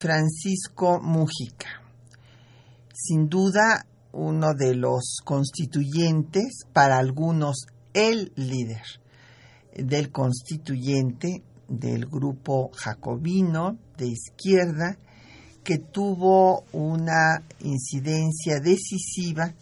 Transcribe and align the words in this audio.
Francisco 0.00 0.98
Mújica. 0.98 1.82
Sin 2.90 3.28
duda, 3.28 3.84
uno 4.12 4.54
de 4.54 4.74
los 4.74 5.18
constituyentes, 5.22 6.64
para 6.72 6.98
algunos 6.98 7.66
el 7.92 8.32
líder 8.34 8.80
del 9.76 10.10
constituyente 10.10 11.42
del 11.68 12.06
grupo 12.06 12.70
jacobino 12.74 13.76
de 13.98 14.06
izquierda, 14.08 14.96
que 15.62 15.76
tuvo 15.76 16.64
una 16.72 17.42
incidencia 17.60 18.58
decisiva 18.58 19.52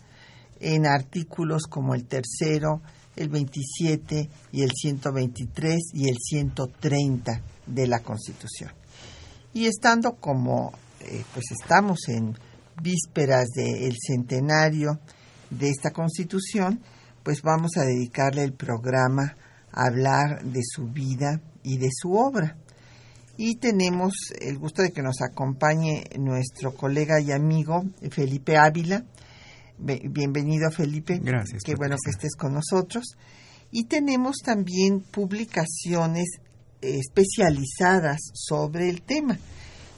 en 0.60 0.86
artículos 0.86 1.64
como 1.64 1.96
el 1.96 2.04
tercero, 2.04 2.80
el 3.16 3.28
27 3.28 4.30
y 4.52 4.62
el 4.62 4.70
123 4.70 5.78
y 5.94 6.08
el 6.08 6.16
130 6.16 7.42
de 7.66 7.86
la 7.88 7.98
Constitución. 7.98 8.77
Y 9.58 9.66
estando 9.66 10.12
como 10.20 10.70
eh, 11.00 11.24
pues 11.34 11.46
estamos 11.50 11.98
en 12.06 12.32
vísperas 12.80 13.48
del 13.56 13.96
centenario 14.00 15.00
de 15.50 15.68
esta 15.68 15.90
Constitución, 15.90 16.80
pues 17.24 17.42
vamos 17.42 17.72
a 17.76 17.82
dedicarle 17.82 18.44
el 18.44 18.52
programa 18.52 19.36
a 19.72 19.86
hablar 19.88 20.44
de 20.44 20.60
su 20.62 20.86
vida 20.86 21.40
y 21.64 21.78
de 21.78 21.88
su 21.90 22.12
obra. 22.12 22.56
Y 23.36 23.56
tenemos 23.56 24.12
el 24.40 24.58
gusto 24.58 24.82
de 24.82 24.92
que 24.92 25.02
nos 25.02 25.20
acompañe 25.22 26.04
nuestro 26.16 26.72
colega 26.76 27.20
y 27.20 27.32
amigo 27.32 27.82
Felipe 28.12 28.56
Ávila. 28.56 29.06
Bienvenido, 29.76 30.70
Felipe. 30.70 31.18
Gracias. 31.20 31.64
Qué 31.64 31.74
bueno 31.74 31.96
que 32.04 32.12
estés 32.12 32.36
con 32.36 32.54
nosotros. 32.54 33.16
Y 33.72 33.86
tenemos 33.86 34.36
también 34.36 35.00
publicaciones 35.00 36.26
especializadas 36.80 38.20
sobre 38.34 38.88
el 38.88 39.02
tema. 39.02 39.38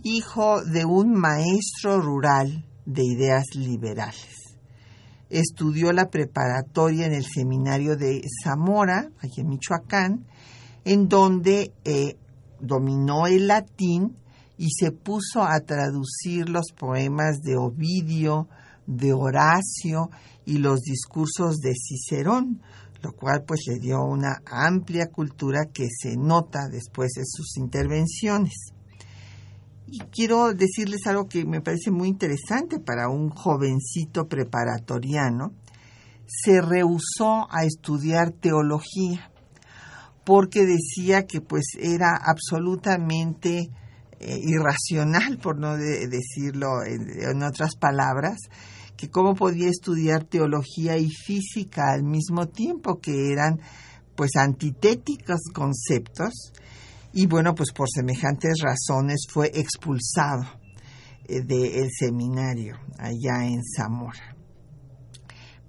hijo 0.03 0.61
de 0.61 0.83
un 0.83 1.13
maestro 1.13 2.01
rural 2.01 2.65
de 2.87 3.03
ideas 3.03 3.43
liberales. 3.53 4.55
Estudió 5.29 5.91
la 5.91 6.09
preparatoria 6.09 7.05
en 7.05 7.13
el 7.13 7.25
seminario 7.25 7.97
de 7.97 8.21
Zamora, 8.43 9.11
aquí 9.21 9.41
en 9.41 9.49
Michoacán, 9.49 10.25
en 10.85 11.09
donde 11.09 11.73
eh, 11.83 12.15
dominó 12.61 13.27
el 13.27 13.47
latín 13.47 14.15
y 14.57 14.69
se 14.71 14.91
puso 14.91 15.43
a 15.43 15.59
traducir 15.59 16.47
los 16.47 16.71
poemas 16.71 17.41
de 17.41 17.57
Ovidio, 17.57 18.47
de 18.87 19.11
Horacio 19.11 20.09
y 20.45 20.59
los 20.59 20.79
discursos 20.79 21.57
de 21.57 21.73
Cicerón, 21.75 22.61
lo 23.01 23.11
cual 23.11 23.43
pues 23.45 23.65
le 23.67 23.79
dio 23.79 24.01
una 24.05 24.41
amplia 24.45 25.07
cultura 25.07 25.65
que 25.73 25.87
se 25.89 26.15
nota 26.15 26.69
después 26.71 27.11
de 27.17 27.23
sus 27.25 27.57
intervenciones. 27.57 28.71
Y 29.87 29.99
quiero 30.11 30.53
decirles 30.53 31.07
algo 31.07 31.27
que 31.27 31.45
me 31.45 31.61
parece 31.61 31.91
muy 31.91 32.09
interesante 32.09 32.79
para 32.79 33.09
un 33.09 33.29
jovencito 33.29 34.27
preparatoriano. 34.27 35.53
se 36.29 36.59
rehusó 36.61 37.47
a 37.49 37.63
estudiar 37.63 38.31
teología 38.31 39.31
porque 40.27 40.65
decía 40.65 41.25
que 41.25 41.39
pues 41.39 41.63
era 41.79 42.17
absolutamente 42.21 43.69
eh, 44.19 44.39
irracional, 44.43 45.37
por 45.37 45.57
no 45.57 45.77
decirlo 45.77 46.83
en, 46.85 47.41
otras 47.43 47.77
palabras, 47.77 48.35
que 48.97 49.09
cómo 49.09 49.35
podía 49.35 49.69
estudiar 49.69 50.25
teología 50.25 50.97
y 50.97 51.09
física 51.09 51.93
al 51.93 52.03
mismo 52.03 52.47
tiempo, 52.47 52.99
que 52.99 53.31
eran 53.31 53.61
pues 54.17 54.31
antitéticos 54.35 55.39
conceptos, 55.53 56.51
y 57.19 57.25
bueno, 57.25 57.55
pues 57.55 57.71
por 57.73 57.87
semejantes 57.89 58.59
razones 58.61 59.25
fue 59.27 59.47
expulsado 59.51 60.43
eh, 61.27 61.41
del 61.41 61.89
seminario 61.89 62.77
allá 62.99 63.43
en 63.43 63.63
Zamora. 63.75 64.35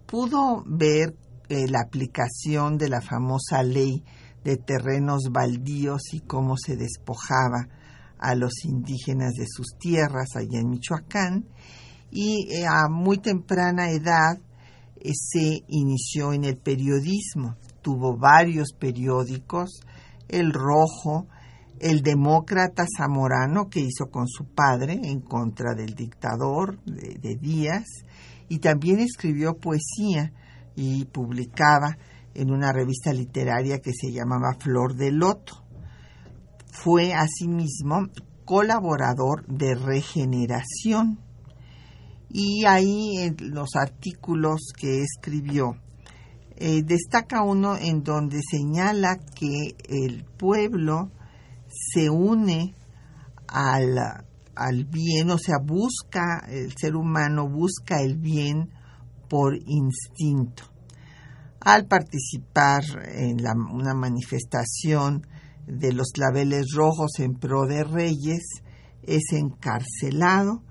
Pudo 0.05 0.62
ver 0.67 1.17
eh, 1.49 1.67
la 1.67 1.81
aplicación 1.81 2.77
de 2.77 2.91
la 2.91 3.00
famosa 3.00 3.62
ley 3.62 4.05
de 4.45 4.59
terrenos 4.59 5.31
baldíos 5.33 6.12
y 6.12 6.21
cómo 6.21 6.59
se 6.59 6.77
despojaba 6.77 7.67
a 8.19 8.35
los 8.35 8.67
indígenas 8.67 9.33
de 9.33 9.47
sus 9.49 9.69
tierras 9.79 10.37
allá 10.37 10.61
en 10.61 10.69
Michoacán 10.69 11.47
y 12.11 12.47
eh, 12.53 12.67
a 12.67 12.91
muy 12.91 13.17
temprana 13.23 13.91
edad 13.91 14.39
se 15.15 15.65
inició 15.69 16.35
en 16.35 16.45
el 16.45 16.59
periodismo. 16.59 17.56
Tuvo 17.81 18.19
varios 18.19 18.75
periódicos, 18.79 19.81
El 20.29 20.53
Rojo, 20.53 21.27
El 21.80 22.02
Demócrata 22.02 22.86
Zamorano, 22.96 23.69
que 23.69 23.80
hizo 23.80 24.10
con 24.10 24.26
su 24.28 24.44
padre 24.44 25.00
en 25.04 25.20
contra 25.20 25.75
del 25.75 25.94
dictador 25.94 26.82
de 26.84 27.36
Díaz, 27.36 27.84
y 28.48 28.58
también 28.58 29.00
escribió 29.00 29.58
poesía 29.58 30.32
y 30.75 31.04
publicaba 31.06 31.98
en 32.34 32.50
una 32.50 32.72
revista 32.72 33.12
literaria 33.12 33.78
que 33.78 33.92
se 33.92 34.12
llamaba 34.12 34.56
Flor 34.58 34.94
de 34.94 35.10
Loto. 35.10 35.64
Fue 36.70 37.12
asimismo 37.14 38.08
colaborador 38.44 39.46
de 39.46 39.75
Regeneración 39.75 41.19
y 42.30 42.64
ahí 42.64 43.19
en 43.19 43.36
los 43.54 43.75
artículos 43.75 44.72
que 44.76 45.02
escribió 45.02 45.76
eh, 46.56 46.82
destaca 46.82 47.42
uno 47.42 47.76
en 47.76 48.02
donde 48.02 48.40
señala 48.42 49.19
que 49.19 49.76
el 49.88 50.25
pueblo 50.25 51.10
se 51.69 52.11
une 52.11 52.75
al, 53.47 53.99
al 54.55 54.85
bien, 54.85 55.31
o 55.31 55.38
sea, 55.38 55.59
busca, 55.62 56.44
el 56.49 56.75
ser 56.76 56.97
humano 56.97 57.49
busca 57.49 58.00
el 58.00 58.17
bien 58.17 58.70
por 59.29 59.56
instinto. 59.56 60.65
Al 61.61 61.87
participar 61.87 62.82
en 63.15 63.38
una 63.73 63.94
manifestación 63.94 65.26
de 65.67 65.93
los 65.93 66.12
claveles 66.12 66.73
rojos 66.75 67.19
en 67.19 67.35
pro 67.35 67.67
de 67.67 67.85
Reyes, 67.85 68.62
es 69.03 69.32
encarcelado, 69.32 70.62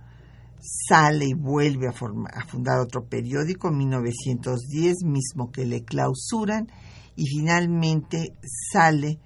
sale 0.59 1.25
y 1.27 1.33
vuelve 1.33 1.87
a, 1.87 1.93
fundar 1.93 2.79
otro 2.79 3.05
periódico, 3.05 3.69
en 3.69 3.77
1910, 3.77 5.03
mismo 5.03 5.51
que 5.51 5.65
le 5.65 5.83
clausuran, 5.83 6.67
y 7.15 7.25
finalmente 7.25 8.33
sale 8.71 9.19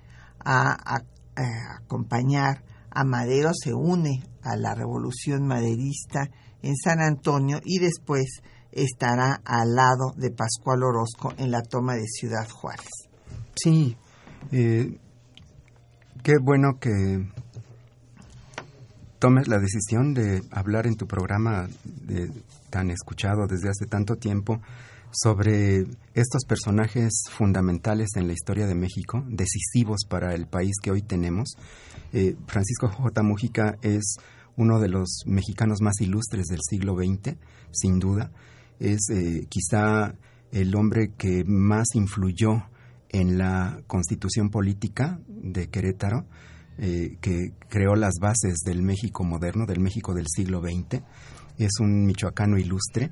a, 0.43 1.03
acompañar 1.35 2.63
a 2.89 3.03
Madero, 3.03 3.51
se 3.53 3.73
une 3.73 4.23
a 4.43 4.55
la 4.55 4.75
revolución 4.75 5.47
maderista 5.47 6.29
en 6.61 6.75
San 6.75 6.99
Antonio 6.99 7.59
y 7.63 7.79
después 7.79 8.41
estará 8.71 9.41
al 9.45 9.75
lado 9.75 10.13
de 10.15 10.31
Pascual 10.31 10.83
Orozco 10.83 11.33
en 11.37 11.51
la 11.51 11.61
toma 11.61 11.95
de 11.95 12.05
Ciudad 12.05 12.47
Juárez. 12.49 12.89
Sí, 13.55 13.95
eh, 14.51 14.97
qué 16.23 16.33
bueno 16.41 16.79
que 16.79 17.27
tomes 19.19 19.47
la 19.47 19.59
decisión 19.59 20.13
de 20.13 20.41
hablar 20.51 20.87
en 20.87 20.95
tu 20.95 21.05
programa 21.05 21.67
tan 22.69 22.89
escuchado 22.89 23.45
desde 23.47 23.69
hace 23.69 23.85
tanto 23.85 24.15
tiempo 24.15 24.61
sobre 25.11 25.85
estos 26.13 26.45
personajes 26.47 27.23
fundamentales 27.29 28.09
en 28.15 28.27
la 28.27 28.33
historia 28.33 28.67
de 28.67 28.75
México, 28.75 29.23
decisivos 29.27 30.01
para 30.07 30.33
el 30.33 30.47
país 30.47 30.73
que 30.81 30.91
hoy 30.91 31.01
tenemos. 31.01 31.55
Eh, 32.13 32.35
Francisco 32.47 32.87
J. 32.87 33.23
Mújica 33.23 33.77
es 33.81 34.15
uno 34.57 34.79
de 34.79 34.89
los 34.89 35.23
mexicanos 35.25 35.81
más 35.81 35.99
ilustres 36.01 36.47
del 36.47 36.59
siglo 36.67 36.95
XX, 36.95 37.35
sin 37.71 37.99
duda 37.99 38.31
es 38.81 39.09
eh, 39.11 39.45
quizá 39.47 40.15
el 40.51 40.75
hombre 40.75 41.11
que 41.15 41.43
más 41.45 41.87
influyó 41.93 42.63
en 43.09 43.37
la 43.37 43.79
constitución 43.85 44.49
política 44.49 45.19
de 45.27 45.69
Querétaro, 45.69 46.25
eh, 46.79 47.17
que 47.21 47.53
creó 47.69 47.95
las 47.95 48.15
bases 48.19 48.57
del 48.65 48.81
México 48.81 49.23
moderno, 49.23 49.67
del 49.67 49.79
México 49.79 50.15
del 50.15 50.25
siglo 50.27 50.61
XX. 50.61 51.03
Es 51.59 51.79
un 51.79 52.05
michoacano 52.05 52.57
ilustre, 52.57 53.11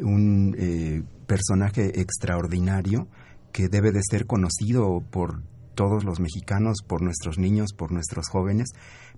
un 0.00 0.54
eh, 0.58 1.02
personaje 1.26 2.00
extraordinario 2.00 3.08
que 3.52 3.68
debe 3.68 3.92
de 3.92 4.00
ser 4.02 4.26
conocido 4.26 5.02
por 5.10 5.42
todos 5.74 6.04
los 6.04 6.20
mexicanos, 6.20 6.78
por 6.86 7.02
nuestros 7.02 7.38
niños, 7.38 7.72
por 7.72 7.92
nuestros 7.92 8.28
jóvenes, 8.28 8.68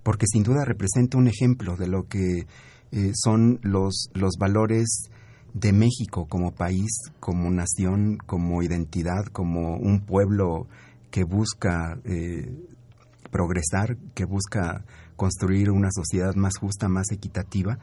porque 0.03 0.25
sin 0.27 0.43
duda 0.43 0.63
representa 0.65 1.17
un 1.17 1.27
ejemplo 1.27 1.75
de 1.75 1.87
lo 1.87 2.07
que 2.07 2.45
son 3.13 3.59
los, 3.63 4.09
los 4.13 4.33
valores 4.37 5.09
de 5.53 5.73
México 5.73 6.27
como 6.27 6.51
país, 6.51 6.91
como 7.19 7.49
nación, 7.49 8.17
como 8.25 8.63
identidad, 8.63 9.25
como 9.25 9.77
un 9.77 10.01
pueblo 10.01 10.67
que 11.09 11.23
busca 11.23 11.99
eh, 12.05 12.53
progresar, 13.31 13.97
que 14.13 14.25
busca 14.25 14.85
construir 15.15 15.69
una 15.71 15.89
sociedad 15.91 16.35
más 16.35 16.57
justa, 16.57 16.87
más 16.87 17.11
equitativa. 17.11 17.77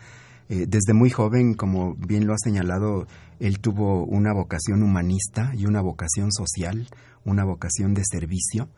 Eh, 0.51 0.65
desde 0.67 0.95
muy 0.95 1.11
joven, 1.11 1.55
como 1.55 1.95
bien 1.95 2.27
lo 2.27 2.33
ha 2.33 2.39
señalado, 2.43 3.07
él 3.39 3.61
tuvo 3.61 4.05
una 4.05 4.33
vocación 4.33 4.83
humanista 4.83 5.53
y 5.55 5.67
una 5.67 5.83
vocación 5.83 6.33
social, 6.33 6.89
una 7.25 7.45
vocación 7.45 7.93
de 7.93 8.03
servicio, 8.11 8.69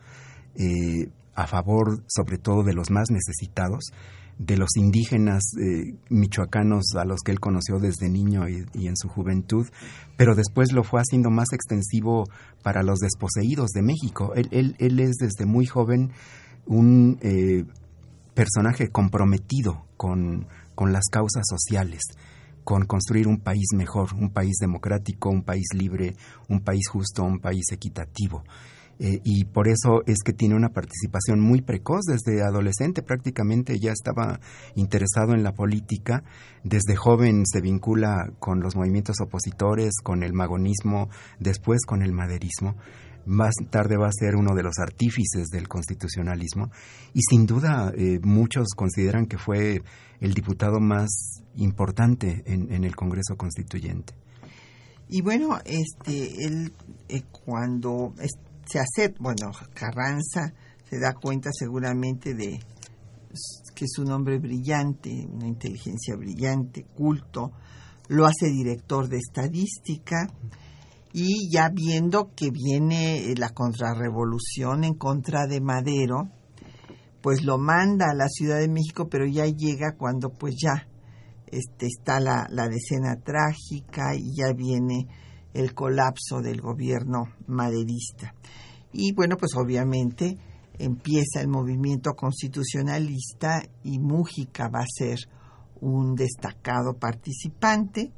eh, 0.55 1.09
a 1.33 1.47
favor 1.47 2.03
sobre 2.07 2.37
todo 2.37 2.63
de 2.63 2.73
los 2.73 2.91
más 2.91 3.09
necesitados 3.09 3.85
de 4.37 4.57
los 4.57 4.75
indígenas 4.75 5.43
eh, 5.61 5.93
michoacanos 6.09 6.95
a 6.99 7.05
los 7.05 7.21
que 7.21 7.31
él 7.31 7.39
conoció 7.39 7.77
desde 7.79 8.09
niño 8.09 8.49
y, 8.49 8.87
en 8.87 8.97
su 8.97 9.07
juventud, 9.07 9.67
pero 10.17 10.35
después 10.35 10.73
lo 10.73 10.83
fue 10.83 10.99
haciendo 10.99 11.29
más 11.29 11.53
extensivo 11.53 12.25
para 12.63 12.81
los 12.81 12.99
desposeídos 12.99 13.69
de 13.69 13.83
México. 13.83 14.33
Él, 14.35 14.75
él, 14.79 14.99
es 14.99 15.17
desde 15.17 15.45
muy 15.45 15.67
joven 15.67 16.11
un 16.65 17.19
personaje 18.33 18.89
comprometido 18.89 19.85
con, 19.95 20.47
con 20.75 20.93
las 20.93 21.05
causas 21.11 21.43
sociales 21.47 22.01
con 22.63 22.85
construir 22.85 23.27
un 23.27 23.39
país 23.39 23.69
mejor, 23.75 24.13
un 24.13 24.29
país 24.29 24.57
democrático, 24.59 25.29
un 25.29 25.43
país 25.43 25.65
libre, 25.73 26.15
un 26.47 26.61
país 26.61 26.87
justo, 26.89 27.23
un 27.23 27.39
país 27.39 27.65
equitativo. 27.71 28.43
Eh, 29.03 29.19
y 29.23 29.45
por 29.45 29.67
eso 29.67 30.03
es 30.05 30.19
que 30.23 30.31
tiene 30.31 30.53
una 30.53 30.69
participación 30.69 31.39
muy 31.39 31.61
precoz 31.61 32.01
desde 32.05 32.43
adolescente 32.43 33.01
prácticamente 33.01 33.79
ya 33.79 33.91
estaba 33.91 34.39
interesado 34.75 35.33
en 35.33 35.41
la 35.41 35.53
política. 35.53 36.23
Desde 36.63 36.95
joven 36.95 37.47
se 37.47 37.61
vincula 37.61 38.31
con 38.37 38.59
los 38.59 38.75
movimientos 38.75 39.15
opositores 39.19 39.93
con 40.03 40.21
el 40.21 40.33
magonismo 40.33 41.09
después 41.39 41.83
con 41.83 42.03
el 42.03 42.11
maderismo. 42.11 42.75
Más 43.25 43.55
tarde 43.71 43.97
va 43.97 44.07
a 44.07 44.11
ser 44.11 44.35
uno 44.35 44.53
de 44.53 44.63
los 44.63 44.77
artífices 44.77 45.47
del 45.47 45.67
constitucionalismo. 45.67 46.69
Y 47.15 47.21
sin 47.27 47.47
duda 47.47 47.91
eh, 47.97 48.19
muchos 48.21 48.69
consideran 48.75 49.25
que 49.25 49.39
fue 49.39 49.81
el 50.21 50.33
diputado 50.33 50.79
más 50.79 51.43
importante 51.55 52.43
en, 52.45 52.83
el 52.83 52.95
Congreso 52.95 53.35
Constituyente. 53.35 54.13
Y 55.09 55.21
bueno, 55.21 55.57
este, 55.65 56.45
él 56.45 56.71
eh, 57.09 57.23
cuando 57.31 58.13
se 58.65 58.79
hace, 58.79 59.13
bueno, 59.19 59.51
Carranza 59.73 60.53
se 60.89 60.99
da 60.99 61.13
cuenta 61.13 61.49
seguramente 61.51 62.33
de 62.33 62.59
que 63.75 63.85
es 63.85 63.97
un 63.97 64.11
hombre 64.11 64.39
brillante, 64.39 65.27
una 65.29 65.47
inteligencia 65.47 66.15
brillante, 66.15 66.85
culto, 66.95 67.51
lo 68.07 68.25
hace 68.25 68.47
director 68.47 69.07
de 69.07 69.17
estadística 69.17 70.27
y 71.13 71.49
ya 71.51 71.69
viendo 71.69 72.31
que 72.35 72.51
viene 72.51 73.33
la 73.37 73.49
contrarrevolución 73.49 74.83
en 74.83 74.93
contra 74.93 75.47
de 75.47 75.61
Madero, 75.61 76.29
pues 77.21 77.43
lo 77.43 77.57
manda 77.57 78.07
a 78.11 78.15
la 78.15 78.27
Ciudad 78.27 78.59
de 78.59 78.67
México, 78.67 79.07
pero 79.09 79.25
ya 79.25 79.45
llega 79.45 79.95
cuando 79.97 80.29
pues 80.29 80.55
ya 80.61 80.87
este, 81.47 81.87
está 81.87 82.19
la, 82.19 82.47
la 82.49 82.67
decena 82.67 83.17
trágica 83.23 84.15
y 84.15 84.35
ya 84.35 84.53
viene 84.53 85.07
el 85.53 85.73
colapso 85.73 86.41
del 86.41 86.61
gobierno 86.61 87.25
maderista. 87.47 88.33
Y 88.93 89.13
bueno, 89.13 89.37
pues 89.37 89.51
obviamente 89.55 90.37
empieza 90.79 91.41
el 91.41 91.47
movimiento 91.47 92.13
constitucionalista 92.13 93.61
y 93.83 93.99
Mújica 93.99 94.69
va 94.69 94.79
a 94.79 94.87
ser 94.87 95.19
un 95.79 96.15
destacado 96.15 96.93
participante. 96.93 98.13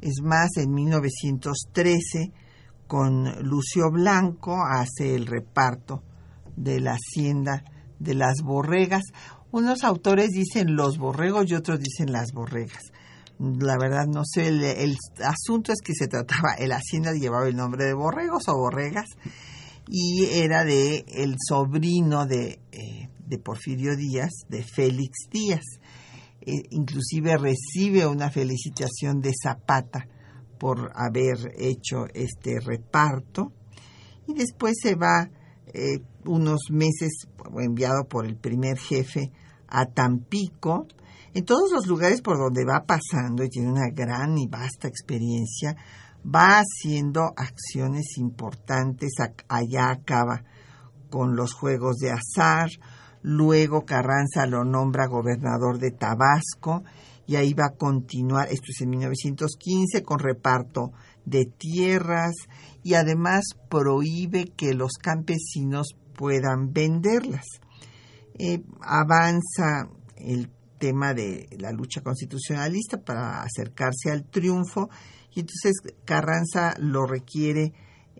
Es 0.00 0.22
más, 0.22 0.56
en 0.56 0.72
1913, 0.72 2.32
con 2.86 3.24
Lucio 3.42 3.90
Blanco, 3.90 4.56
hace 4.64 5.14
el 5.14 5.26
reparto 5.26 6.02
de 6.56 6.80
la 6.80 6.92
hacienda 6.92 7.64
de 7.98 8.14
las 8.14 8.42
borregas. 8.42 9.02
Unos 9.50 9.84
autores 9.84 10.30
dicen 10.30 10.76
los 10.76 10.98
borregos 10.98 11.50
y 11.50 11.54
otros 11.54 11.80
dicen 11.80 12.12
las 12.12 12.32
borregas. 12.32 12.92
La 13.38 13.76
verdad 13.78 14.06
no 14.06 14.22
sé, 14.24 14.48
el, 14.48 14.96
asunto 15.24 15.72
es 15.72 15.80
que 15.82 15.94
se 15.94 16.08
trataba, 16.08 16.54
el 16.58 16.72
hacienda 16.72 17.12
llevaba 17.12 17.48
el 17.48 17.56
nombre 17.56 17.84
de 17.84 17.94
borregos 17.94 18.48
o 18.48 18.56
borregas 18.56 19.06
y 19.86 20.24
era 20.24 20.64
de 20.64 21.04
el 21.08 21.36
sobrino 21.38 22.26
de, 22.26 22.60
eh, 22.72 23.08
de 23.26 23.38
Porfirio 23.38 23.96
Díaz, 23.96 24.30
de 24.48 24.64
Félix 24.64 25.28
Díaz. 25.30 25.64
Eh, 26.40 26.62
inclusive 26.70 27.36
recibe 27.36 28.06
una 28.06 28.30
felicitación 28.30 29.20
de 29.20 29.32
Zapata 29.40 30.08
por 30.58 30.90
haber 30.94 31.54
hecho 31.58 32.06
este 32.12 32.58
reparto 32.60 33.52
y 34.26 34.34
después 34.34 34.74
se 34.82 34.94
va 34.94 35.30
eh, 35.72 36.00
unos 36.28 36.70
meses 36.70 37.26
enviado 37.58 38.04
por 38.04 38.26
el 38.26 38.36
primer 38.36 38.78
jefe 38.78 39.32
a 39.66 39.86
Tampico. 39.86 40.86
En 41.34 41.44
todos 41.44 41.72
los 41.72 41.86
lugares 41.86 42.20
por 42.20 42.38
donde 42.38 42.64
va 42.64 42.84
pasando 42.86 43.42
y 43.44 43.48
tiene 43.48 43.70
una 43.70 43.90
gran 43.90 44.38
y 44.38 44.46
vasta 44.46 44.88
experiencia, 44.88 45.76
va 46.24 46.60
haciendo 46.60 47.32
acciones 47.36 48.16
importantes. 48.18 49.12
Allá 49.48 49.90
acaba 49.90 50.44
con 51.10 51.36
los 51.36 51.54
juegos 51.54 51.96
de 51.96 52.10
azar. 52.10 52.70
Luego 53.22 53.84
Carranza 53.84 54.46
lo 54.46 54.64
nombra 54.64 55.06
gobernador 55.06 55.78
de 55.78 55.90
Tabasco 55.90 56.84
y 57.26 57.36
ahí 57.36 57.52
va 57.52 57.66
a 57.66 57.76
continuar, 57.76 58.48
esto 58.50 58.68
es 58.70 58.80
en 58.80 58.90
1915, 58.90 60.02
con 60.02 60.18
reparto 60.18 60.92
de 61.26 61.44
tierras 61.44 62.34
y 62.82 62.94
además 62.94 63.44
prohíbe 63.68 64.46
que 64.56 64.72
los 64.72 64.92
campesinos 64.92 65.88
puedan 66.18 66.72
venderlas. 66.72 67.46
Eh, 68.38 68.60
avanza 68.80 69.88
el 70.16 70.50
tema 70.78 71.14
de 71.14 71.48
la 71.58 71.70
lucha 71.70 72.02
constitucionalista 72.02 72.98
para 72.98 73.42
acercarse 73.42 74.10
al 74.10 74.24
triunfo 74.24 74.90
y 75.32 75.40
entonces 75.40 75.74
Carranza 76.04 76.74
lo 76.78 77.06
requiere 77.06 77.72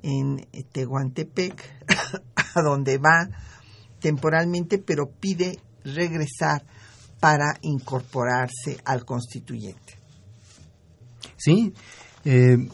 en 0.03 0.47
Tehuantepec, 0.71 1.61
a 2.55 2.63
donde 2.63 2.99
va 2.99 3.29
temporalmente, 3.99 4.79
pero 4.79 5.11
pide 5.11 5.59
regresar 5.85 6.65
para 7.19 7.59
incorporarse 7.63 8.79
al 8.85 9.05
constituyente. 9.05 9.99
Sí, 11.37 11.75
eh, 12.25 12.69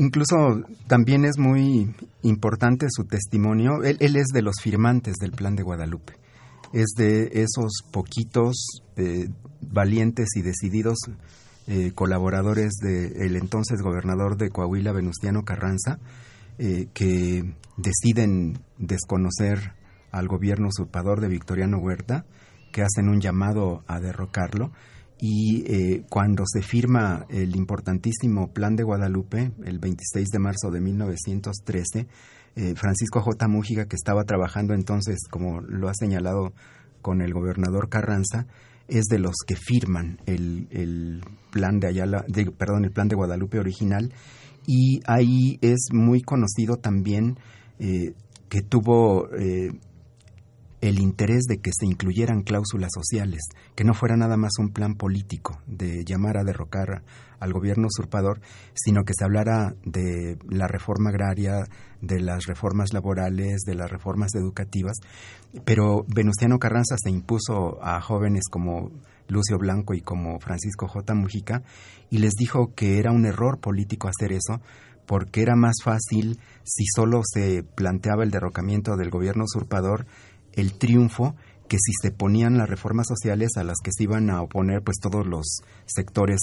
incluso 0.00 0.64
también 0.86 1.24
es 1.24 1.38
muy 1.38 1.94
importante 2.22 2.86
su 2.90 3.04
testimonio. 3.04 3.82
Él, 3.84 4.16
es 4.16 4.28
de 4.32 4.42
los 4.42 4.56
firmantes 4.62 5.14
del 5.20 5.32
Plan 5.32 5.54
de 5.54 5.62
Guadalupe. 5.62 6.14
Es 6.72 6.94
de 6.96 7.30
esos 7.34 7.82
poquitos 7.90 8.82
eh, 8.96 9.28
valientes 9.60 10.28
y 10.36 10.42
decididos 10.42 10.98
eh, 11.66 11.92
colaboradores 11.94 12.72
del 12.80 13.36
entonces 13.36 13.82
gobernador 13.82 14.36
de 14.36 14.50
Coahuila, 14.50 14.92
Venustiano 14.92 15.42
Carranza, 15.44 15.98
que 16.92 17.54
deciden 17.78 18.58
desconocer 18.76 19.72
al 20.12 20.28
gobierno 20.28 20.68
usurpador 20.68 21.22
de 21.22 21.28
Victoriano 21.28 21.78
Huerta 21.78 22.26
que 22.72 22.82
hacen 22.82 23.08
un 23.08 23.20
llamado 23.20 23.82
a 23.86 24.00
derrocarlo 24.00 24.70
y 25.20 25.64
eh, 25.66 26.04
cuando 26.08 26.44
se 26.46 26.62
firma 26.62 27.26
el 27.28 27.54
importantísimo 27.54 28.52
Plan 28.52 28.74
de 28.74 28.84
Guadalupe, 28.84 29.52
el 29.64 29.78
26 29.78 30.28
de 30.28 30.38
marzo 30.38 30.70
de 30.70 30.80
1913, 30.80 32.06
eh, 32.56 32.74
Francisco 32.74 33.20
J. 33.20 33.46
Mújiga, 33.46 33.84
que 33.84 33.96
estaba 33.96 34.24
trabajando 34.24 34.72
entonces, 34.72 35.18
como 35.30 35.60
lo 35.60 35.90
ha 35.90 35.94
señalado 35.94 36.54
con 37.02 37.20
el 37.20 37.34
gobernador 37.34 37.90
Carranza, 37.90 38.46
es 38.88 39.04
de 39.04 39.18
los 39.18 39.34
que 39.46 39.56
firman 39.56 40.18
el, 40.24 41.20
plan 41.52 41.80
de 41.80 41.88
Ayala, 41.88 42.24
perdón, 42.56 42.84
el 42.86 42.90
plan 42.90 43.08
de 43.08 43.16
Guadalupe 43.16 43.58
original, 43.58 44.12
y 44.66 45.00
ahí 45.06 45.58
es 45.60 45.88
muy 45.92 46.22
conocido 46.22 46.76
también 46.76 47.38
eh, 47.78 48.14
que 48.48 48.62
tuvo 48.62 49.28
el 50.80 50.98
interés 50.98 51.44
de 51.44 51.58
que 51.58 51.70
se 51.72 51.86
incluyeran 51.86 52.42
cláusulas 52.42 52.90
sociales, 52.94 53.42
que 53.74 53.84
no 53.84 53.94
fuera 53.94 54.16
nada 54.16 54.36
más 54.36 54.52
un 54.58 54.70
plan 54.70 54.94
político 54.94 55.60
de 55.66 56.04
llamar 56.04 56.38
a 56.38 56.44
derrocar 56.44 57.02
al 57.38 57.52
gobierno 57.52 57.86
usurpador, 57.86 58.40
sino 58.74 59.04
que 59.04 59.14
se 59.16 59.24
hablara 59.24 59.74
de 59.84 60.38
la 60.48 60.68
reforma 60.68 61.10
agraria, 61.10 61.64
de 62.00 62.20
las 62.20 62.46
reformas 62.46 62.92
laborales, 62.92 63.62
de 63.66 63.74
las 63.74 63.90
reformas 63.90 64.34
educativas. 64.34 64.98
Pero 65.64 66.04
Venustiano 66.06 66.58
Carranza 66.58 66.96
se 67.02 67.10
impuso 67.10 67.82
a 67.82 68.00
jóvenes 68.00 68.44
como 68.50 68.90
Lucio 69.28 69.58
Blanco 69.58 69.94
y 69.94 70.00
como 70.00 70.38
Francisco 70.40 70.88
J. 70.88 71.14
Mujica 71.14 71.62
y 72.10 72.18
les 72.18 72.34
dijo 72.34 72.74
que 72.74 72.98
era 72.98 73.12
un 73.12 73.26
error 73.26 73.58
político 73.60 74.08
hacer 74.08 74.32
eso 74.32 74.60
porque 75.06 75.42
era 75.42 75.56
más 75.56 75.76
fácil 75.82 76.38
si 76.62 76.84
solo 76.94 77.22
se 77.24 77.62
planteaba 77.62 78.22
el 78.22 78.30
derrocamiento 78.30 78.96
del 78.96 79.10
gobierno 79.10 79.44
usurpador 79.44 80.06
el 80.54 80.74
triunfo 80.74 81.34
que 81.68 81.78
si 81.78 81.92
se 82.02 82.10
ponían 82.10 82.58
las 82.58 82.68
reformas 82.68 83.06
sociales 83.06 83.50
a 83.56 83.64
las 83.64 83.76
que 83.82 83.92
se 83.92 84.02
iban 84.02 84.28
a 84.28 84.42
oponer 84.42 84.82
pues 84.82 84.98
todos 85.00 85.26
los 85.26 85.46
sectores 85.86 86.40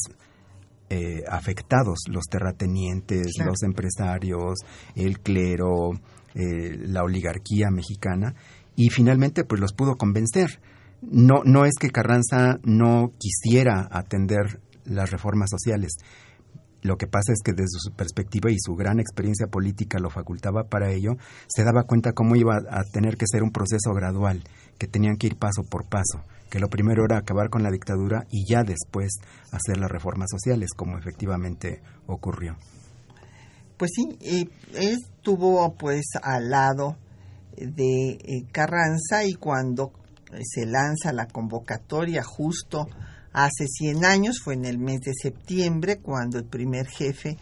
eh, 0.89 1.23
afectados, 1.29 1.99
los 2.09 2.27
terratenientes, 2.29 3.33
los 3.43 3.61
empresarios, 3.63 4.59
el 4.95 5.19
clero, 5.19 5.91
eh, 6.33 6.77
la 6.79 7.03
oligarquía 7.03 7.69
mexicana, 7.69 8.35
y 8.77 8.89
finalmente 8.89 9.43
pues 9.43 9.59
los 9.59 9.73
pudo 9.73 9.97
convencer. 9.97 10.61
No, 11.01 11.43
no 11.43 11.65
es 11.65 11.73
que 11.77 11.89
Carranza 11.89 12.59
no 12.63 13.11
quisiera 13.17 13.89
atender 13.91 14.61
las 14.85 15.11
reformas 15.11 15.49
sociales, 15.49 15.97
lo 16.81 16.97
que 16.97 17.07
pasa 17.07 17.33
es 17.33 17.41
que 17.43 17.53
desde 17.53 17.79
su 17.79 17.91
perspectiva 17.91 18.51
y 18.51 18.57
su 18.59 18.75
gran 18.75 18.99
experiencia 18.99 19.47
política 19.47 19.99
lo 19.99 20.09
facultaba 20.09 20.65
para 20.65 20.91
ello, 20.91 21.17
se 21.47 21.63
daba 21.63 21.83
cuenta 21.83 22.13
cómo 22.13 22.35
iba 22.35 22.57
a 22.69 22.83
tener 22.83 23.17
que 23.17 23.25
ser 23.27 23.43
un 23.43 23.51
proceso 23.51 23.93
gradual, 23.93 24.43
que 24.77 24.87
tenían 24.87 25.17
que 25.17 25.27
ir 25.27 25.37
paso 25.37 25.63
por 25.63 25.87
paso, 25.89 26.21
que 26.49 26.59
lo 26.59 26.69
primero 26.69 27.03
era 27.03 27.17
acabar 27.17 27.49
con 27.49 27.63
la 27.63 27.71
dictadura 27.71 28.25
y 28.29 28.45
ya 28.47 28.63
después 28.63 29.13
hacer 29.51 29.77
las 29.77 29.91
reformas 29.91 30.29
sociales, 30.29 30.69
como 30.75 30.97
efectivamente 30.97 31.81
ocurrió. 32.05 32.55
Pues 33.77 33.91
sí, 33.93 34.17
él 34.21 34.51
estuvo 34.73 35.73
pues 35.75 36.05
al 36.21 36.49
lado 36.49 36.97
de 37.55 38.11
eh, 38.11 38.45
Carranza 38.51 39.25
y 39.25 39.33
cuando 39.33 39.91
se 40.43 40.65
lanza 40.65 41.13
la 41.13 41.27
convocatoria 41.27 42.23
justo 42.23 42.87
Hace 43.39 43.67
100 43.67 44.03
años, 44.03 44.39
fue 44.43 44.55
en 44.55 44.65
el 44.65 44.79
mes 44.79 45.01
de 45.01 45.13
septiembre, 45.13 45.99
cuando 45.99 46.39
el 46.39 46.45
primer 46.45 46.87
jefe 46.87 47.37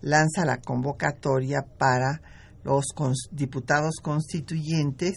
lanza 0.00 0.46
la 0.46 0.62
convocatoria 0.62 1.60
para 1.76 2.22
los 2.62 2.86
diputados 3.30 3.96
constituyentes, 4.02 5.12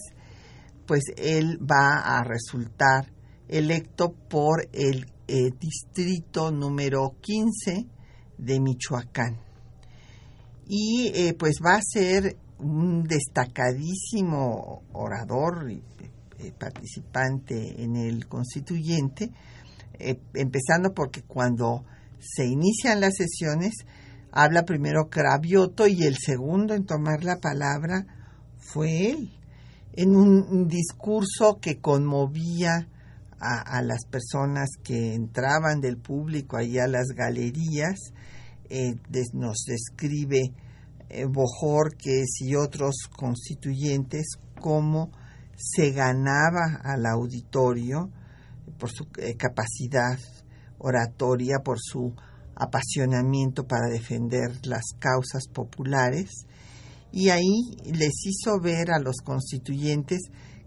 pues 0.86 1.04
él 1.16 1.58
va 1.64 2.00
a 2.00 2.26
resultar 2.26 3.10
electo 3.48 4.12
por 4.12 4.68
el 4.74 5.06
eh, 5.30 5.52
distrito 5.58 6.52
número 6.52 7.16
15 7.22 7.88
de 8.38 8.60
Michoacán. 8.60 9.38
Y 10.68 11.10
eh, 11.16 11.36
pues 11.40 11.60
va 11.66 11.76
a 11.78 11.82
ser 11.82 12.36
un 12.60 13.04
destacadísimo 13.04 14.84
orador 14.92 15.72
y 15.72 15.82
eh, 16.40 16.52
participante 16.52 17.82
en 17.82 17.96
el 17.96 18.28
constituyente, 18.28 19.32
eh, 20.00 20.20
empezando 20.34 20.94
porque 20.94 21.22
cuando 21.24 21.86
se 22.20 22.46
inician 22.46 23.00
las 23.02 23.16
sesiones, 23.16 23.74
habla 24.32 24.64
primero 24.64 25.10
Cravioto 25.10 25.88
y 25.88 26.04
el 26.04 26.18
segundo 26.18 26.74
en 26.74 26.86
tomar 26.86 27.24
la 27.24 27.38
palabra 27.38 28.06
fue 28.58 29.12
él, 29.12 29.32
en 29.94 30.16
un, 30.16 30.68
discurso 30.68 31.60
que 31.60 31.80
conmovía 31.80 32.88
a, 33.40 33.82
las 33.84 34.06
personas 34.06 34.70
que 34.84 35.14
entraban 35.14 35.80
del 35.80 35.98
público 35.98 36.58
ahí 36.58 36.80
a 36.80 36.88
las 36.88 37.08
galerías. 37.16 38.00
Eh, 38.70 38.96
nos 39.34 39.64
describe 39.66 40.52
eh, 41.10 41.26
Bojorques 41.26 42.42
y 42.42 42.56
otros 42.56 42.96
constituyentes 43.16 44.38
cómo 44.60 45.12
se 45.56 45.92
ganaba 45.92 46.82
al 46.84 47.06
auditorio 47.06 48.12
por 48.78 48.92
su 48.92 49.08
eh, 49.18 49.36
capacidad 49.36 50.20
oratoria, 50.78 51.58
por 51.64 51.78
su 51.80 52.14
apasionamiento 52.56 53.68
para 53.68 53.88
defender 53.88 54.52
las 54.66 54.84
causas 55.00 55.48
populares 55.48 56.46
y 57.12 57.30
ahí 57.30 57.78
les 57.86 58.26
hizo 58.26 58.60
ver 58.60 58.92
a 58.92 59.00
los 59.00 59.18
constituyentes 59.24 60.20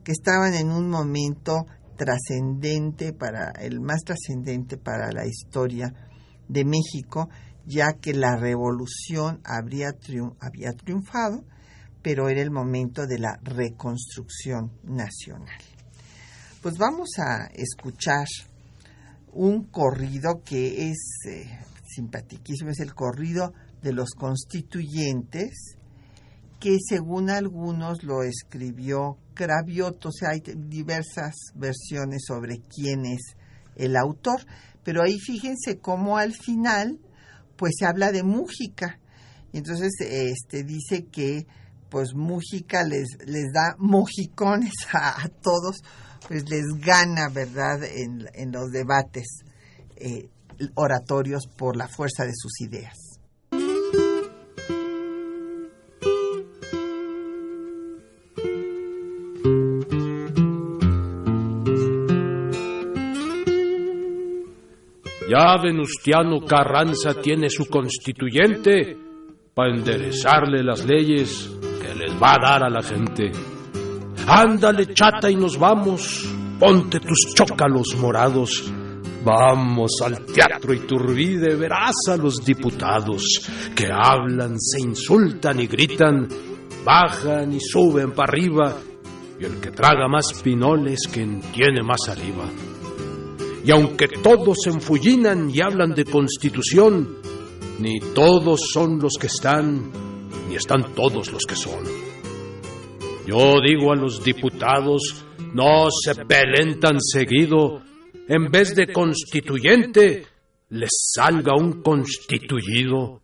que 0.04 0.12
estaban 0.12 0.54
en 0.54 0.70
un 0.70 0.88
momento 0.88 1.66
trascendente 1.96 3.12
para 3.12 3.50
el 3.60 3.80
más 3.80 4.02
trascendente 4.04 4.78
para 4.78 5.10
la 5.12 5.26
historia 5.26 5.92
de 6.48 6.64
México 6.64 7.28
ya 7.66 7.92
que 8.00 8.14
la 8.14 8.36
revolución 8.36 9.40
habría 9.44 9.90
había 10.40 10.72
triunfado, 10.72 11.44
pero 12.02 12.28
era 12.28 12.40
el 12.40 12.50
momento 12.50 13.06
de 13.06 13.18
la 13.18 13.38
reconstrucción 13.42 14.72
nacional. 14.82 15.79
Pues 16.62 16.76
vamos 16.76 17.08
a 17.18 17.46
escuchar 17.54 18.26
un 19.32 19.64
corrido 19.64 20.42
que 20.44 20.90
es 20.90 20.98
eh, 21.26 21.48
es 21.96 22.80
el 22.80 22.94
corrido 22.94 23.54
de 23.82 23.94
los 23.94 24.10
constituyentes, 24.10 25.76
que 26.60 26.76
según 26.86 27.30
algunos 27.30 28.04
lo 28.04 28.22
escribió 28.22 29.16
Cravioto, 29.32 30.10
o 30.10 30.12
sea, 30.12 30.30
hay 30.30 30.42
diversas 30.68 31.34
versiones 31.54 32.24
sobre 32.26 32.60
quién 32.68 33.06
es 33.06 33.22
el 33.76 33.96
autor, 33.96 34.44
pero 34.84 35.02
ahí 35.02 35.18
fíjense 35.18 35.78
cómo 35.78 36.18
al 36.18 36.34
final 36.34 37.00
pues 37.56 37.72
se 37.78 37.86
habla 37.86 38.12
de 38.12 38.22
Mújica. 38.22 39.00
Y 39.52 39.58
entonces 39.58 39.92
este 39.98 40.62
dice 40.62 41.06
que 41.06 41.46
pues 41.88 42.14
Mújica 42.14 42.84
les, 42.84 43.08
les 43.26 43.50
da 43.52 43.74
mojicones 43.78 44.72
a, 44.92 45.28
todos, 45.42 45.78
pues 46.26 46.48
les 46.48 46.64
gana, 46.80 47.28
¿verdad?, 47.28 47.82
en, 47.84 48.52
los 48.52 48.70
debates 48.70 49.42
eh, 49.96 50.28
oratorios 50.74 51.46
por 51.46 51.76
la 51.76 51.88
fuerza 51.88 52.24
de 52.24 52.32
sus 52.34 52.60
ideas. 52.60 52.96
Ya 65.30 65.56
Venustiano 65.62 66.40
Carranza 66.40 67.14
tiene 67.22 67.48
su 67.48 67.66
constituyente 67.66 68.96
para 69.54 69.76
enderezarle 69.76 70.64
las 70.64 70.84
leyes 70.84 71.48
que 71.80 71.94
les 71.94 72.20
va 72.20 72.32
a 72.32 72.38
dar 72.42 72.64
a 72.64 72.68
la 72.68 72.82
gente. 72.82 73.30
Ándale, 74.32 74.94
chata, 74.94 75.28
y 75.28 75.34
nos 75.34 75.58
vamos. 75.58 76.24
Ponte 76.60 77.00
tus 77.00 77.34
chócalos 77.34 77.96
morados. 77.98 78.72
Vamos 79.24 79.90
al 80.04 80.24
teatro 80.24 80.72
Iturbide, 80.72 81.56
verás 81.56 81.96
a 82.08 82.16
los 82.16 82.36
diputados 82.36 83.50
que 83.74 83.88
hablan, 83.92 84.54
se 84.60 84.80
insultan 84.80 85.58
y 85.58 85.66
gritan, 85.66 86.28
bajan 86.84 87.52
y 87.52 87.58
suben 87.60 88.12
para 88.12 88.32
arriba, 88.32 88.76
y 89.38 89.44
el 89.44 89.60
que 89.60 89.72
traga 89.72 90.06
más 90.06 90.32
pinoles 90.44 91.00
quien 91.12 91.40
tiene 91.52 91.82
más 91.82 92.04
saliva. 92.06 92.44
Y 93.64 93.70
aunque 93.72 94.06
todos 94.06 94.58
se 94.62 94.70
enfullinan 94.70 95.50
y 95.50 95.60
hablan 95.60 95.92
de 95.92 96.04
constitución, 96.04 97.16
ni 97.80 97.98
todos 98.14 98.60
son 98.72 99.00
los 99.00 99.14
que 99.20 99.26
están, 99.26 99.90
ni 100.48 100.54
están 100.54 100.94
todos 100.94 101.32
los 101.32 101.42
que 101.42 101.56
son. 101.56 102.09
Yo 103.30 103.60
digo 103.60 103.92
a 103.92 103.94
los 103.94 104.24
diputados, 104.24 105.24
no 105.54 105.88
se 105.88 106.16
peleen 106.24 106.80
tan 106.80 107.00
seguido, 107.00 107.80
en 108.26 108.50
vez 108.50 108.74
de 108.74 108.92
constituyente, 108.92 110.26
les 110.70 110.90
salga 111.14 111.54
un 111.54 111.80
constituido. 111.80 113.22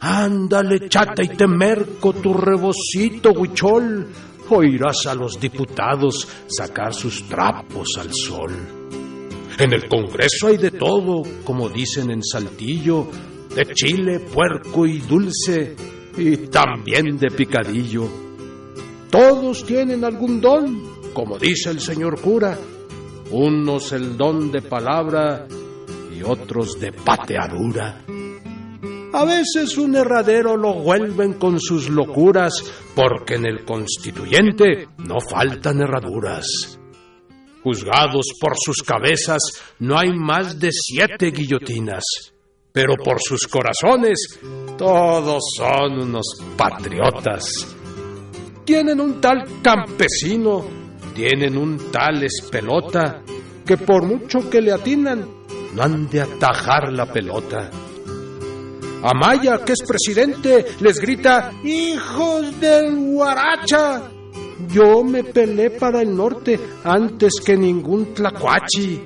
Ándale, 0.00 0.88
chata, 0.88 1.22
y 1.22 1.28
te 1.28 1.46
merco 1.46 2.14
tu 2.14 2.34
rebocito, 2.34 3.30
huichol. 3.30 4.08
Oirás 4.50 5.06
a 5.06 5.14
los 5.14 5.38
diputados 5.38 6.26
sacar 6.48 6.92
sus 6.92 7.28
trapos 7.28 7.96
al 7.96 8.12
sol. 8.12 8.50
En 9.56 9.72
el 9.72 9.88
Congreso 9.88 10.48
hay 10.48 10.56
de 10.56 10.72
todo, 10.72 11.22
como 11.44 11.68
dicen 11.68 12.10
en 12.10 12.24
Saltillo, 12.24 13.06
de 13.54 13.72
chile, 13.72 14.18
puerco 14.18 14.84
y 14.84 14.98
dulce, 14.98 15.76
y 16.16 16.36
también 16.48 17.16
de 17.18 17.28
picadillo. 17.28 18.27
Todos 19.10 19.64
tienen 19.64 20.04
algún 20.04 20.40
don, 20.40 21.12
como 21.14 21.38
dice 21.38 21.70
el 21.70 21.80
señor 21.80 22.20
cura, 22.20 22.58
unos 23.30 23.92
el 23.92 24.16
don 24.16 24.50
de 24.50 24.62
palabra 24.62 25.46
y 26.14 26.22
otros 26.22 26.78
de 26.78 26.92
pateadura. 26.92 28.04
A 29.12 29.24
veces 29.24 29.78
un 29.78 29.96
herradero 29.96 30.56
lo 30.56 30.74
vuelven 30.74 31.34
con 31.34 31.58
sus 31.58 31.88
locuras, 31.88 32.52
porque 32.94 33.36
en 33.36 33.46
el 33.46 33.64
constituyente 33.64 34.88
no 34.98 35.16
faltan 35.20 35.80
herraduras. 35.80 36.78
Juzgados 37.62 38.26
por 38.38 38.52
sus 38.56 38.82
cabezas 38.82 39.40
no 39.78 39.98
hay 39.98 40.10
más 40.12 40.58
de 40.60 40.70
siete 40.70 41.30
guillotinas, 41.30 42.04
pero 42.70 42.96
por 43.02 43.18
sus 43.20 43.46
corazones 43.46 44.38
todos 44.76 45.42
son 45.56 46.00
unos 46.02 46.26
patriotas. 46.56 47.77
Tienen 48.68 49.00
un 49.00 49.18
tal 49.18 49.62
campesino, 49.62 50.62
tienen 51.14 51.56
un 51.56 51.90
tal 51.90 52.22
espelota, 52.22 53.22
que 53.64 53.78
por 53.78 54.04
mucho 54.04 54.50
que 54.50 54.60
le 54.60 54.72
atinan, 54.72 55.26
no 55.74 55.82
han 55.82 56.06
de 56.10 56.20
atajar 56.20 56.92
la 56.92 57.10
pelota. 57.10 57.70
Amaya, 59.02 59.64
que 59.64 59.72
es 59.72 59.82
presidente, 59.88 60.66
les 60.80 61.00
grita, 61.00 61.50
hijos 61.64 62.60
del 62.60 62.94
guaracha, 62.94 64.02
yo 64.70 65.02
me 65.02 65.24
pelé 65.24 65.70
para 65.70 66.02
el 66.02 66.14
norte 66.14 66.60
antes 66.84 67.40
que 67.42 67.56
ningún 67.56 68.12
tlacuachi. 68.12 69.00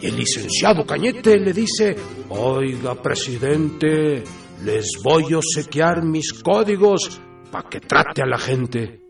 Y 0.00 0.04
el 0.04 0.16
licenciado 0.16 0.84
Cañete 0.84 1.38
le 1.38 1.52
dice, 1.52 1.94
oiga, 2.30 3.00
presidente, 3.00 4.24
les 4.64 4.98
voy 5.04 5.34
a 5.34 5.38
obsequiar 5.38 6.02
mis 6.02 6.32
códigos 6.42 7.20
para 7.50 7.68
que 7.68 7.80
trate 7.80 8.22
a 8.22 8.26
la 8.26 8.38
gente. 8.38 9.00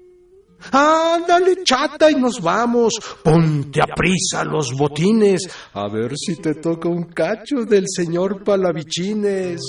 Ándale, 0.72 1.62
chata, 1.64 2.10
y 2.10 2.16
nos 2.16 2.40
vamos. 2.40 2.94
Ponte 3.22 3.80
a 3.80 3.94
prisa 3.94 4.44
los 4.44 4.72
botines. 4.72 5.48
A 5.72 5.88
ver 5.88 6.12
si 6.16 6.36
te 6.36 6.54
toca 6.54 6.88
un 6.88 7.04
cacho 7.04 7.64
del 7.64 7.84
señor 7.86 8.42
Palavichines. 8.42 9.60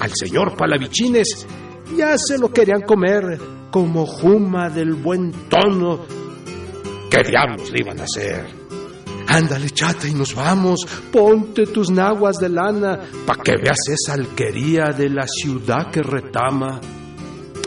Al 0.00 0.10
señor 0.14 0.56
Palavichines 0.56 1.46
ya 1.96 2.16
se 2.18 2.38
lo 2.38 2.52
querían 2.52 2.82
comer 2.82 3.40
como 3.70 4.06
juma 4.06 4.68
del 4.68 4.94
buen 4.94 5.32
tono. 5.48 6.04
¿Qué 7.10 7.22
diablos 7.22 7.70
le 7.72 7.80
iban 7.80 7.98
a 8.00 8.04
hacer? 8.04 8.46
Ándale, 9.26 9.70
chata, 9.70 10.06
y 10.06 10.14
nos 10.14 10.34
vamos. 10.34 10.86
Ponte 11.12 11.66
tus 11.66 11.90
naguas 11.90 12.36
de 12.36 12.48
lana 12.48 13.00
para 13.26 13.42
que 13.42 13.52
veas 13.56 13.78
esa 13.88 14.14
alquería 14.14 14.92
de 14.96 15.10
la 15.10 15.26
ciudad 15.26 15.90
que 15.90 16.02
retama. 16.02 16.80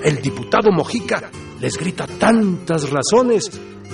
El 0.04 0.22
diputado 0.22 0.72
Mojica 0.72 1.30
les 1.60 1.78
grita 1.78 2.08
tantas 2.08 2.90
razones 2.90 3.50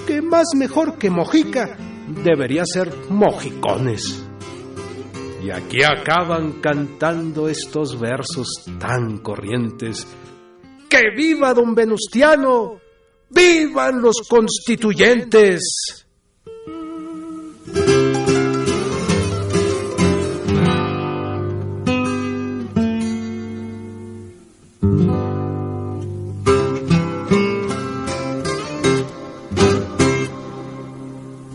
que 0.05 0.21
más 0.21 0.47
mejor 0.55 0.97
que 0.97 1.09
Mojica 1.09 1.77
debería 2.23 2.63
ser 2.65 2.93
Mojicones. 3.09 4.23
Y 5.43 5.51
aquí 5.51 5.83
acaban 5.83 6.61
cantando 6.61 7.47
estos 7.47 7.99
versos 7.99 8.47
tan 8.79 9.19
corrientes 9.19 10.07
¡Que 10.89 11.09
viva 11.15 11.53
don 11.53 11.75
Venustiano! 11.75 12.79
¡Vivan 13.29 14.01
los 14.01 14.21
constituyentes! 14.27 16.06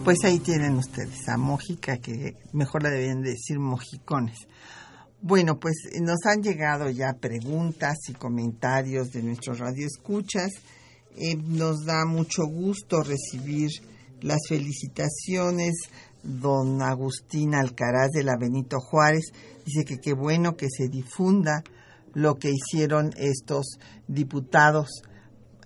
Pues 0.04 0.18
ahí 0.24 0.40
tienen 0.40 0.76
ustedes 0.78 1.28
a 1.28 1.36
Mojica, 1.36 1.98
que 1.98 2.36
mejor 2.52 2.82
la 2.82 2.90
debían 2.90 3.22
decir 3.22 3.60
mojicones. 3.60 4.36
Bueno, 5.20 5.60
pues 5.60 5.76
nos 6.00 6.26
han 6.26 6.42
llegado 6.42 6.90
ya 6.90 7.12
preguntas 7.20 7.98
y 8.08 8.12
comentarios 8.12 9.12
de 9.12 9.22
nuestros 9.22 9.60
radioescuchas. 9.60 10.50
Eh, 11.16 11.36
nos 11.36 11.84
da 11.84 12.04
mucho 12.04 12.46
gusto 12.46 13.02
recibir 13.02 13.70
las 14.20 14.40
felicitaciones. 14.48 15.74
Don 16.24 16.82
Agustín 16.82 17.54
Alcaraz 17.54 18.10
de 18.10 18.24
la 18.24 18.36
Benito 18.36 18.80
Juárez 18.80 19.26
dice 19.64 19.84
que 19.84 19.98
qué 19.98 20.14
bueno 20.14 20.56
que 20.56 20.66
se 20.68 20.88
difunda 20.88 21.62
lo 22.14 22.38
que 22.40 22.50
hicieron 22.50 23.12
estos 23.16 23.78
diputados 24.08 25.02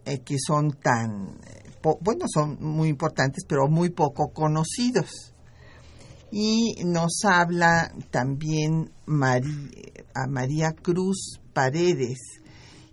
eh, 0.04 0.20
que 0.20 0.36
son 0.38 0.72
tan, 0.72 1.38
eh, 1.46 1.65
bueno, 2.00 2.26
son 2.32 2.58
muy 2.60 2.88
importantes, 2.88 3.44
pero 3.48 3.68
muy 3.68 3.90
poco 3.90 4.32
conocidos 4.32 5.34
y 6.30 6.84
nos 6.84 7.24
habla 7.24 7.92
también 8.10 8.90
a 9.06 10.26
María 10.26 10.72
Cruz 10.72 11.40
Paredes 11.52 12.18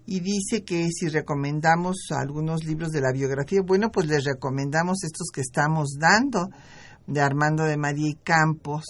y 0.05 0.19
dice 0.19 0.63
que 0.63 0.87
si 0.91 1.07
recomendamos 1.07 2.07
algunos 2.11 2.65
libros 2.65 2.91
de 2.91 3.01
la 3.01 3.11
biografía, 3.11 3.61
bueno, 3.65 3.89
pues 3.91 4.07
les 4.07 4.25
recomendamos 4.25 5.03
estos 5.03 5.29
que 5.33 5.41
estamos 5.41 5.97
dando 5.97 6.49
de 7.07 7.21
Armando 7.21 7.63
de 7.63 7.77
María 7.77 8.09
y 8.09 8.15
Campos, 8.15 8.83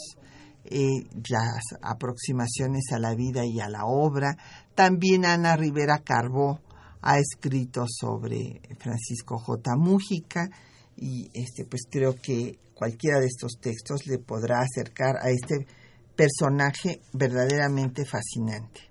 eh, 0.65 1.03
las 1.29 1.63
aproximaciones 1.81 2.91
a 2.91 2.99
la 2.99 3.15
vida 3.15 3.45
y 3.45 3.59
a 3.59 3.69
la 3.69 3.85
obra. 3.85 4.37
También 4.75 5.25
Ana 5.25 5.55
Rivera 5.55 5.99
Carbó 5.99 6.59
ha 7.03 7.19
escrito 7.19 7.85
sobre 7.87 8.61
Francisco 8.79 9.37
J. 9.37 9.75
Mújica 9.75 10.49
y 10.95 11.29
este 11.33 11.65
pues 11.65 11.83
creo 11.89 12.15
que 12.15 12.57
cualquiera 12.73 13.19
de 13.19 13.27
estos 13.27 13.59
textos 13.59 14.07
le 14.07 14.19
podrá 14.19 14.61
acercar 14.61 15.17
a 15.17 15.29
este 15.29 15.67
personaje 16.15 17.01
verdaderamente 17.11 18.05
fascinante. 18.05 18.81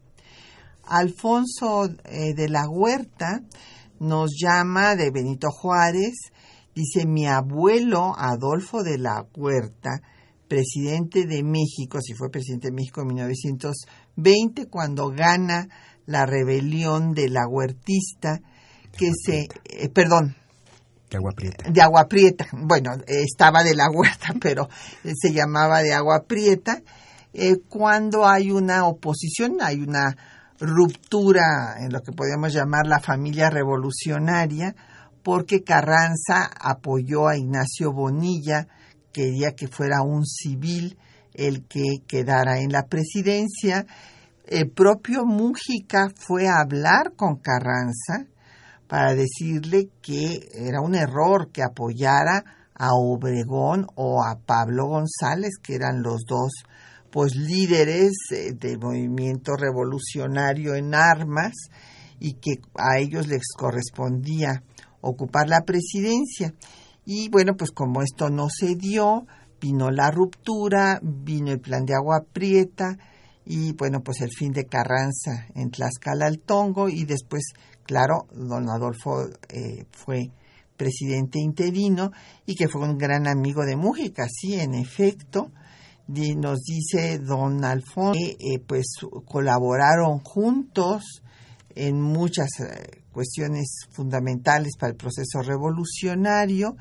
Alfonso 0.84 1.86
eh, 2.04 2.34
de 2.34 2.48
la 2.48 2.68
Huerta 2.68 3.42
nos 3.98 4.32
llama 4.38 4.94
de 4.94 5.10
Benito 5.10 5.50
Juárez, 5.50 6.32
dice 6.74 7.06
mi 7.06 7.26
abuelo 7.26 8.14
Adolfo 8.16 8.82
de 8.82 8.98
la 8.98 9.26
Huerta, 9.34 10.02
presidente 10.48 11.24
de 11.24 11.42
México, 11.42 11.98
si 12.02 12.12
fue 12.12 12.30
presidente 12.30 12.68
de 12.68 12.74
México 12.74 13.00
en 13.00 13.06
1920, 13.08 14.66
cuando 14.68 15.08
gana 15.08 15.68
la 16.06 16.26
rebelión 16.26 17.14
de 17.14 17.28
la 17.28 17.46
huertista, 17.46 18.40
que 18.96 19.10
se, 19.24 19.48
eh, 19.64 19.88
perdón, 19.88 20.36
de 21.12 21.18
agua 21.18 21.32
prieta. 21.32 21.70
De 21.70 21.82
agua 21.82 22.08
prieta. 22.08 22.46
Bueno, 22.52 22.92
estaba 23.06 23.62
de 23.62 23.74
la 23.74 23.90
huerta, 23.90 24.34
pero 24.40 24.68
se 25.02 25.32
llamaba 25.32 25.82
de 25.82 25.92
agua 25.92 26.24
prieta. 26.26 26.80
Eh, 27.34 27.58
cuando 27.68 28.26
hay 28.26 28.50
una 28.50 28.86
oposición, 28.86 29.58
hay 29.60 29.82
una 29.82 30.16
ruptura 30.58 31.76
en 31.80 31.92
lo 31.92 32.00
que 32.02 32.12
podríamos 32.12 32.54
llamar 32.54 32.86
la 32.86 33.00
familia 33.00 33.50
revolucionaria, 33.50 34.74
porque 35.22 35.62
Carranza 35.62 36.50
apoyó 36.58 37.28
a 37.28 37.36
Ignacio 37.36 37.92
Bonilla, 37.92 38.68
quería 39.12 39.52
que 39.52 39.68
fuera 39.68 40.02
un 40.02 40.24
civil 40.24 40.96
el 41.34 41.66
que 41.66 42.02
quedara 42.06 42.60
en 42.60 42.72
la 42.72 42.86
presidencia. 42.86 43.86
El 44.52 44.68
propio 44.68 45.24
Mújica 45.24 46.12
fue 46.14 46.46
a 46.46 46.60
hablar 46.60 47.14
con 47.16 47.36
Carranza 47.36 48.26
para 48.86 49.14
decirle 49.14 49.88
que 50.02 50.40
era 50.52 50.82
un 50.82 50.94
error 50.94 51.50
que 51.50 51.62
apoyara 51.62 52.44
a 52.74 52.90
Obregón 52.92 53.86
o 53.94 54.22
a 54.22 54.38
Pablo 54.44 54.88
González, 54.88 55.52
que 55.62 55.74
eran 55.74 56.02
los 56.02 56.26
dos 56.28 56.64
pues 57.10 57.34
líderes 57.34 58.12
eh, 58.30 58.52
del 58.52 58.78
movimiento 58.78 59.52
revolucionario 59.56 60.74
en 60.74 60.94
armas 60.94 61.54
y 62.20 62.34
que 62.34 62.56
a 62.76 62.98
ellos 62.98 63.28
les 63.28 63.54
correspondía 63.56 64.64
ocupar 65.00 65.48
la 65.48 65.62
presidencia. 65.62 66.52
Y 67.06 67.30
bueno, 67.30 67.54
pues 67.56 67.70
como 67.70 68.02
esto 68.02 68.28
no 68.28 68.48
se 68.50 68.74
dio, 68.74 69.24
vino 69.58 69.90
la 69.90 70.10
ruptura, 70.10 71.00
vino 71.02 71.52
el 71.52 71.60
plan 71.60 71.86
de 71.86 71.94
agua 71.94 72.26
prieta 72.34 72.98
y 73.44 73.72
bueno, 73.72 74.02
pues 74.02 74.20
el 74.20 74.30
fin 74.30 74.52
de 74.52 74.66
Carranza 74.66 75.46
en 75.54 75.70
Tlaxcala 75.70 76.26
al 76.26 76.38
Tongo 76.38 76.88
y 76.88 77.04
después, 77.04 77.42
claro, 77.84 78.26
don 78.32 78.68
Adolfo 78.70 79.28
eh, 79.48 79.84
fue 79.90 80.30
presidente 80.76 81.38
interino 81.38 82.12
y 82.46 82.54
que 82.54 82.68
fue 82.68 82.82
un 82.82 82.98
gran 82.98 83.26
amigo 83.26 83.64
de 83.64 83.76
Mújica, 83.76 84.26
sí, 84.28 84.54
en 84.54 84.74
efecto, 84.74 85.50
nos 86.36 86.60
dice 86.62 87.18
don 87.18 87.64
Alfonso 87.64 88.12
que 88.18 88.54
eh, 88.54 88.58
pues 88.66 88.86
colaboraron 89.24 90.18
juntos 90.18 91.22
en 91.74 92.00
muchas 92.00 92.48
eh, 92.60 93.02
cuestiones 93.12 93.86
fundamentales 93.90 94.76
para 94.78 94.92
el 94.92 94.96
proceso 94.96 95.40
revolucionario 95.42 96.76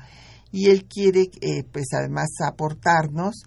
y 0.50 0.68
él 0.68 0.86
quiere 0.86 1.30
eh, 1.40 1.64
pues 1.70 1.86
además 1.94 2.28
aportarnos 2.46 3.42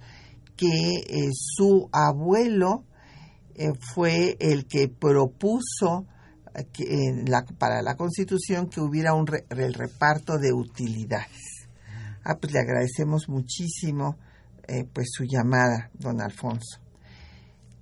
que 0.56 1.04
su 1.34 1.90
abuelo 1.92 2.86
fue 3.94 4.38
el 4.40 4.66
que 4.66 4.88
propuso 4.88 6.06
para 7.58 7.82
la 7.82 7.96
constitución 7.96 8.68
que 8.68 8.80
hubiera 8.80 9.14
un 9.14 9.26
el 9.50 9.74
reparto 9.74 10.38
de 10.38 10.54
utilidades. 10.54 11.68
Ah, 12.24 12.38
pues 12.40 12.54
le 12.54 12.60
agradecemos 12.60 13.30
muchísimo 13.30 14.18
eh, 14.68 14.86
pues 14.92 15.10
su 15.12 15.26
llamada, 15.26 15.92
don 15.94 16.22
Alfonso. 16.22 16.80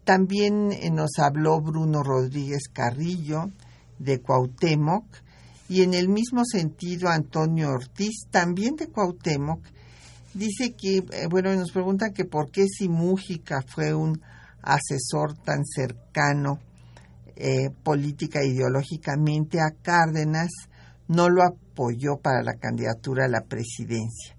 También 0.03 0.73
eh, 0.73 0.89
nos 0.91 1.11
habló 1.17 1.61
Bruno 1.61 2.03
Rodríguez 2.03 2.63
Carrillo 2.71 3.51
de 3.99 4.19
Cuauhtémoc 4.19 5.05
y 5.69 5.81
en 5.83 5.93
el 5.93 6.09
mismo 6.09 6.43
sentido 6.43 7.07
Antonio 7.07 7.69
Ortiz, 7.69 8.27
también 8.31 8.75
de 8.75 8.87
Cuauhtémoc, 8.87 9.61
dice 10.33 10.73
que, 10.73 10.97
eh, 10.97 11.27
bueno, 11.29 11.55
nos 11.55 11.71
preguntan 11.71 12.13
que 12.13 12.25
por 12.25 12.51
qué 12.51 12.67
si 12.67 12.89
Mújica 12.89 13.61
fue 13.61 13.93
un 13.93 14.21
asesor 14.63 15.37
tan 15.43 15.65
cercano 15.65 16.59
política 17.83 18.41
e 18.41 18.47
ideológicamente 18.47 19.59
a 19.59 19.71
Cárdenas, 19.81 20.49
no 21.07 21.29
lo 21.29 21.41
apoyó 21.43 22.17
para 22.17 22.43
la 22.43 22.53
candidatura 22.53 23.25
a 23.25 23.29
la 23.29 23.41
presidencia. 23.41 24.35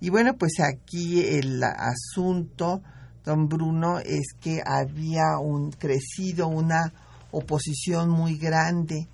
Y 0.00 0.10
bueno, 0.10 0.36
pues 0.36 0.60
aquí 0.60 1.24
el 1.24 1.62
asunto, 1.62 2.82
don 3.24 3.48
Bruno, 3.48 3.98
es 3.98 4.34
que 4.40 4.60
había 4.64 5.38
un, 5.40 5.70
crecido 5.70 6.48
una 6.48 6.92
oposición 7.30 8.10
muy 8.10 8.36
grande 8.36 9.08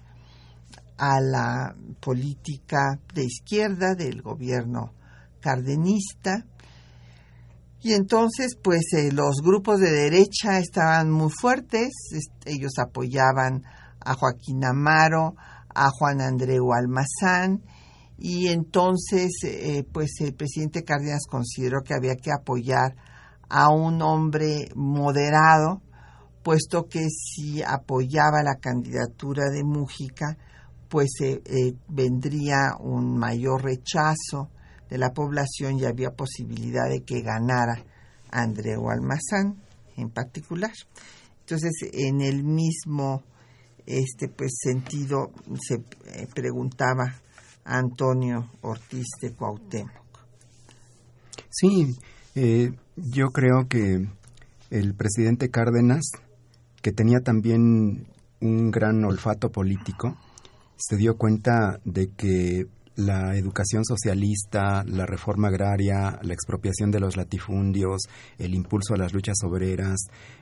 a 0.98 1.20
la 1.20 1.74
política 2.00 2.98
de 3.14 3.24
izquierda 3.24 3.94
del 3.94 4.22
gobierno 4.22 4.92
cardenista. 5.40 6.44
Y 7.82 7.94
entonces, 7.94 8.56
pues 8.62 8.82
eh, 8.96 9.10
los 9.12 9.42
grupos 9.42 9.80
de 9.80 9.90
derecha 9.90 10.58
estaban 10.58 11.10
muy 11.10 11.30
fuertes, 11.30 11.90
ellos 12.44 12.72
apoyaban 12.78 13.64
a 14.00 14.14
Joaquín 14.14 14.64
Amaro, 14.64 15.34
a 15.74 15.90
Juan 15.90 16.20
Andreu 16.20 16.72
Almazán, 16.72 17.62
y 18.18 18.48
entonces 18.48 19.32
eh, 19.42 19.84
pues 19.92 20.20
el 20.20 20.34
presidente 20.34 20.84
Cárdenas 20.84 21.26
consideró 21.28 21.82
que 21.82 21.94
había 21.94 22.14
que 22.14 22.30
apoyar 22.30 22.94
a 23.48 23.68
un 23.68 24.00
hombre 24.00 24.68
moderado, 24.74 25.82
puesto 26.44 26.88
que 26.88 27.08
si 27.10 27.62
apoyaba 27.62 28.42
la 28.42 28.56
candidatura 28.60 29.50
de 29.50 29.64
Mújica, 29.64 30.38
pues 30.88 31.10
eh, 31.20 31.42
eh, 31.46 31.74
vendría 31.88 32.76
un 32.78 33.16
mayor 33.18 33.64
rechazo 33.64 34.50
de 34.92 34.98
la 34.98 35.14
población 35.14 35.78
y 35.78 35.86
había 35.86 36.10
posibilidad 36.10 36.86
de 36.86 37.02
que 37.02 37.22
ganara 37.22 37.82
Andreu 38.30 38.90
Almazán 38.90 39.56
en 39.96 40.10
particular. 40.10 40.72
Entonces, 41.40 41.72
en 41.94 42.20
el 42.20 42.44
mismo 42.44 43.22
este 43.86 44.28
pues 44.28 44.52
sentido 44.62 45.32
se 45.66 45.82
preguntaba 46.34 47.14
Antonio 47.64 48.50
Ortiz 48.60 49.06
de 49.22 49.32
Cuauhtémoc. 49.32 50.26
Sí, 51.48 51.96
eh, 52.34 52.72
yo 52.96 53.28
creo 53.28 53.68
que 53.70 54.06
el 54.68 54.94
presidente 54.94 55.48
Cárdenas, 55.48 56.02
que 56.82 56.92
tenía 56.92 57.20
también 57.20 58.08
un 58.42 58.70
gran 58.70 59.02
olfato 59.06 59.50
político, 59.50 60.18
se 60.76 60.98
dio 60.98 61.16
cuenta 61.16 61.80
de 61.86 62.08
que 62.08 62.66
la 63.06 63.36
educación 63.36 63.84
socialista, 63.84 64.84
la 64.86 65.06
reforma 65.06 65.48
agraria, 65.48 66.18
la 66.22 66.32
expropiación 66.32 66.90
de 66.90 67.00
los 67.00 67.16
latifundios, 67.16 68.02
el 68.38 68.54
impulso 68.54 68.94
a 68.94 68.98
las 68.98 69.12
luchas 69.12 69.36
obreras, 69.44 69.98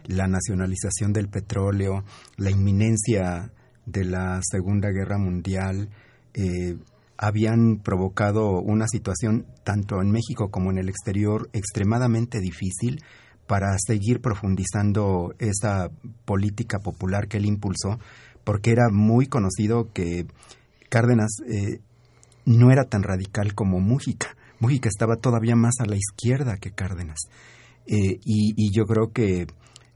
la 0.07 0.27
nacionalización 0.27 1.13
del 1.13 1.29
petróleo, 1.29 2.05
la 2.37 2.51
inminencia 2.51 3.53
de 3.87 4.05
la 4.05 4.41
Segunda 4.43 4.91
Guerra 4.91 5.19
Mundial, 5.19 5.89
eh, 6.35 6.77
habían 7.17 7.81
provocado 7.83 8.61
una 8.61 8.87
situación 8.89 9.47
tanto 9.63 10.01
en 10.01 10.11
México 10.11 10.51
como 10.51 10.71
en 10.71 10.79
el 10.79 10.89
exterior 10.89 11.51
extremadamente 11.53 12.41
difícil 12.41 13.03
para 13.47 13.77
seguir 13.85 14.21
profundizando 14.21 15.35
esa 15.39 15.91
política 16.25 16.79
popular 16.79 17.29
que 17.29 17.37
él 17.37 17.47
impulsó, 17.47 17.99
porque 18.45 18.71
era 18.71 18.89
muy 18.91 19.27
conocido 19.27 19.93
que 19.93 20.27
Cárdenas 20.89 21.31
eh, 21.49 21.81
no 22.45 22.71
era 22.71 22.85
tan 22.85 23.03
radical 23.03 23.55
como 23.55 23.81
Mújica. 23.81 24.37
Mújica 24.59 24.89
estaba 24.89 25.17
todavía 25.17 25.57
más 25.57 25.75
a 25.81 25.87
la 25.87 25.97
izquierda 25.97 26.59
que 26.59 26.73
Cárdenas. 26.73 27.19
Eh, 27.87 28.21
y, 28.25 28.55
y, 28.57 28.71
yo 28.73 28.85
creo 28.85 29.13
que 29.13 29.47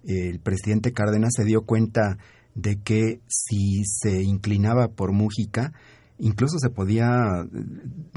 el 0.04 0.40
presidente 0.40 0.92
Cárdenas 0.92 1.32
se 1.36 1.44
dio 1.44 1.62
cuenta 1.62 2.18
de 2.54 2.76
que 2.76 3.20
si 3.26 3.84
se 3.84 4.22
inclinaba 4.22 4.88
por 4.88 5.12
Mújica, 5.12 5.72
incluso 6.18 6.58
se 6.58 6.70
podía 6.70 7.46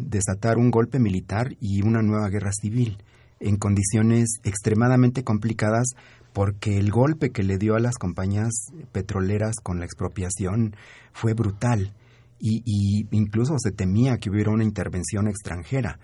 desatar 0.02 0.58
un 0.58 0.72
golpe 0.72 1.00
militar 1.00 1.56
y 1.60 1.82
una 1.82 2.02
nueva 2.02 2.30
guerra 2.30 2.52
civil 2.54 2.98
en 3.40 3.58
condiciones 3.58 4.40
extremadamente 4.44 5.24
complicadas 5.24 5.88
porque 6.34 6.78
el 6.78 6.92
golpe 6.92 7.32
que 7.32 7.44
le 7.44 7.58
dio 7.58 7.76
a 7.76 7.80
las 7.80 7.98
compañías 7.98 8.72
petroleras 8.92 9.56
con 9.62 9.80
la 9.80 9.86
expropiación 9.86 10.76
fue 11.12 11.34
brutal 11.34 11.94
y, 12.40 13.08
incluso 13.12 13.56
se 13.58 13.72
temía 13.72 14.18
que 14.18 14.30
hubiera 14.30 14.52
una 14.52 14.64
intervención 14.64 15.28
extranjera. 15.28 16.00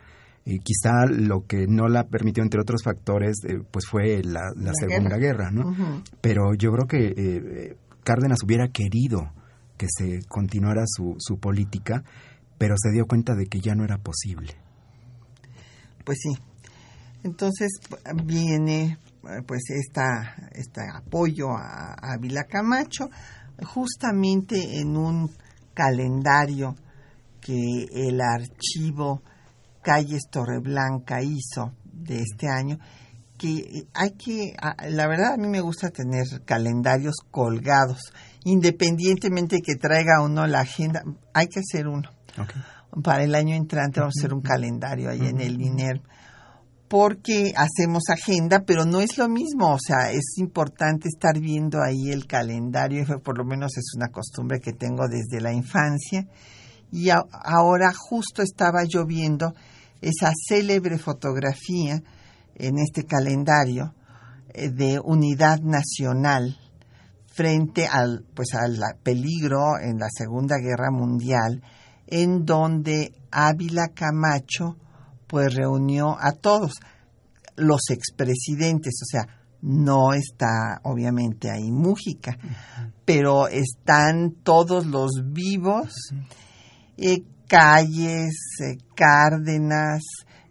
Y 0.46 0.60
quizá 0.60 1.06
lo 1.06 1.46
que 1.46 1.67
no 1.67 1.88
la 1.88 2.08
permitió, 2.08 2.43
entre 2.43 2.60
otros 2.60 2.84
factores, 2.84 3.38
eh, 3.48 3.62
pues 3.72 3.86
fue 3.88 4.22
la, 4.24 4.52
Segunda 4.74 5.17
Guerra, 5.17 5.52
¿no? 5.52 6.04
Pero 6.22 6.54
yo 6.54 6.72
creo 6.72 6.88
que 6.88 7.13
eh, 7.15 7.78
Cárdenas 8.04 8.39
hubiera 8.43 8.67
querido 8.67 9.32
que 9.78 9.88
se 9.89 10.19
continuara 10.28 10.84
su, 10.86 11.15
su 11.19 11.38
política, 11.39 12.04
pero 12.58 12.76
se 12.78 12.91
dio 12.91 13.06
cuenta 13.06 13.36
de 13.36 13.46
que 13.46 13.62
ya 13.62 13.74
no 13.74 13.86
era 13.86 13.98
posible. 13.98 14.54
Pues 16.04 16.17
sí. 16.22 16.38
Entonces 17.24 17.69
viene 18.26 18.98
pues 19.48 19.62
esta, 19.69 20.36
este 20.52 20.82
apoyo 20.93 21.52
a, 21.52 21.93
a 21.93 22.17
Vila 22.17 22.43
Camacho 22.43 23.10
justamente 23.63 24.82
en 24.82 24.98
un 24.98 25.32
calendario 25.73 26.75
que 27.41 27.86
el 27.91 28.21
archivo 28.21 29.21
Calles 29.81 30.23
Torreblanca 30.31 31.21
hizo 31.21 31.73
de 31.83 32.21
este 32.21 32.47
año, 32.47 32.79
que 33.38 33.86
hay 33.93 34.12
que, 34.12 34.55
la 34.89 35.07
verdad 35.07 35.33
a 35.33 35.38
mí 35.38 35.47
me 35.47 35.59
gusta 35.59 35.89
tener 35.89 36.25
calendarios 36.45 37.15
colgados, 37.29 38.13
independientemente 38.45 39.62
que 39.62 39.75
traiga 39.75 40.21
uno 40.23 40.47
la 40.47 40.62
agenda, 40.62 41.03
hay 41.33 41.47
que 41.47 41.59
hacer 41.59 41.88
uno. 41.88 42.09
Para 43.03 43.23
el 43.23 43.36
año 43.36 43.55
entrante 43.55 43.99
vamos 43.99 44.15
a 44.17 44.19
hacer 44.21 44.33
un 44.33 44.41
calendario 44.41 45.09
ahí 45.09 45.27
en 45.27 45.41
el 45.41 45.59
INER 45.59 46.01
porque 46.93 47.53
hacemos 47.56 48.03
agenda, 48.10 48.65
pero 48.67 48.86
no 48.86 49.01
es 49.01 49.17
lo 49.17 49.27
mismo, 49.27 49.73
o 49.73 49.79
sea, 49.79 50.12
es 50.12 50.38
importante 50.38 51.08
estar 51.08 51.39
viendo 51.39 51.82
ahí 51.82 52.12
el 52.12 52.27
calendario, 52.27 53.03
por 53.23 53.36
lo 53.36 53.45
menos 53.45 53.75
es 53.79 53.95
una 53.95 54.10
costumbre 54.10 54.60
que 54.60 54.73
tengo 54.73 55.08
desde 55.08 55.41
la 55.41 55.51
infancia, 55.51 56.27
y 56.91 57.10
ahora 57.10 57.91
justo 57.97 58.43
estaba 58.43 58.84
yo 58.84 59.08
viendo 59.08 59.56
esa 60.01 60.32
célebre 60.47 60.99
fotografía 60.99 61.99
en 62.53 62.77
este 62.77 63.06
calendario 63.06 63.95
eh, 64.49 64.69
de 64.69 64.99
unidad 65.03 65.62
nacional 65.62 66.60
frente 67.25 67.88
al 67.88 68.23
pues 68.36 68.53
al 68.53 68.77
peligro 69.01 69.79
en 69.82 69.97
la 69.97 70.10
Segunda 70.15 70.58
Guerra 70.60 70.91
Mundial 70.91 71.63
en 72.06 72.45
donde 72.45 73.15
Ávila 73.32 73.88
Camacho 73.95 74.77
pues 75.34 75.56
reunió 75.56 76.15
a 76.19 76.34
todos. 76.34 76.74
Los 77.56 77.89
expresidentes, 77.89 78.93
o 79.02 79.06
sea, 79.10 79.26
no 79.63 80.13
está 80.13 80.80
obviamente 80.84 81.50
ahí 81.50 81.72
Mújica, 81.72 82.38
pero 83.04 83.48
están 83.48 84.36
todos 84.43 84.86
los 84.86 85.10
vivos, 85.32 85.91
eh, 86.98 87.24
calles, 87.48 88.36
eh, 88.60 88.78
Cárdenas, 88.93 90.04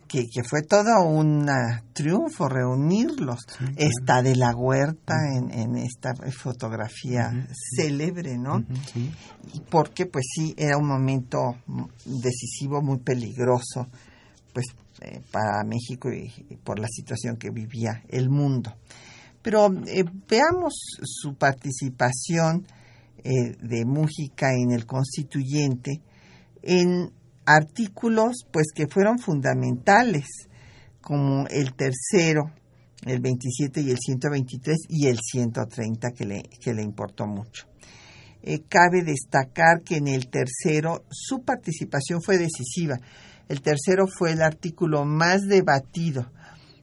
que, 0.09 0.25
que, 0.25 0.43
fue 0.43 0.63
todo 0.63 1.01
un 1.07 1.47
triunfo 1.93 2.49
reunirlos. 2.49 3.39
Está 3.77 4.21
de 4.21 4.35
la 4.35 4.51
huerta 4.53 5.15
en, 5.33 5.53
en 5.57 5.77
esta 5.77 6.13
fotografía 6.33 7.31
célebre, 7.77 8.37
¿no? 8.37 8.65
Porque 9.71 10.07
pues 10.07 10.25
sí, 10.35 10.53
era 10.57 10.77
un 10.77 10.89
momento 10.89 11.39
decisivo, 12.05 12.83
muy 12.83 12.99
peligroso 12.99 13.87
pues 14.53 14.67
eh, 15.01 15.21
para 15.33 15.65
México 15.65 16.13
y, 16.13 16.57
por 16.57 16.79
la 16.79 16.87
situación 16.89 17.37
que 17.37 17.51
vivía 17.51 18.03
el 18.09 18.29
mundo. 18.29 18.77
Pero 19.41 19.67
eh, 19.87 20.05
veamos 20.29 20.75
su 21.03 21.35
participación 21.35 22.67
eh, 23.25 23.57
de 23.61 23.85
Mújica 23.85 24.51
en 24.53 24.71
el 24.71 24.87
constituyente 24.87 26.01
en 26.63 27.11
artículos 27.45 28.47
pues 28.53 28.67
que 28.73 28.87
fueron 28.87 29.19
fundamentales 29.19 30.27
como 31.01 31.47
el 31.49 31.75
tercero, 31.75 32.53
el 33.05 33.21
27 33.21 33.81
y 33.81 33.91
el 33.91 33.99
123 33.99 34.77
y 34.89 35.09
el 35.09 35.19
130 35.19 36.11
que 36.13 36.25
le, 36.25 36.43
que 36.61 36.73
le 36.75 36.83
importó 36.83 37.27
mucho. 37.27 37.67
cabe 38.69 39.03
destacar 39.03 39.83
que 39.85 39.97
en 39.97 40.07
el 40.07 40.29
tercero 40.29 41.05
su 41.11 41.43
participación 41.43 42.23
fue 42.23 42.39
decisiva 42.39 43.01
el 43.53 43.61
tercero 43.61 44.07
fue 44.07 44.33
el 44.33 44.41
artículo 44.41 45.05
más 45.05 45.43
debatido. 45.43 46.33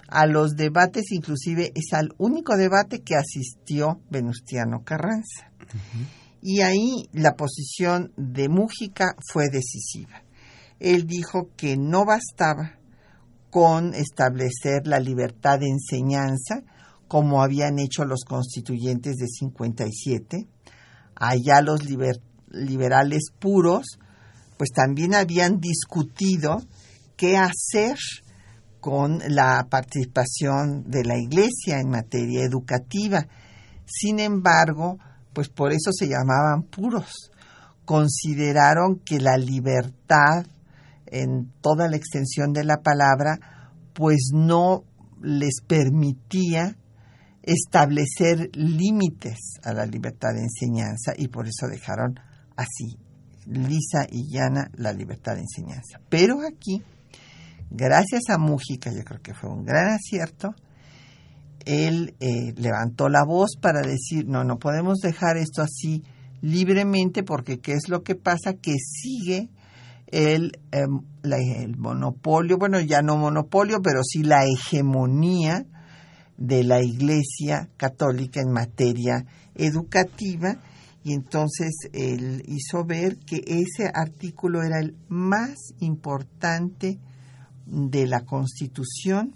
A 0.07 0.27
los 0.27 0.55
debates 0.55 1.11
inclusive 1.11 1.71
es 1.73 1.93
al 1.93 2.13
único 2.19 2.55
debate 2.57 3.01
que 3.01 3.15
asistió 3.15 4.01
Venustiano 4.11 4.83
Carranza. 4.83 5.51
Y 6.43 6.61
ahí 6.61 7.09
la 7.11 7.33
posición 7.33 8.13
de 8.17 8.49
Mújica 8.49 9.15
fue 9.33 9.49
decisiva. 9.49 10.21
Él 10.79 11.07
dijo 11.07 11.49
que 11.57 11.75
no 11.75 12.05
bastaba 12.05 12.77
con 13.49 13.95
establecer 13.95 14.85
la 14.85 14.99
libertad 14.99 15.57
de 15.57 15.69
enseñanza, 15.69 16.61
como 17.07 17.41
habían 17.41 17.79
hecho 17.79 18.05
los 18.05 18.25
constituyentes 18.25 19.15
de 19.15 19.25
57. 19.27 20.47
Allá 21.15 21.63
los 21.63 21.81
liberales 22.51 23.31
puros 23.39 23.97
pues 24.59 24.71
también 24.71 25.15
habían 25.15 25.61
discutido 25.61 26.61
qué 27.15 27.37
hacer 27.37 27.95
con 28.81 29.21
la 29.29 29.65
participación 29.69 30.83
de 30.91 31.05
la 31.05 31.17
Iglesia 31.17 31.79
en 31.79 31.89
materia 31.89 32.43
educativa. 32.43 33.25
Sin 33.85 34.19
embargo, 34.19 34.97
pues 35.31 35.47
por 35.47 35.71
eso 35.71 35.93
se 35.93 36.09
llamaban 36.09 36.63
puros. 36.63 37.31
Consideraron 37.85 38.99
que 38.99 39.21
la 39.21 39.37
libertad 39.37 40.45
en 41.05 41.53
toda 41.61 41.87
la 41.87 41.95
extensión 41.95 42.51
de 42.51 42.65
la 42.65 42.81
palabra, 42.81 43.39
pues 43.93 44.31
no 44.33 44.83
les 45.21 45.61
permitía 45.65 46.75
establecer 47.43 48.49
límites 48.55 49.53
a 49.63 49.71
la 49.71 49.85
libertad 49.85 50.33
de 50.33 50.41
enseñanza 50.41 51.13
y 51.15 51.29
por 51.29 51.47
eso 51.47 51.67
dejaron 51.69 52.19
así 52.57 52.97
lisa 53.49 54.05
y 54.09 54.31
llana 54.31 54.69
la 54.75 54.93
libertad 54.93 55.35
de 55.35 55.41
enseñanza. 55.41 55.99
Pero 56.09 56.37
aquí, 56.41 56.83
gracias 57.69 58.29
a 58.29 58.37
Mújica, 58.37 58.91
yo 58.93 59.03
creo 59.03 59.21
que 59.21 59.33
fue 59.33 59.49
un 59.49 59.65
gran 59.65 59.93
acierto, 59.93 60.53
él 61.65 62.15
eh, 62.19 62.53
levantó 62.55 63.09
la 63.09 63.23
voz 63.25 63.57
para 63.59 63.81
decir, 63.81 64.27
no, 64.27 64.43
no 64.43 64.59
podemos 64.59 64.99
dejar 64.99 65.37
esto 65.37 65.61
así 65.61 66.03
libremente 66.41 67.23
porque 67.23 67.59
¿qué 67.59 67.73
es 67.73 67.89
lo 67.89 68.03
que 68.03 68.15
pasa? 68.15 68.53
Que 68.53 68.75
sigue 68.77 69.49
el, 70.07 70.53
em, 70.71 71.01
el 71.23 71.77
monopolio, 71.77 72.57
bueno, 72.57 72.79
ya 72.79 73.01
no 73.01 73.17
monopolio, 73.17 73.81
pero 73.81 74.03
sí 74.03 74.23
la 74.23 74.45
hegemonía 74.45 75.65
de 76.37 76.63
la 76.63 76.81
Iglesia 76.81 77.69
Católica 77.77 78.39
en 78.39 78.51
materia 78.51 79.25
educativa 79.55 80.57
y 81.09 81.13
entonces 81.13 81.71
él 81.91 82.43
hizo 82.45 82.85
ver 82.85 83.17
que 83.17 83.41
ese 83.47 83.89
artículo 83.91 84.61
era 84.61 84.79
el 84.79 84.95
más 85.07 85.55
importante 85.79 86.99
de 87.65 88.05
la 88.05 88.25
Constitución, 88.25 89.33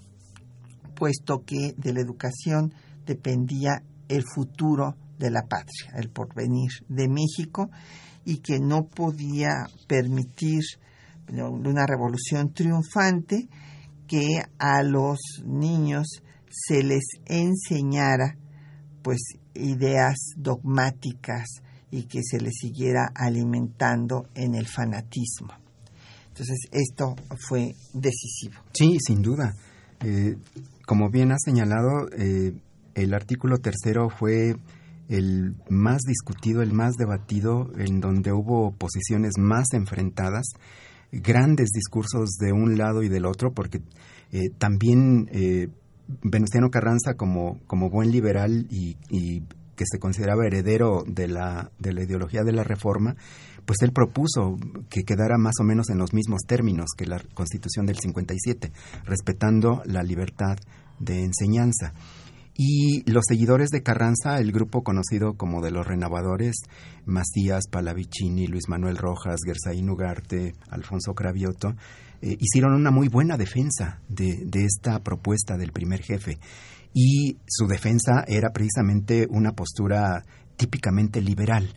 puesto 0.93 1.43
que 1.43 1.73
de 1.75 1.93
la 1.93 2.01
educación 2.01 2.75
dependía 3.07 3.81
el 4.07 4.23
futuro 4.23 4.97
de 5.17 5.31
la 5.31 5.47
patria, 5.47 5.93
el 5.95 6.11
porvenir 6.11 6.69
de 6.89 7.07
México, 7.07 7.71
y 8.23 8.37
que 8.37 8.59
no 8.59 8.85
podía 8.85 9.65
permitir 9.87 10.61
una 11.27 11.87
revolución 11.87 12.53
triunfante 12.53 13.49
que 14.05 14.43
a 14.59 14.83
los 14.83 15.17
niños 15.43 16.21
se 16.51 16.83
les 16.83 17.05
enseñara 17.25 18.37
pues 19.01 19.21
ideas 19.55 20.17
dogmáticas 20.37 21.62
y 21.93 22.05
que 22.07 22.21
se 22.23 22.39
le 22.39 22.51
siguiera 22.51 23.11
alimentando 23.13 24.25
en 24.33 24.55
el 24.55 24.65
fanatismo. 24.65 25.53
Entonces, 26.29 26.57
esto 26.71 27.15
fue 27.47 27.75
decisivo. 27.93 28.55
Sí, 28.73 28.97
sin 28.99 29.21
duda. 29.21 29.53
Eh, 30.03 30.35
como 30.87 31.11
bien 31.11 31.31
ha 31.31 31.37
señalado, 31.37 32.09
eh, 32.17 32.53
el 32.95 33.13
artículo 33.13 33.59
tercero 33.59 34.09
fue 34.09 34.55
el 35.07 35.55
más 35.69 36.01
discutido, 36.01 36.63
el 36.63 36.73
más 36.73 36.95
debatido, 36.95 37.69
en 37.77 37.99
donde 37.99 38.31
hubo 38.31 38.71
posiciones 38.71 39.33
más 39.37 39.67
enfrentadas, 39.73 40.47
grandes 41.11 41.69
discursos 41.69 42.37
de 42.39 42.53
un 42.53 42.75
lado 42.75 43.03
y 43.03 43.09
del 43.09 43.27
otro, 43.27 43.53
porque 43.53 43.83
eh, 44.31 44.49
también 44.57 45.29
Venustiano 46.23 46.71
Carranza, 46.71 47.13
como, 47.13 47.59
como 47.67 47.91
buen 47.91 48.09
liberal 48.09 48.65
y, 48.71 49.43
que 49.75 49.85
se 49.85 49.99
consideraba 49.99 50.45
heredero 50.45 51.03
de 51.07 51.27
la, 51.27 51.71
de 51.79 51.93
la 51.93 52.03
ideología 52.03 52.43
de 52.43 52.51
la 52.51 52.63
reforma, 52.63 53.15
pues 53.65 53.81
él 53.81 53.91
propuso 53.91 54.57
que 54.89 55.03
quedara 55.03 55.37
más 55.37 55.55
o 55.59 55.63
menos 55.63 55.89
en 55.89 55.97
los 55.97 56.13
mismos 56.13 56.41
términos 56.47 56.87
que 56.97 57.05
la 57.05 57.21
Constitución 57.33 57.85
del 57.85 57.97
57, 57.97 58.71
respetando 59.05 59.81
la 59.85 60.03
libertad 60.03 60.57
de 60.99 61.23
enseñanza. 61.23 61.93
Y 62.55 63.09
los 63.09 63.23
seguidores 63.27 63.69
de 63.69 63.81
Carranza, 63.81 64.37
el 64.37 64.51
grupo 64.51 64.83
conocido 64.83 65.33
como 65.33 65.61
de 65.61 65.71
los 65.71 65.87
renovadores, 65.87 66.55
Macías, 67.05 67.63
Palavicini, 67.69 68.45
Luis 68.45 68.69
Manuel 68.69 68.97
Rojas, 68.97 69.39
Gersaín 69.43 69.89
Ugarte, 69.89 70.53
Alfonso 70.69 71.15
Cravioto, 71.15 71.75
eh, 72.21 72.37
hicieron 72.39 72.73
una 72.73 72.91
muy 72.91 73.07
buena 73.07 73.37
defensa 73.37 73.99
de, 74.07 74.43
de 74.45 74.65
esta 74.65 74.99
propuesta 74.99 75.57
del 75.57 75.71
primer 75.71 76.03
jefe. 76.03 76.37
Y 76.93 77.37
su 77.47 77.67
defensa 77.67 78.23
era 78.27 78.49
precisamente 78.53 79.27
una 79.29 79.53
postura 79.53 80.23
típicamente 80.55 81.21
liberal, 81.21 81.73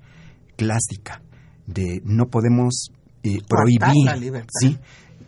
clásica, 0.57 1.22
de 1.66 2.02
no 2.05 2.26
podemos 2.26 2.90
eh, 3.22 3.38
prohibir, 3.48 4.44
¿sí? 4.61 4.79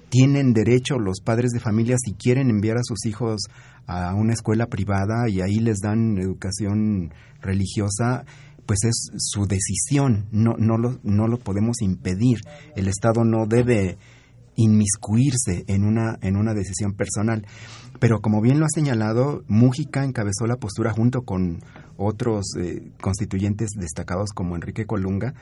tienen 0.09 0.53
derecho 0.53 0.99
los 0.99 1.21
padres 1.21 1.51
de 1.51 1.61
familia 1.61 1.97
si 1.99 2.15
quieren 2.15 2.51
enviar 2.51 2.77
a 2.79 2.83
sus 2.83 3.05
hijos 3.07 3.43
a 3.87 4.15
una 4.15 4.33
escuela 4.33 4.67
privada 4.67 5.29
y 5.29 5.41
ahí 5.41 5.61
les 5.61 5.79
dan 5.79 6.19
educación 6.19 7.13
religiosa, 7.41 8.25
pues 8.67 8.81
es 8.85 9.11
su 9.17 9.47
decisión, 9.47 10.27
no, 10.31 10.55
no, 10.59 10.77
lo, 10.77 10.99
no 11.03 11.27
lo 11.27 11.39
podemos 11.39 11.81
impedir. 11.81 12.41
El 12.77 12.89
Estado 12.89 13.25
no 13.25 13.47
debe 13.47 13.97
inmiscuirse 14.59 15.65
en 15.69 15.85
una, 15.85 16.19
en 16.21 16.37
una 16.37 16.53
decisión 16.53 16.93
personal. 16.93 17.47
Pero 18.01 18.21
como 18.21 18.41
bien 18.41 18.59
lo 18.59 18.67
ha 18.67 18.75
señalado, 18.75 19.45
Mújica 19.47 20.05
encabezó 20.05 20.47
la 20.47 20.57
postura 20.57 20.93
junto 20.93 21.23
con 21.23 21.61
otros 21.97 22.57
eh, 22.59 22.91
constituyentes 23.01 23.71
destacados 23.77 24.31
como 24.35 24.57
Enrique 24.57 24.85
Colunga, 24.85 25.35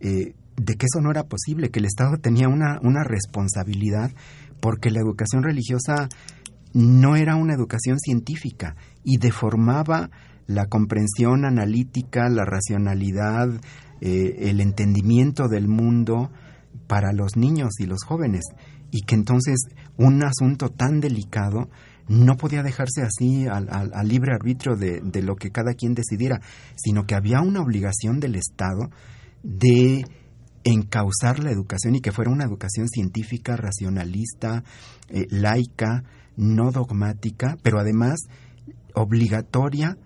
eh, 0.00 0.34
de 0.56 0.74
que 0.74 0.86
eso 0.86 1.00
no 1.00 1.12
era 1.12 1.22
posible, 1.22 1.70
que 1.70 1.78
el 1.78 1.86
Estado 1.86 2.16
tenía 2.18 2.48
una, 2.48 2.80
una 2.82 3.04
responsabilidad 3.04 4.10
porque 4.60 4.90
la 4.90 5.00
educación 5.00 5.44
religiosa 5.44 6.08
no 6.72 7.14
era 7.14 7.36
una 7.36 7.54
educación 7.54 8.00
científica 8.00 8.74
y 9.04 9.18
deformaba 9.18 10.10
la 10.46 10.66
comprensión 10.66 11.44
analítica, 11.44 12.28
la 12.28 12.44
racionalidad, 12.44 13.50
eh, 14.00 14.50
el 14.50 14.60
entendimiento 14.60 15.46
del 15.46 15.68
mundo 15.68 16.30
para 16.86 17.12
los 17.12 17.36
niños 17.36 17.72
y 17.78 17.86
los 17.86 18.04
jóvenes 18.04 18.44
y 18.90 19.02
que 19.02 19.14
entonces 19.14 19.56
un 19.96 20.22
asunto 20.24 20.68
tan 20.68 21.00
delicado 21.00 21.68
no 22.06 22.36
podía 22.36 22.62
dejarse 22.62 23.02
así 23.02 23.46
al, 23.46 23.90
libre 24.06 24.32
arbitrio 24.32 24.76
de, 24.76 25.22
lo 25.22 25.36
que 25.36 25.50
cada 25.50 25.74
quien 25.74 25.94
decidiera, 25.94 26.40
sino 26.76 27.06
que 27.06 27.14
había 27.14 27.40
una 27.40 27.60
obligación 27.60 28.20
del 28.20 28.36
Estado 28.36 28.90
de 29.42 30.04
encauzar 30.64 31.42
la 31.42 31.50
educación 31.50 31.94
y 31.94 32.00
que 32.00 32.12
fuera 32.12 32.30
una 32.30 32.44
educación 32.44 32.88
científica, 32.88 33.56
racionalista, 33.56 34.64
eh, 35.08 35.26
laica, 35.30 36.04
no 36.36 36.70
dogmática, 36.70 37.56
pero 37.62 37.78
además 37.78 38.20
obligatoria 38.94 39.96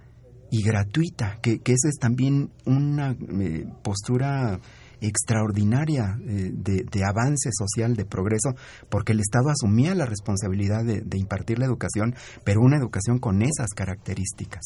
y 0.51 0.62
gratuita, 0.62 1.38
que, 1.43 1.59
que 1.59 1.73
esa 1.73 1.88
es 1.88 1.99
también 1.99 2.51
una 2.64 3.11
eh, 3.11 3.67
postura 3.83 4.61
extraordinaria 5.01 6.19
eh, 6.27 6.51
de, 6.53 7.05
avance 7.05 7.51
social, 7.53 7.95
de 7.95 8.05
progreso, 8.05 8.55
porque 8.89 9.13
el 9.13 9.21
Estado 9.21 9.51
asumía 9.51 9.95
la 9.95 10.07
responsabilidad 10.07 10.85
de, 10.85 11.01
de, 11.01 11.19
impartir 11.19 11.59
la 11.59 11.67
educación, 11.67 12.15
pero 12.45 12.61
una 12.61 12.77
educación 12.77 13.19
con 13.19 13.43
esas 13.43 13.71
características. 13.75 14.63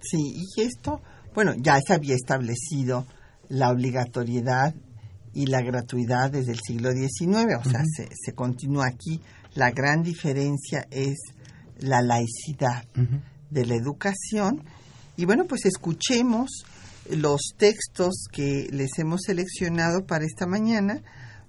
Sí, 0.00 0.44
y 0.56 0.62
esto, 0.62 1.00
bueno, 1.34 1.54
ya 1.56 1.78
se 1.86 1.94
había 1.94 2.14
establecido 2.14 3.06
la 3.48 3.70
obligatoriedad 3.70 4.74
y 5.34 5.46
la 5.46 5.62
gratuidad 5.62 6.30
desde 6.30 6.52
el 6.52 6.60
siglo 6.60 6.92
XIX, 6.92 7.58
o 7.58 7.68
sea, 7.68 7.82
se, 7.84 8.08
se, 8.12 8.32
continúa 8.34 8.86
aquí. 8.86 9.20
La 9.54 9.70
gran 9.70 10.02
diferencia 10.02 10.86
es 10.90 11.18
la 11.78 12.02
laicidad 12.02 12.84
de 13.50 13.66
la 13.66 13.74
educación. 13.74 14.62
Y 15.16 15.24
bueno, 15.24 15.44
pues 15.46 15.66
escuchemos 15.66 16.64
los 17.10 17.54
textos 17.56 18.26
que 18.32 18.68
les 18.70 18.98
hemos 18.98 19.22
seleccionado 19.26 20.06
para 20.06 20.24
esta 20.24 20.46
mañana, 20.46 21.02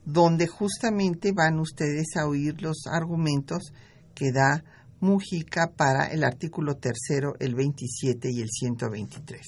donde 0.05 0.47
justamente 0.47 1.31
van 1.31 1.59
ustedes 1.59 2.15
a 2.17 2.27
oír 2.27 2.61
los 2.61 2.87
argumentos 2.91 3.71
que 4.13 4.31
da 4.31 4.63
Mujica 4.99 5.71
para 5.75 6.07
el 6.07 6.23
artículo 6.23 6.75
tercero, 6.75 7.35
el 7.39 7.55
27 7.55 8.29
y 8.31 8.41
el 8.41 8.49
123. 8.49 9.41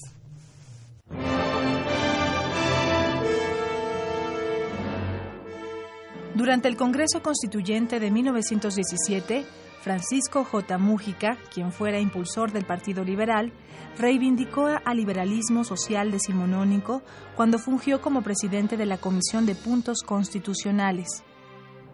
Durante 6.34 6.68
el 6.68 6.76
Congreso 6.76 7.22
Constituyente 7.22 7.98
de 7.98 8.10
1917, 8.10 9.46
Francisco 9.86 10.42
J. 10.42 10.78
Mújica, 10.78 11.38
quien 11.54 11.70
fuera 11.70 12.00
impulsor 12.00 12.50
del 12.50 12.64
Partido 12.64 13.04
Liberal, 13.04 13.52
reivindicó 13.96 14.66
al 14.84 14.96
liberalismo 14.96 15.62
social 15.62 16.10
decimonónico 16.10 17.04
cuando 17.36 17.60
fungió 17.60 18.00
como 18.00 18.22
presidente 18.22 18.76
de 18.76 18.84
la 18.84 18.98
Comisión 18.98 19.46
de 19.46 19.54
Puntos 19.54 20.02
Constitucionales. 20.02 21.22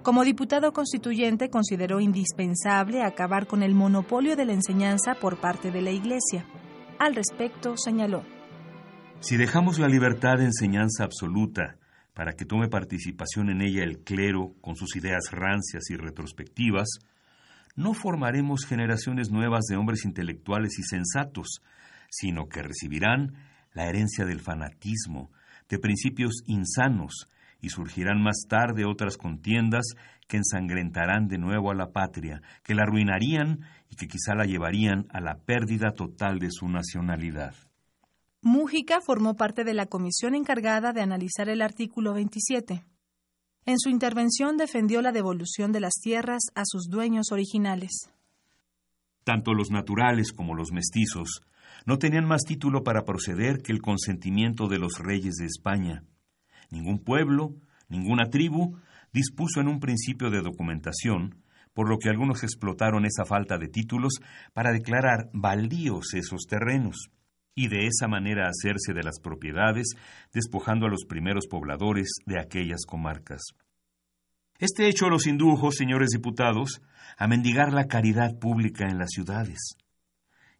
Como 0.02 0.24
diputado 0.24 0.72
constituyente 0.72 1.50
consideró 1.50 2.00
indispensable 2.00 3.02
acabar 3.02 3.46
con 3.46 3.62
el 3.62 3.74
monopolio 3.74 4.36
de 4.36 4.46
la 4.46 4.54
enseñanza 4.54 5.14
por 5.16 5.36
parte 5.36 5.70
de 5.70 5.82
la 5.82 5.90
Iglesia. 5.90 6.46
Al 6.98 7.14
respecto, 7.14 7.76
señaló. 7.76 8.22
Si 9.20 9.36
dejamos 9.36 9.78
la 9.78 9.88
libertad 9.88 10.38
de 10.38 10.46
enseñanza 10.46 11.04
absoluta 11.04 11.76
para 12.14 12.32
que 12.32 12.46
tome 12.46 12.68
participación 12.68 13.50
en 13.50 13.60
ella 13.60 13.84
el 13.84 13.98
clero 13.98 14.54
con 14.62 14.76
sus 14.76 14.96
ideas 14.96 15.30
rancias 15.30 15.90
y 15.90 15.96
retrospectivas, 15.96 16.88
no 17.74 17.94
formaremos 17.94 18.64
generaciones 18.66 19.30
nuevas 19.30 19.64
de 19.64 19.76
hombres 19.76 20.04
intelectuales 20.04 20.78
y 20.78 20.82
sensatos, 20.82 21.62
sino 22.10 22.48
que 22.48 22.62
recibirán 22.62 23.34
la 23.72 23.86
herencia 23.88 24.24
del 24.24 24.40
fanatismo, 24.40 25.30
de 25.68 25.78
principios 25.78 26.42
insanos, 26.46 27.28
y 27.62 27.70
surgirán 27.70 28.20
más 28.20 28.44
tarde 28.48 28.84
otras 28.84 29.16
contiendas 29.16 29.84
que 30.26 30.36
ensangrentarán 30.36 31.28
de 31.28 31.38
nuevo 31.38 31.70
a 31.70 31.74
la 31.74 31.92
patria, 31.92 32.42
que 32.64 32.74
la 32.74 32.82
arruinarían 32.82 33.60
y 33.88 33.96
que 33.96 34.08
quizá 34.08 34.34
la 34.34 34.44
llevarían 34.44 35.06
a 35.10 35.20
la 35.20 35.38
pérdida 35.38 35.92
total 35.92 36.38
de 36.40 36.50
su 36.50 36.68
nacionalidad. 36.68 37.54
Mújica 38.42 39.00
formó 39.00 39.36
parte 39.36 39.62
de 39.62 39.72
la 39.72 39.86
comisión 39.86 40.34
encargada 40.34 40.92
de 40.92 41.00
analizar 41.00 41.48
el 41.48 41.62
artículo 41.62 42.12
27. 42.12 42.84
En 43.64 43.78
su 43.78 43.90
intervención 43.90 44.56
defendió 44.56 45.02
la 45.02 45.12
devolución 45.12 45.70
de 45.70 45.78
las 45.78 45.94
tierras 46.02 46.42
a 46.56 46.62
sus 46.64 46.88
dueños 46.88 47.30
originales. 47.30 48.10
Tanto 49.22 49.54
los 49.54 49.70
naturales 49.70 50.32
como 50.32 50.56
los 50.56 50.72
mestizos 50.72 51.42
no 51.86 51.98
tenían 51.98 52.26
más 52.26 52.42
título 52.42 52.82
para 52.82 53.04
proceder 53.04 53.62
que 53.62 53.72
el 53.72 53.80
consentimiento 53.80 54.66
de 54.66 54.80
los 54.80 54.98
reyes 54.98 55.34
de 55.36 55.46
España. 55.46 56.02
Ningún 56.70 56.98
pueblo, 56.98 57.54
ninguna 57.88 58.30
tribu 58.30 58.78
dispuso 59.12 59.60
en 59.60 59.68
un 59.68 59.78
principio 59.78 60.30
de 60.30 60.42
documentación, 60.42 61.36
por 61.72 61.88
lo 61.88 61.98
que 61.98 62.08
algunos 62.08 62.42
explotaron 62.42 63.04
esa 63.04 63.24
falta 63.24 63.58
de 63.58 63.68
títulos 63.68 64.14
para 64.52 64.72
declarar 64.72 65.30
baldíos 65.32 66.14
esos 66.14 66.46
terrenos 66.48 67.10
y 67.54 67.68
de 67.68 67.86
esa 67.86 68.08
manera 68.08 68.48
hacerse 68.48 68.92
de 68.94 69.02
las 69.02 69.20
propiedades, 69.20 69.94
despojando 70.32 70.86
a 70.86 70.90
los 70.90 71.04
primeros 71.04 71.46
pobladores 71.46 72.08
de 72.26 72.40
aquellas 72.40 72.84
comarcas. 72.86 73.42
Este 74.58 74.88
hecho 74.88 75.08
los 75.08 75.26
indujo, 75.26 75.72
señores 75.72 76.10
diputados, 76.10 76.82
a 77.18 77.26
mendigar 77.26 77.72
la 77.72 77.88
caridad 77.88 78.38
pública 78.38 78.86
en 78.88 78.98
las 78.98 79.10
ciudades. 79.10 79.76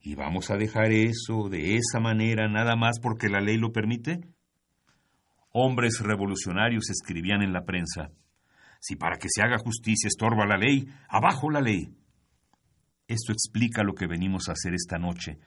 ¿Y 0.01 0.17
vamos 0.17 0.51
a 0.51 0.57
dejar 0.57 0.91
eso 0.91 1.49
de 1.49 1.77
esa 1.77 2.01
manera 2.01 2.49
nada 2.49 2.75
más 2.75 2.99
porque 3.01 3.29
la 3.29 3.41
ley 3.41 3.57
lo 3.57 3.71
permite? 3.71 4.21
Hombres 5.53 6.01
revolucionarios 6.01 6.91
escribían 6.91 7.43
en 7.43 7.53
la 7.53 7.65
prensa, 7.65 8.11
si 8.81 8.97
para 8.97 9.17
que 9.17 9.29
se 9.31 9.43
haga 9.43 9.59
justicia 9.59 10.09
estorba 10.09 10.45
la 10.47 10.57
ley, 10.57 10.89
abajo 11.09 11.51
la 11.51 11.61
ley. 11.61 11.95
Esto 13.07 13.33
explica 13.33 13.85
lo 13.85 13.95
que 13.95 14.09
venimos 14.09 14.49
a 14.49 14.53
hacer 14.53 14.75
esta 14.75 14.99
noche, 14.99 15.39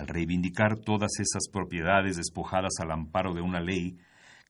al 0.00 0.06
reivindicar 0.06 0.78
todas 0.78 1.10
esas 1.20 1.48
propiedades 1.52 2.16
despojadas 2.16 2.72
al 2.80 2.90
amparo 2.90 3.34
de 3.34 3.42
una 3.42 3.60
ley 3.60 3.98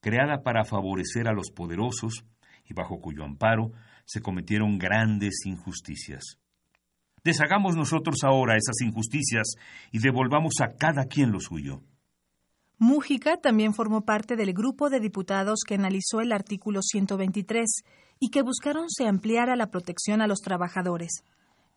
creada 0.01 0.43
para 0.43 0.65
favorecer 0.65 1.29
a 1.29 1.33
los 1.33 1.51
poderosos 1.51 2.25
y 2.65 2.73
bajo 2.73 3.01
cuyo 3.01 3.25
amparo 3.25 3.73
se 4.05 4.23
cometieron 4.23 4.79
grandes 4.79 5.45
injusticias. 5.45 6.39
Deshagamos 7.25 7.77
nosotros 7.77 8.17
ahora 8.23 8.57
esas 8.57 8.81
injusticias 8.81 9.55
y 9.91 9.99
devolvamos 9.99 10.55
a 10.63 10.77
cada 10.77 11.05
quien 11.05 11.33
lo 11.33 11.41
suyo. 11.41 11.83
Mújica 12.79 13.37
también 13.37 13.75
formó 13.75 14.07
parte 14.07 14.37
del 14.37 14.55
grupo 14.55 14.89
de 14.89 15.01
diputados 15.01 15.61
que 15.67 15.75
analizó 15.75 16.21
el 16.21 16.33
artículo 16.33 16.81
123 16.81 17.83
y 18.21 18.31
que 18.31 18.43
buscaron 18.43 18.89
se 18.89 19.07
ampliara 19.07 19.55
la 19.57 19.67
protección 19.67 20.23
a 20.23 20.27
los 20.27 20.39
trabajadores. 20.39 21.25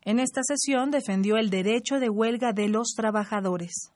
En 0.06 0.18
esta 0.18 0.42
sesión 0.42 0.90
defendió 0.90 1.38
el 1.38 1.48
derecho 1.48 1.98
de 1.98 2.10
huelga 2.10 2.52
de 2.52 2.68
los 2.68 2.92
trabajadores. 2.94 3.90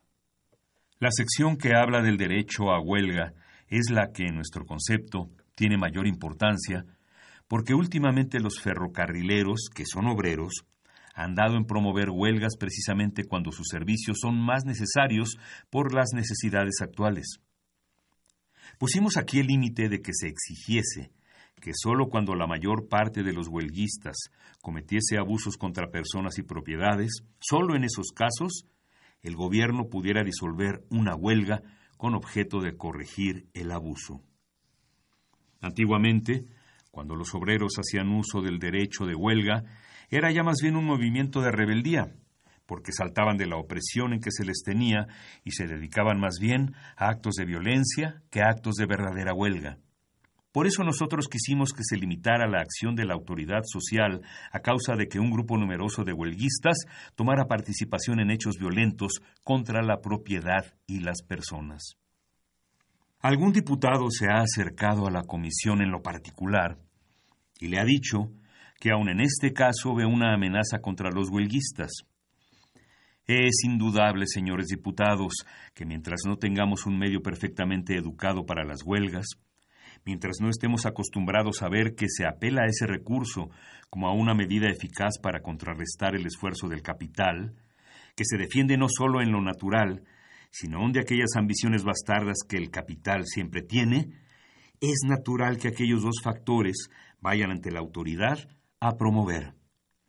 La 0.99 1.11
sección 1.11 1.59
que 1.59 1.75
habla 1.75 2.01
del 2.01 2.17
derecho 2.17 2.71
a 2.71 2.81
huelga 2.81 3.35
es 3.69 3.91
la 3.91 4.11
que 4.11 4.25
en 4.25 4.37
nuestro 4.37 4.65
concepto 4.65 5.29
tiene 5.55 5.77
mayor 5.77 6.07
importancia 6.07 6.85
porque 7.47 7.75
últimamente 7.75 8.41
los 8.41 8.61
ferrocarrileros, 8.61 9.69
que 9.75 9.85
son 9.87 10.07
obreros, 10.07 10.65
han 11.15 11.35
dado 11.35 11.57
en 11.57 11.67
promover 11.67 12.09
huelgas 12.11 12.57
precisamente 12.59 13.25
cuando 13.25 13.53
sus 13.53 13.69
servicios 13.69 14.19
son 14.21 14.39
más 14.39 14.65
necesarios 14.65 15.37
por 15.69 15.95
las 15.95 16.13
necesidades 16.15 16.77
actuales. 16.81 17.41
Pusimos 18.79 19.17
aquí 19.17 19.41
el 19.41 19.47
límite 19.47 19.89
de 19.89 20.01
que 20.01 20.13
se 20.15 20.29
exigiese 20.29 21.11
que 21.61 21.73
sólo 21.75 22.09
cuando 22.09 22.35
la 22.35 22.47
mayor 22.47 22.89
parte 22.89 23.23
de 23.23 23.33
los 23.33 23.49
huelguistas 23.49 24.17
cometiese 24.63 25.19
abusos 25.19 25.57
contra 25.57 25.91
personas 25.91 26.39
y 26.39 26.43
propiedades, 26.43 27.23
sólo 27.41 27.75
en 27.75 27.85
esos 27.85 28.13
casos, 28.15 28.67
el 29.23 29.37
gobierno 29.37 29.89
pudiera 29.89 30.25
disolver 30.25 30.85
una 30.91 31.15
huelga 31.15 31.63
con 31.97 32.15
objeto 32.15 32.61
de 32.61 32.77
corregir 32.77 33.49
el 33.55 33.73
abuso. 33.73 34.23
Antiguamente, 35.61 36.45
cuando 36.91 37.17
los 37.17 37.35
obreros 37.35 37.73
hacían 37.79 38.09
uso 38.11 38.41
del 38.41 38.59
derecho 38.59 39.07
de 39.07 39.15
huelga, 39.15 39.65
era 40.11 40.31
ya 40.31 40.43
más 40.43 40.59
bien 40.63 40.77
un 40.77 40.87
movimiento 40.87 41.41
de 41.41 41.51
rebeldía, 41.51 42.15
porque 42.67 42.93
saltaban 42.93 43.37
de 43.37 43.47
la 43.47 43.57
opresión 43.57 44.13
en 44.13 44.21
que 44.21 44.31
se 44.31 44.45
les 44.45 44.63
tenía 44.63 45.07
y 45.45 45.53
se 45.53 45.67
dedicaban 45.67 46.21
más 46.21 46.37
bien 46.41 46.75
a 46.97 47.09
actos 47.09 47.35
de 47.35 47.45
violencia 47.45 48.23
que 48.31 48.43
a 48.43 48.49
actos 48.49 48.77
de 48.77 48.87
verdadera 48.87 49.35
huelga. 49.35 49.79
Por 50.59 50.67
eso 50.67 50.83
nosotros 50.83 51.29
quisimos 51.31 51.73
que 51.73 51.85
se 51.85 51.97
limitara 51.97 52.49
la 52.49 52.59
acción 52.59 52.97
de 52.97 53.05
la 53.05 53.15
autoridad 53.15 53.63
social 53.63 54.23
a 54.51 54.59
causa 54.59 54.97
de 54.97 55.07
que 55.07 55.21
un 55.21 55.31
grupo 55.31 55.57
numeroso 55.57 56.03
de 56.03 56.13
huelguistas 56.13 56.79
tomara 57.15 57.47
participación 57.47 58.19
en 58.19 58.33
hechos 58.33 58.57
violentos 58.59 59.23
contra 59.45 59.83
la 59.83 60.01
propiedad 60.01 60.75
y 60.89 60.99
las 60.99 61.23
personas. 61.23 61.95
Algún 63.21 63.53
diputado 63.53 64.11
se 64.11 64.27
ha 64.27 64.41
acercado 64.41 65.07
a 65.07 65.13
la 65.13 65.23
comisión 65.23 65.81
en 65.81 65.93
lo 65.93 66.03
particular 66.03 66.77
y 67.61 67.69
le 67.69 67.79
ha 67.79 67.85
dicho 67.85 68.33
que 68.81 68.91
aun 68.91 69.11
en 69.11 69.21
este 69.21 69.53
caso 69.53 69.95
ve 69.95 70.07
una 70.07 70.35
amenaza 70.35 70.81
contra 70.81 71.13
los 71.13 71.31
huelguistas. 71.31 71.93
Es 73.29 73.63
indudable, 73.65 74.27
señores 74.27 74.67
diputados, 74.67 75.35
que 75.73 75.87
mientras 75.87 76.23
no 76.27 76.37
tengamos 76.37 76.85
un 76.85 76.99
medio 76.99 77.23
perfectamente 77.23 77.97
educado 77.97 78.45
para 78.45 78.65
las 78.65 78.83
huelgas, 78.85 79.39
mientras 80.09 80.41
no 80.41 80.49
estemos 80.49 80.87
acostumbrados 80.87 81.61
a 81.61 81.69
ver 81.69 81.95
que 81.95 82.07
se 82.09 82.27
apela 82.27 82.63
a 82.63 82.67
ese 82.67 82.87
recurso 82.87 83.51
como 83.91 84.09
a 84.09 84.15
una 84.15 84.33
medida 84.33 84.71
eficaz 84.71 85.19
para 85.23 85.43
contrarrestar 85.43 86.17
el 86.17 86.25
esfuerzo 86.25 86.67
del 86.67 86.81
capital, 86.81 87.55
que 88.17 88.25
se 88.25 88.39
defiende 88.39 88.79
no 88.79 88.87
solo 88.89 89.21
en 89.21 89.33
lo 89.33 89.43
natural, 89.43 90.05
sino 90.51 90.79
aun 90.79 90.93
de 90.93 91.01
aquellas 91.01 91.37
ambiciones 91.37 91.85
bastardas 91.85 92.39
que 92.49 92.57
el 92.57 92.71
capital 92.71 93.27
siempre 93.27 93.61
tiene, 93.61 94.15
es 94.81 95.01
natural 95.07 95.59
que 95.59 95.69
aquellos 95.69 96.01
dos 96.01 96.23
factores 96.25 96.89
vayan 97.21 97.51
ante 97.51 97.71
la 97.71 97.81
autoridad 97.81 98.49
a 98.81 98.97
promover. 98.97 99.53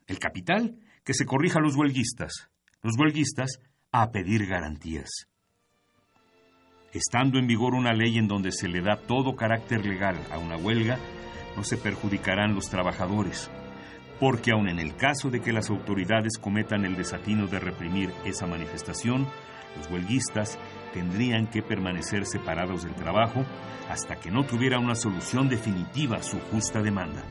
El 0.07 0.17
capital, 0.17 0.79
que 1.03 1.13
se 1.13 1.25
corrija 1.25 1.59
a 1.59 1.61
los 1.61 1.75
huelguistas. 1.75 2.49
Los 2.81 2.97
huelguistas, 2.97 3.59
a 3.91 4.11
pedir 4.11 4.47
garantías. 4.47 5.28
Estando 6.91 7.37
en 7.37 7.45
vigor 7.45 7.75
una 7.75 7.93
ley 7.93 8.17
en 8.17 8.27
donde 8.27 8.51
se 8.51 8.67
le 8.67 8.81
da 8.81 8.95
todo 8.95 9.35
carácter 9.35 9.85
legal 9.85 10.15
a 10.31 10.39
una 10.39 10.57
huelga, 10.57 10.97
no 11.55 11.63
se 11.63 11.77
perjudicarán 11.77 12.55
los 12.55 12.69
trabajadores, 12.69 13.51
porque 14.19 14.51
aun 14.51 14.67
en 14.67 14.79
el 14.79 14.95
caso 14.95 15.29
de 15.29 15.39
que 15.39 15.53
las 15.53 15.69
autoridades 15.69 16.39
cometan 16.39 16.85
el 16.85 16.95
desatino 16.95 17.45
de 17.45 17.59
reprimir 17.59 18.11
esa 18.25 18.47
manifestación, 18.47 19.27
los 19.77 19.87
huelguistas 19.91 20.57
tendrían 20.91 21.45
que 21.45 21.61
permanecer 21.61 22.25
separados 22.25 22.83
del 22.83 22.95
trabajo 22.95 23.45
hasta 23.87 24.15
que 24.15 24.31
no 24.31 24.43
tuviera 24.45 24.79
una 24.79 24.95
solución 24.95 25.47
definitiva 25.47 26.17
a 26.17 26.23
su 26.23 26.39
justa 26.39 26.81
demanda. 26.81 27.23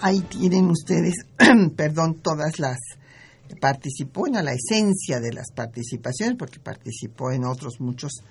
Ahí 0.00 0.20
tienen 0.20 0.66
ustedes, 0.66 1.14
perdón, 1.76 2.20
todas 2.22 2.58
las 2.58 2.78
participó 3.60 4.26
en 4.26 4.34
la 4.34 4.52
esencia 4.52 5.20
de 5.20 5.32
las 5.32 5.50
participaciones, 5.52 6.36
porque 6.36 6.60
participó 6.60 7.30
en 7.30 7.44
otros 7.44 7.80
muchos 7.80 8.22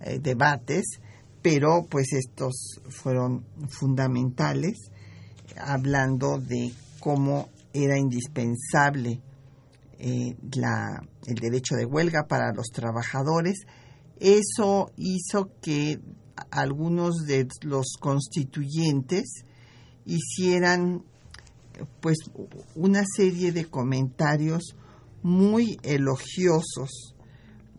eh, 0.00 0.18
debates, 0.20 1.00
pero 1.42 1.86
pues 1.88 2.12
estos 2.12 2.80
fueron 2.90 3.44
fundamentales, 3.68 4.90
hablando 5.56 6.38
de 6.38 6.72
cómo 7.00 7.48
era 7.72 7.98
indispensable 7.98 9.20
eh, 9.98 10.36
la, 10.54 11.02
el 11.26 11.34
derecho 11.34 11.74
de 11.74 11.86
huelga 11.86 12.26
para 12.28 12.52
los 12.52 12.68
trabajadores. 12.68 13.66
Eso 14.18 14.90
hizo 14.96 15.50
que 15.60 15.98
algunos 16.50 17.26
de 17.26 17.48
los 17.62 17.96
constituyentes 17.98 19.44
hicieran 20.04 21.04
pues 22.00 22.18
una 22.74 23.04
serie 23.16 23.52
de 23.52 23.66
comentarios 23.66 24.74
muy 25.22 25.78
elogiosos 25.82 27.14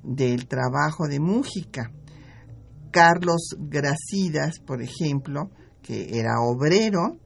del 0.03 0.47
trabajo 0.47 1.07
de 1.07 1.19
Mújica. 1.19 1.91
Carlos 2.91 3.55
Gracidas, 3.57 4.59
por 4.59 4.81
ejemplo, 4.81 5.49
que 5.81 6.19
era 6.19 6.41
obrero, 6.41 7.17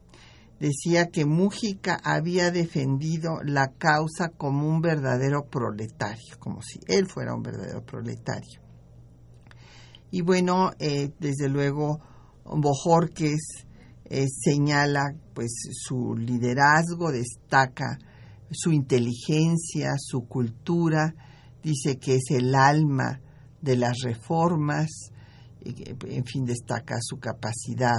decía 0.60 1.06
que 1.10 1.24
Mújica 1.24 1.98
había 2.02 2.50
defendido 2.50 3.42
la 3.44 3.72
causa 3.78 4.28
como 4.28 4.68
un 4.68 4.80
verdadero 4.80 5.44
proletario, 5.50 6.38
como 6.38 6.62
si 6.62 6.78
él 6.86 7.06
fuera 7.08 7.34
un 7.34 7.42
verdadero 7.42 7.84
proletario. 7.84 8.60
Y 10.10 10.22
bueno, 10.22 10.70
eh, 10.78 11.10
desde 11.18 11.48
luego, 11.48 12.00
Bojorques 12.44 13.65
eh, 14.08 14.26
señala 14.28 15.14
pues 15.34 15.50
su 15.72 16.14
liderazgo, 16.14 17.10
destaca 17.10 17.98
su 18.50 18.72
inteligencia, 18.72 19.94
su 19.98 20.26
cultura, 20.28 21.14
dice 21.62 21.98
que 21.98 22.16
es 22.16 22.30
el 22.30 22.54
alma 22.54 23.20
de 23.60 23.76
las 23.76 23.98
reformas, 24.02 25.10
en 25.64 26.24
fin, 26.24 26.44
destaca 26.44 26.98
su 27.00 27.18
capacidad 27.18 27.98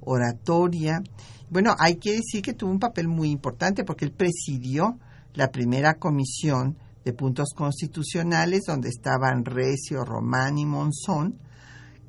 oratoria. 0.00 1.02
Bueno, 1.50 1.74
hay 1.78 1.96
que 1.96 2.12
decir 2.12 2.40
que 2.40 2.54
tuvo 2.54 2.70
un 2.70 2.78
papel 2.78 3.08
muy 3.08 3.28
importante 3.30 3.84
porque 3.84 4.06
él 4.06 4.12
presidió 4.12 4.98
la 5.34 5.50
primera 5.50 5.94
comisión 5.94 6.78
de 7.04 7.12
puntos 7.12 7.50
constitucionales 7.54 8.62
donde 8.66 8.88
estaban 8.88 9.44
Recio, 9.44 10.04
Román 10.04 10.56
y 10.56 10.64
Monzón, 10.64 11.38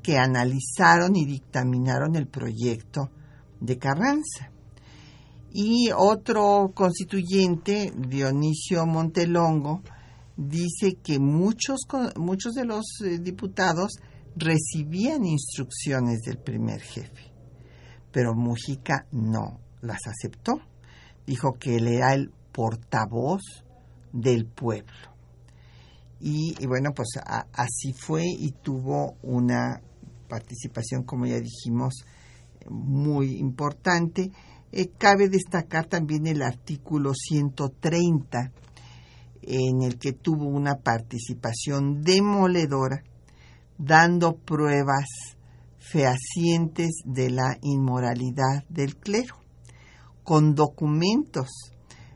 que 0.02 0.18
analizaron 0.18 1.18
y 1.18 1.26
dictaminaron 1.26 2.16
el 2.16 2.28
proyecto 2.28 3.10
de 3.60 3.78
Carranza. 3.78 4.52
Y 5.52 5.90
otro 5.96 6.72
constituyente, 6.74 7.94
Dionisio 7.96 8.86
Montelongo, 8.86 9.82
dice 10.36 10.98
que 11.02 11.20
muchos, 11.20 11.82
muchos 12.18 12.54
de 12.54 12.66
los 12.66 12.86
eh, 13.06 13.20
diputados 13.20 13.94
recibían 14.36 15.26
instrucciones 15.26 16.22
del 16.22 16.40
primer 16.40 16.82
jefe, 16.82 17.32
pero 18.12 18.34
Mujica 18.36 19.08
no 19.12 19.60
las 19.82 20.00
aceptó. 20.08 20.60
Dijo 21.26 21.54
que 21.54 21.78
él 21.78 21.88
era 21.88 22.14
el 22.14 22.32
portavoz 22.52 23.42
del 24.12 24.46
pueblo. 24.46 25.16
Y, 26.20 26.66
bueno, 26.66 26.92
pues 26.96 27.10
así 27.54 27.94
fue 27.94 28.24
y 28.26 28.52
tuvo 28.52 29.16
una 29.22 29.82
participación, 30.30 31.04
como 31.04 31.26
ya 31.26 31.40
dijimos, 31.40 32.06
muy 32.70 33.38
importante. 33.38 34.32
Eh, 34.72 34.90
cabe 34.98 35.30
destacar 35.30 35.86
también 35.88 36.28
el 36.28 36.42
artículo 36.42 37.14
130, 37.14 38.52
en 39.42 39.82
el 39.82 39.98
que 39.98 40.14
tuvo 40.14 40.46
una 40.46 40.76
participación 40.76 42.02
demoledora, 42.02 43.04
dando 43.78 44.36
pruebas 44.36 45.06
fehacientes 45.80 47.02
de 47.06 47.30
la 47.30 47.58
inmoralidad 47.62 48.66
del 48.70 48.98
clero, 48.98 49.36
con 50.24 50.56
documentos. 50.56 51.50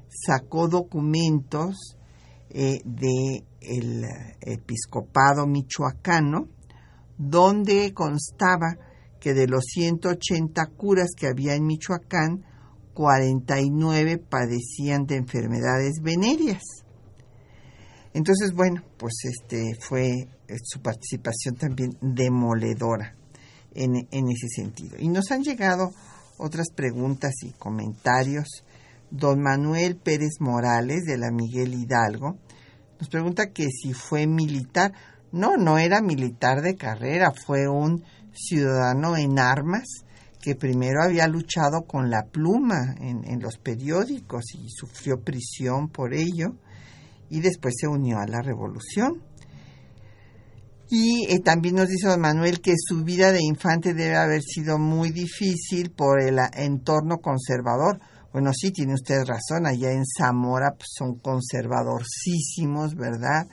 Sacó 0.10 0.68
documentos 0.68 1.96
eh, 2.50 2.82
del 2.84 4.06
episcopado 4.42 5.46
michoacano, 5.46 6.48
donde 7.18 7.94
constaba 7.94 8.76
que 9.20 9.34
de 9.34 9.48
los 9.48 9.66
180 9.66 10.66
curas 10.78 11.10
que 11.18 11.28
había 11.28 11.56
en 11.56 11.66
Michoacán, 11.66 12.46
49 12.94 14.18
padecían 14.18 15.06
de 15.06 15.16
enfermedades 15.16 16.02
venéreas. 16.02 16.64
Entonces, 18.14 18.54
bueno, 18.54 18.84
pues 18.98 19.14
este 19.24 19.78
fue 19.80 20.10
eh, 20.10 20.28
su 20.64 20.82
participación 20.82 21.56
también 21.56 21.92
demoledora 22.02 23.16
en, 23.74 24.08
en 24.12 24.30
ese 24.30 24.48
sentido. 24.50 24.98
Y 25.00 25.08
nos 25.10 25.32
han 25.32 25.44
llegado 25.44 25.92
otras 26.38 26.72
preguntas 26.76 27.34
y 27.44 27.52
comentarios. 27.52 28.66
Don 29.12 29.42
Manuel 29.42 29.96
Pérez 29.96 30.40
Morales, 30.40 31.04
de 31.06 31.18
la 31.18 31.32
Miguel 31.32 31.74
Hidalgo, 31.74 32.38
nos 33.00 33.10
pregunta 33.10 33.52
que 33.52 33.68
si 33.70 33.94
fue 33.94 34.28
militar. 34.28 34.94
No, 35.32 35.58
no 35.58 35.78
era 35.78 36.02
militar 36.02 36.62
de 36.62 36.76
carrera, 36.76 37.32
fue 37.32 37.68
un 37.68 38.04
ciudadano 38.40 39.18
en 39.18 39.40
armas 39.40 40.04
que 40.42 40.56
primero 40.56 41.04
había 41.04 41.28
luchado 41.28 41.82
con 41.86 42.10
la 42.10 42.24
pluma 42.24 42.96
en, 43.00 43.42
los 43.42 43.58
periódicos 43.58 44.54
y 44.54 44.70
sufrió 44.70 45.22
prisión 45.22 45.90
por 45.90 46.14
ello 46.14 46.56
y 47.30 47.42
después 47.42 47.76
se 47.78 47.88
unió 47.88 48.20
a 48.20 48.28
la 48.28 48.42
revolución. 48.42 49.22
Y 50.90 51.28
eh, 51.30 51.40
también 51.40 51.76
nos 51.76 51.88
dice 51.88 52.08
don 52.08 52.22
Manuel 52.22 52.62
que 52.62 52.74
su 52.76 53.04
vida 53.04 53.32
de 53.32 53.44
infante 53.44 53.94
debe 53.94 54.16
haber 54.16 54.42
sido 54.42 54.80
muy 54.80 55.12
difícil 55.12 55.92
por 55.92 56.22
el 56.22 56.40
entorno 56.54 57.18
conservador. 57.18 58.00
Bueno, 58.32 58.52
sí, 58.54 58.72
tiene 58.72 58.94
usted 58.94 59.24
razón, 59.26 59.68
allá 59.68 59.92
en 59.92 60.04
Zamora 60.06 60.72
pues, 60.76 60.90
son 60.98 61.20
conservadorcísimos, 61.20 62.96
¿verdad? 62.96 63.48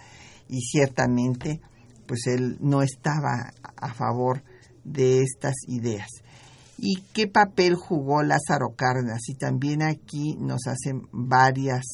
Y 0.49 0.61
ciertamente, 0.61 1.61
pues 2.07 2.27
él 2.27 2.57
no 2.61 2.81
estaba 2.81 3.51
a 3.77 3.93
favor 3.93 4.43
de 4.87 5.23
estas 5.23 5.55
ideas. 5.67 6.09
¿Y 6.79 7.03
qué 7.13 7.27
papel 7.27 7.75
jugó 7.75 8.23
Lázaro 8.23 8.75
Cárdenas? 8.77 9.29
Y 9.29 9.35
también 9.35 9.83
aquí 9.83 10.37
nos 10.39 10.67
hacen 10.67 11.03
varias 11.11 11.85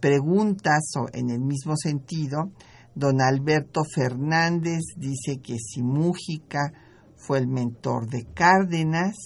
preguntas 0.00 0.82
en 1.12 1.30
el 1.30 1.40
mismo 1.40 1.76
sentido. 1.76 2.50
Don 2.94 3.22
Alberto 3.22 3.82
Fernández 3.84 4.82
dice 4.96 5.40
que 5.42 5.56
si 5.58 5.82
Mújica 5.82 6.72
fue 7.16 7.38
el 7.38 7.48
mentor 7.48 8.08
de 8.08 8.26
Cárdenas. 8.34 9.16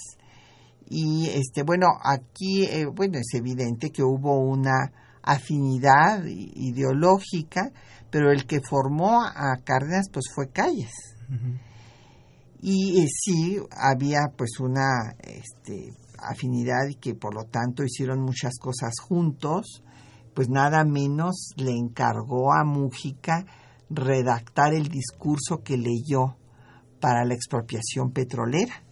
Y 0.88 1.28
este, 1.30 1.64
bueno, 1.64 1.86
aquí 2.03 2.64
eh, 2.64 2.86
bueno, 2.86 3.18
es 3.18 3.34
evidente 3.34 3.90
que 3.90 4.05
hubo 4.05 4.38
una 4.38 4.92
afinidad 5.20 6.24
ideológica, 6.24 7.72
pero 8.11 8.30
el 8.30 8.47
que 8.47 8.61
formó 8.61 9.24
a 9.24 9.57
Cárdenas 9.64 10.07
pues 10.12 10.26
fue 10.32 10.51
Calles 10.51 10.92
y 12.69 13.01
eh, 13.01 13.07
sí 13.09 13.57
había 13.71 14.33
pues 14.37 14.59
una 14.59 15.14
este, 15.23 15.95
afinidad 16.19 16.89
y 16.91 16.97
que 16.97 17.14
por 17.14 17.33
lo 17.33 17.45
tanto 17.45 17.85
hicieron 17.85 18.21
muchas 18.21 18.59
cosas 18.59 18.95
juntos, 19.01 19.85
pues 20.35 20.49
nada 20.49 20.85
menos 20.85 21.53
le 21.55 21.71
encargó 21.71 22.53
a 22.53 22.64
Mújica 22.64 23.47
redactar 23.89 24.75
el 24.75 24.89
discurso 24.89 25.62
que 25.62 25.77
leyó 25.77 26.39
para 26.99 27.25
la 27.25 27.35
expropiación 27.35 28.11
petrolera. 28.11 28.83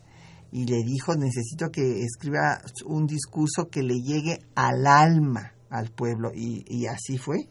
Y 0.52 0.66
le 0.66 0.84
dijo 0.84 1.16
necesito 1.16 1.70
que 1.72 2.04
escriba 2.04 2.60
un 2.86 3.06
discurso 3.06 3.70
que 3.72 3.82
le 3.82 3.96
llegue 3.96 4.38
al 4.54 4.86
alma 4.86 5.52
al 5.68 5.90
pueblo 5.90 6.30
y, 6.32 6.64
y 6.68 6.86
así 6.86 7.18
fue 7.18 7.48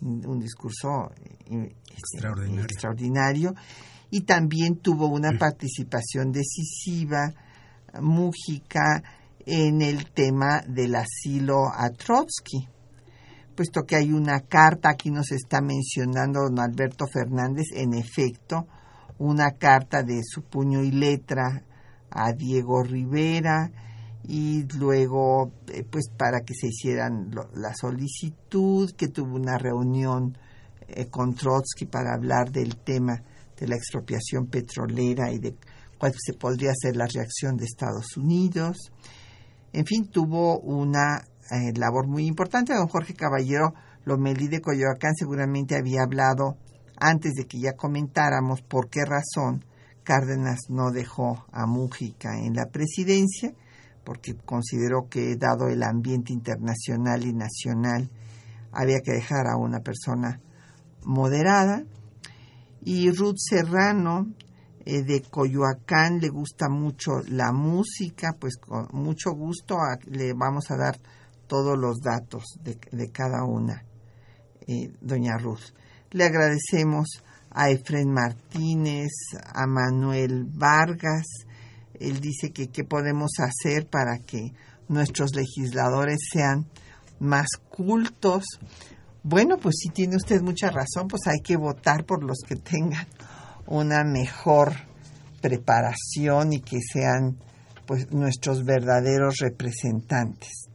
un, 0.00 0.38
discurso 0.38 1.10
eh, 1.46 1.74
extraordinario. 1.90 2.62
extraordinario 2.62 3.54
y 4.14 4.20
también 4.20 4.76
tuvo 4.76 5.08
una 5.08 5.36
participación 5.36 6.30
decisiva, 6.30 7.34
Mújica, 8.00 9.02
en 9.44 9.82
el 9.82 10.12
tema 10.12 10.62
del 10.68 10.94
asilo 10.94 11.64
a 11.66 11.90
Trotsky, 11.90 12.68
puesto 13.56 13.82
que 13.82 13.96
hay 13.96 14.12
una 14.12 14.38
carta, 14.42 14.90
aquí 14.90 15.10
nos 15.10 15.32
está 15.32 15.60
mencionando 15.60 16.42
don 16.42 16.60
Alberto 16.60 17.06
Fernández, 17.12 17.66
en 17.74 17.92
efecto, 17.94 18.68
una 19.18 19.50
carta 19.58 20.04
de 20.04 20.20
su 20.22 20.42
puño 20.42 20.84
y 20.84 20.92
letra 20.92 21.64
a 22.08 22.32
Diego 22.34 22.84
Rivera 22.84 23.68
y 24.22 24.62
luego 24.78 25.50
eh, 25.72 25.82
pues 25.90 26.04
para 26.16 26.42
que 26.42 26.54
se 26.54 26.68
hicieran 26.68 27.32
la 27.54 27.74
solicitud, 27.74 28.92
que 28.92 29.08
tuvo 29.08 29.34
una 29.34 29.58
reunión 29.58 30.38
eh, 30.86 31.06
con 31.06 31.34
Trotsky 31.34 31.86
para 31.86 32.14
hablar 32.14 32.52
del 32.52 32.76
tema 32.76 33.20
de 33.58 33.68
la 33.68 33.76
expropiación 33.76 34.46
petrolera 34.46 35.32
y 35.32 35.38
de 35.38 35.56
cuál 35.98 36.12
se 36.18 36.34
podría 36.34 36.72
ser 36.74 36.96
la 36.96 37.06
reacción 37.06 37.56
de 37.56 37.64
Estados 37.64 38.16
Unidos. 38.16 38.92
En 39.72 39.86
fin, 39.86 40.08
tuvo 40.08 40.60
una 40.60 41.24
eh, 41.50 41.72
labor 41.76 42.06
muy 42.06 42.26
importante. 42.26 42.74
Don 42.74 42.88
Jorge 42.88 43.14
Caballero 43.14 43.74
Lomelí 44.04 44.48
de 44.48 44.60
Coyoacán 44.60 45.14
seguramente 45.14 45.76
había 45.76 46.02
hablado 46.02 46.56
antes 46.96 47.32
de 47.34 47.46
que 47.46 47.58
ya 47.58 47.72
comentáramos 47.72 48.62
por 48.62 48.88
qué 48.88 49.04
razón 49.04 49.64
Cárdenas 50.04 50.68
no 50.68 50.90
dejó 50.90 51.46
a 51.50 51.66
Mújica 51.66 52.38
en 52.38 52.54
la 52.54 52.66
presidencia, 52.66 53.54
porque 54.04 54.34
consideró 54.36 55.08
que 55.08 55.34
dado 55.36 55.68
el 55.68 55.82
ambiente 55.82 56.34
internacional 56.34 57.24
y 57.24 57.32
nacional 57.32 58.10
había 58.70 59.00
que 59.02 59.12
dejar 59.12 59.46
a 59.46 59.56
una 59.56 59.80
persona 59.80 60.40
moderada 61.02 61.84
y 62.84 63.10
Ruth 63.10 63.36
Serrano 63.38 64.26
eh, 64.84 65.02
de 65.02 65.22
Coyoacán 65.22 66.20
le 66.20 66.28
gusta 66.28 66.68
mucho 66.68 67.12
la 67.28 67.52
música, 67.52 68.36
pues 68.38 68.56
con 68.56 68.88
mucho 68.92 69.32
gusto 69.32 69.76
le 70.06 70.34
vamos 70.34 70.70
a 70.70 70.76
dar 70.76 70.98
todos 71.46 71.78
los 71.78 72.00
datos 72.00 72.44
de, 72.62 73.10
cada 73.10 73.44
una, 73.44 73.84
eh, 74.66 74.92
doña 75.00 75.38
Ruth. 75.38 75.72
Le 76.10 76.24
agradecemos 76.24 77.22
a 77.50 77.70
Efren 77.70 78.12
Martínez, 78.12 79.12
a 79.54 79.66
Manuel 79.66 80.44
Vargas. 80.44 81.26
Él 81.94 82.20
dice 82.20 82.50
que 82.50 82.68
qué 82.68 82.84
podemos 82.84 83.32
hacer 83.38 83.88
para 83.88 84.18
que 84.18 84.52
nuestros 84.88 85.34
legisladores 85.34 86.18
sean 86.30 86.66
más 87.20 87.46
cultos. 87.70 88.44
Bueno, 89.26 89.56
pues 89.56 89.76
sí 89.78 89.88
tiene 89.88 90.16
usted 90.16 90.42
mucha 90.42 90.68
razón, 90.68 91.08
pues 91.08 91.22
hay 91.26 91.40
que 91.42 91.56
votar 91.56 92.04
por 92.04 92.22
los 92.22 92.40
que 92.46 92.56
tengan 92.56 93.06
una 93.66 94.04
mejor 94.04 94.74
preparación 95.40 96.52
y 96.52 96.60
que 96.60 96.78
sean 96.82 97.38
pues 97.86 98.12
nuestros 98.12 98.66
verdaderos 98.66 99.36
representantes. 99.38 100.68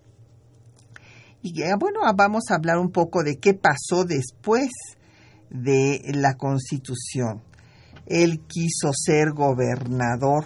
Y 1.43 1.61
bueno, 1.79 1.99
vamos 2.15 2.45
a 2.49 2.55
hablar 2.55 2.79
un 2.79 2.89
poco 2.89 3.21
de 3.21 3.37
qué 3.37 3.53
pasó 3.53 4.03
después 4.03 4.71
de 5.51 6.01
la 6.15 6.33
Constitución. 6.33 7.43
Él 8.07 8.41
quiso 8.47 8.89
ser 8.93 9.29
gobernador 9.31 10.45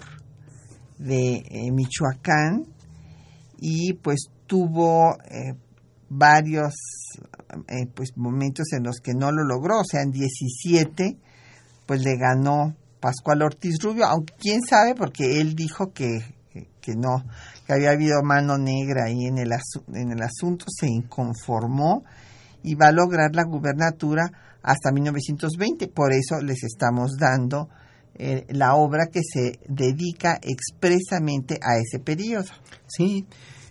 de 0.98 1.36
eh, 1.36 1.70
Michoacán 1.72 2.66
y 3.58 3.94
pues 3.94 4.26
tuvo 4.46 5.16
eh, 5.24 5.54
varios 6.10 6.74
eh, 7.68 7.86
pues 7.94 8.16
momentos 8.16 8.72
en 8.72 8.84
los 8.84 9.00
que 9.00 9.14
no 9.14 9.30
lo 9.32 9.44
logró, 9.44 9.80
o 9.80 9.84
sea, 9.84 10.02
en 10.02 10.10
17 10.10 11.16
pues 11.86 12.02
le 12.02 12.16
ganó 12.16 12.74
Pascual 13.00 13.42
Ortiz 13.42 13.76
Rubio, 13.82 14.06
aunque 14.06 14.34
quién 14.38 14.62
sabe 14.62 14.94
porque 14.94 15.40
él 15.40 15.54
dijo 15.54 15.92
que, 15.92 16.20
que 16.80 16.94
no, 16.94 17.24
que 17.66 17.72
había 17.72 17.90
habido 17.90 18.22
mano 18.22 18.56
negra 18.56 19.04
ahí 19.06 19.26
en 19.26 19.38
el, 19.38 19.52
en 19.92 20.12
el 20.12 20.22
asunto, 20.22 20.66
se 20.68 20.86
inconformó 20.86 22.04
y 22.62 22.74
va 22.74 22.88
a 22.88 22.92
lograr 22.92 23.34
la 23.34 23.44
gubernatura 23.44 24.24
hasta 24.62 24.90
1920, 24.90 25.88
por 25.88 26.12
eso 26.14 26.40
les 26.40 26.64
estamos 26.64 27.16
dando 27.18 27.68
eh, 28.14 28.46
la 28.50 28.74
obra 28.74 29.08
que 29.12 29.20
se 29.22 29.58
dedica 29.68 30.38
expresamente 30.40 31.58
a 31.62 31.76
ese 31.76 31.98
periodo. 31.98 32.50
Sí, 32.86 33.26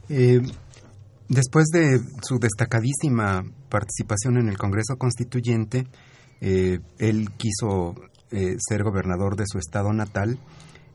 eh, 0.10 0.42
Después 1.34 1.70
de 1.70 2.00
su 2.22 2.38
destacadísima 2.38 3.44
participación 3.68 4.38
en 4.38 4.50
el 4.50 4.58
Congreso 4.60 4.98
Constituyente, 5.00 5.88
eh, 6.42 6.80
él 7.00 7.32
quiso 7.38 7.96
eh, 8.30 8.56
ser 8.60 8.84
gobernador 8.84 9.36
de 9.36 9.46
su 9.48 9.58
estado 9.58 9.92
natal, 9.94 10.38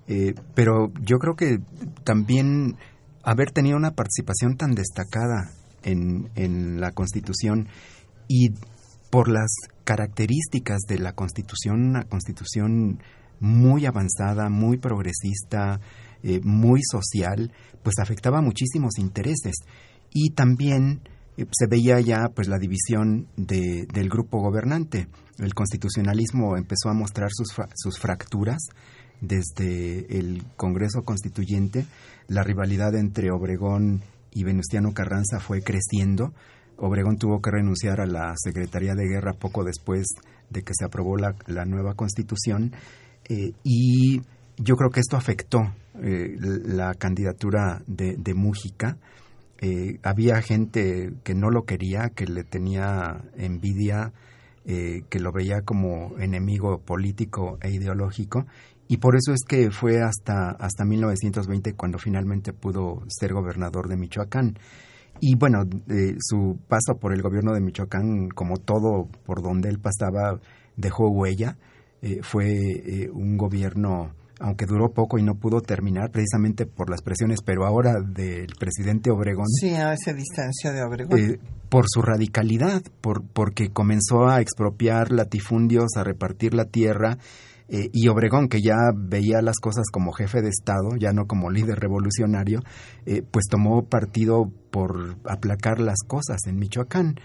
eh, 0.07 0.37
pero 0.55 0.93
yo 1.01 1.19
creo 1.19 1.35
que 1.35 1.59
también 2.05 2.77
haber 3.25 3.51
tenido 3.51 3.77
una 3.77 3.97
participación 3.97 4.57
tan 4.57 4.77
destacada 4.77 5.51
en, 5.83 6.31
en 6.37 6.81
la 6.81 6.93
Constitución 6.93 7.67
y 8.29 8.51
por 9.11 9.29
las 9.29 9.51
características 9.83 10.83
de 10.89 11.01
la 11.01 11.15
Constitución, 11.15 11.89
una 11.89 12.05
Constitución 12.05 13.03
muy 13.41 13.87
avanzada, 13.87 14.51
muy 14.51 14.79
progresista, 14.79 15.81
muy 16.43 16.81
social, 16.83 17.53
pues 17.83 17.99
afectaba 18.01 18.41
muchísimos 18.41 18.99
intereses 18.99 19.55
y 20.21 20.31
también 20.31 21.01
eh, 21.37 21.47
se 21.53 21.67
veía 21.69 22.01
ya 22.01 22.29
pues 22.35 22.49
la 22.49 22.59
división 22.59 23.29
de, 23.37 23.87
del 23.93 24.09
grupo 24.09 24.41
gobernante. 24.41 25.07
El 25.39 25.55
constitucionalismo 25.55 26.57
empezó 26.57 26.89
a 26.89 26.95
mostrar 26.95 27.31
sus, 27.33 27.55
sus 27.75 27.99
fracturas 27.99 28.59
desde 29.21 30.19
el 30.19 30.45
Congreso 30.57 31.03
Constituyente. 31.03 31.87
La 32.27 32.43
rivalidad 32.43 32.95
entre 32.97 33.31
Obregón 33.31 34.03
y 34.33 34.43
Venustiano 34.43 34.93
Carranza 34.93 35.39
fue 35.39 35.63
creciendo. 35.63 36.33
Obregón 36.77 37.17
tuvo 37.17 37.41
que 37.41 37.51
renunciar 37.51 38.01
a 38.01 38.07
la 38.07 38.35
Secretaría 38.37 38.95
de 38.95 39.09
Guerra 39.09 39.33
poco 39.35 39.63
después 39.63 40.07
de 40.51 40.63
que 40.63 40.73
se 40.75 40.85
aprobó 40.85 41.17
la, 41.17 41.35
la 41.47 41.65
nueva 41.65 41.95
constitución 41.95 42.73
eh, 43.29 43.53
y 43.63 44.23
yo 44.57 44.77
creo 44.77 44.91
que 44.91 45.01
esto 45.01 45.17
afectó 45.17 45.61
eh, 46.03 46.37
la 46.39 46.95
candidatura 46.95 47.83
de, 47.87 48.17
de 48.17 48.35
Mújica 48.35 48.97
eh, 49.61 49.99
había 50.03 50.41
gente 50.43 51.13
que 51.25 51.35
no 51.35 51.51
lo 51.51 51.65
quería, 51.65 52.11
que 52.15 52.27
le 52.27 52.45
tenía 52.45 53.23
envidia, 53.37 54.13
eh, 54.65 55.03
que 55.09 55.19
lo 55.19 55.33
veía 55.33 55.63
como 55.63 56.19
enemigo 56.19 56.81
político 56.81 57.59
e 57.61 57.71
ideológico, 57.71 58.47
y 58.89 58.99
por 58.99 59.17
eso 59.17 59.33
es 59.33 59.43
que 59.47 59.71
fue 59.71 60.01
hasta, 60.03 60.51
hasta 60.51 60.85
1920 60.85 61.75
cuando 61.75 61.99
finalmente 61.99 62.53
pudo 62.53 63.03
ser 63.09 63.35
gobernador 63.35 63.89
de 63.89 63.97
Michoacán. 63.97 64.59
Y 65.21 65.35
bueno, 65.35 65.65
su 66.21 66.59
paso 66.69 66.97
por 66.99 67.13
el 67.13 67.21
gobierno 67.21 67.53
de 67.53 67.61
Michoacán, 67.61 68.29
como 68.29 68.57
todo 68.57 69.09
por 69.27 69.43
donde 69.43 69.69
él 69.69 69.79
pasaba, 69.79 70.41
dejó 70.77 71.11
huella. 71.11 71.59
Eh, 72.01 72.21
fue 72.23 72.47
eh, 72.47 73.11
un 73.11 73.37
gobierno, 73.37 74.15
aunque 74.41 74.67
duró 74.67 74.93
poco 74.93 75.19
y 75.19 75.23
no 75.23 75.35
pudo 75.35 75.61
terminar 75.61 76.11
precisamente 76.11 76.67
por 76.67 76.91
las 76.91 77.03
presiones, 77.03 77.41
pero 77.45 77.67
ahora 77.67 77.95
del 78.01 78.53
presidente 78.59 79.11
Obregón. 79.11 79.49
Sí, 79.49 79.71
a 79.71 79.93
esa 79.93 80.13
distancia 80.13 80.73
de 80.73 80.83
Obregón. 80.83 81.19
Eh, 81.19 81.39
por 81.69 81.87
su 81.89 82.03
radicalidad, 82.03 82.83
por, 83.01 83.25
porque 83.25 83.71
comenzó 83.71 84.29
a 84.29 84.41
expropiar 84.41 85.13
latifundios, 85.13 85.97
a 85.97 86.05
repartir 86.05 86.55
la 86.55 86.67
tierra 86.67 87.19
eh, 87.69 87.91
y 87.93 88.09
Obregón, 88.09 88.49
que 88.49 88.63
ya 88.63 88.77
veía 88.97 89.43
las 89.43 89.59
cosas 89.59 89.85
como 89.93 90.13
jefe 90.13 90.41
de 90.41 90.49
Estado, 90.49 90.97
ya 90.99 91.13
no 91.13 91.27
como 91.27 91.51
líder 91.51 91.79
revolucionario, 91.79 92.61
eh, 93.05 93.23
pues 93.31 93.45
tomó 93.51 93.85
partido 93.85 94.51
por 94.71 95.17
aplacar 95.25 95.79
las 95.79 95.99
cosas 96.07 96.47
en 96.47 96.57
Michoacán 96.59 97.17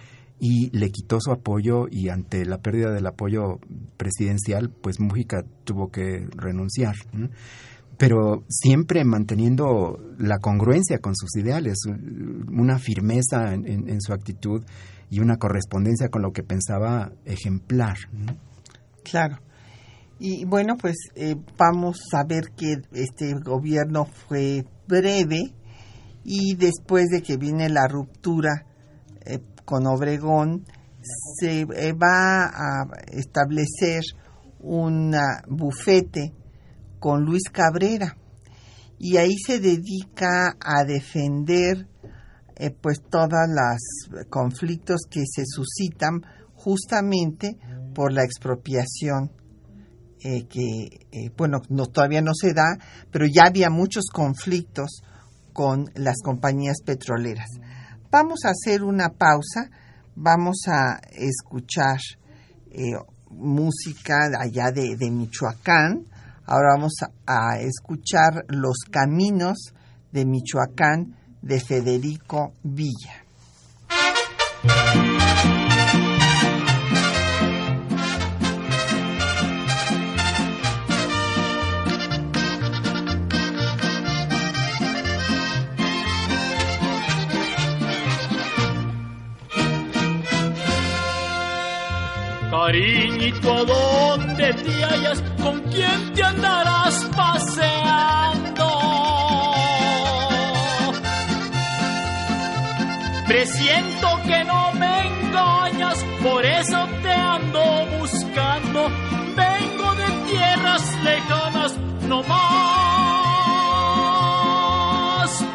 y 0.45 0.69
le 0.77 0.89
quitó 0.91 1.21
su 1.21 1.31
apoyo 1.31 1.85
y 1.89 2.09
ante 2.09 2.43
la 2.43 2.57
pérdida 2.57 2.91
del 2.91 3.07
apoyo 3.07 3.61
presidencial, 3.95 4.69
pues 4.69 4.99
Mújica 4.99 5.45
tuvo 5.63 5.89
que 5.89 6.27
renunciar. 6.35 6.95
Pero 7.97 8.43
siempre 8.49 9.05
manteniendo 9.05 9.97
la 10.19 10.39
congruencia 10.39 10.99
con 10.99 11.15
sus 11.15 11.33
ideales, 11.37 11.77
una 11.85 12.77
firmeza 12.77 13.53
en, 13.53 14.01
su 14.01 14.11
actitud 14.11 14.65
y 15.09 15.21
una 15.21 15.37
correspondencia 15.37 16.09
con 16.09 16.23
lo 16.23 16.33
que 16.33 16.43
pensaba 16.43 17.13
ejemplar. 17.23 17.95
Claro. 19.01 19.37
Y 20.19 20.43
bueno, 20.43 20.75
pues 20.75 20.97
eh, 21.15 21.37
vamos 21.57 22.01
a 22.11 22.25
ver 22.25 22.51
que 22.57 22.81
este 22.91 23.33
gobierno 23.45 24.07
fue 24.27 24.65
breve 24.89 25.53
y 26.25 26.55
después 26.55 27.07
de 27.07 27.21
que 27.21 27.37
viene 27.37 27.69
la 27.69 27.87
ruptura 27.87 28.65
eh, 29.25 29.39
con 29.66 29.88
Obregón, 29.88 30.66
se 31.39 31.61
eh, 31.61 31.93
va 31.93 32.45
a 32.45 32.86
establecer 33.11 34.01
un 34.59 35.14
bufete 35.47 36.34
con 36.99 37.24
Luis 37.26 37.43
Cabrera 37.51 38.16
y 38.97 39.18
ahí 39.18 39.36
se 39.45 39.59
dedica 39.59 40.55
a 40.59 40.86
defender 40.86 41.88
pues 42.82 43.01
todos 43.09 43.41
los 43.49 44.26
conflictos 44.30 45.01
que 45.09 45.24
se 45.26 45.43
suscitan 45.45 46.22
justamente 46.55 47.57
por 47.93 48.14
la 48.14 48.24
expropiación 48.24 49.32
eh, 50.26 50.47
que, 50.47 51.05
eh, 51.11 51.32
bueno, 51.36 51.61
no, 51.68 51.88
todavía 51.88 52.22
no 52.22 52.32
se 52.34 52.53
da, 52.53 52.78
pero 53.11 53.26
ya 53.26 53.43
había 53.47 53.70
muchos 53.70 54.05
conflictos 54.05 55.01
con 55.51 55.91
las 55.95 56.22
compañías 56.24 56.78
petroleras. 56.86 57.49
Vamos 58.14 58.45
a 58.45 58.51
hacer 58.51 58.84
una 58.84 59.09
pausa, 59.09 59.72
vamos 60.16 60.68
a 60.68 60.99
escuchar 61.14 61.97
eh, 62.70 62.93
música 63.32 64.30
allá 64.39 64.70
de, 64.72 64.95
de, 64.95 65.09
Michoacán, 65.09 66.05
ahora 66.45 66.76
vamos 66.76 66.93
a 67.26 67.57
escuchar 67.57 68.45
Los 68.49 68.86
Caminos 68.91 69.74
de 70.11 70.26
Michoacán 70.26 71.16
de 71.41 71.59
Federico 71.59 72.53
Villa. 72.61 73.24
Cariñito, 92.66 93.51
¿a 93.51 93.66
dónde 93.66 94.53
te 94.53 94.86
hallas? 94.86 95.22
¿Con 95.41 95.59
quién 95.64 96.14
te 96.14 96.24
andarás 96.24 97.03
paseando? 97.14 98.70
Presiento 103.28 104.07
que 104.26 104.45
no 104.45 104.72
me 104.80 105.07
engañas, 105.07 106.05
por 106.24 106.45
eso 106.45 106.88
te 107.01 107.11
ando 107.11 107.86
buscando. 107.99 108.89
Vengo 109.36 109.95
de 109.95 110.05
tierras 110.32 111.03
lejanas, 111.03 111.78
no 112.07 112.24
más 112.24 112.39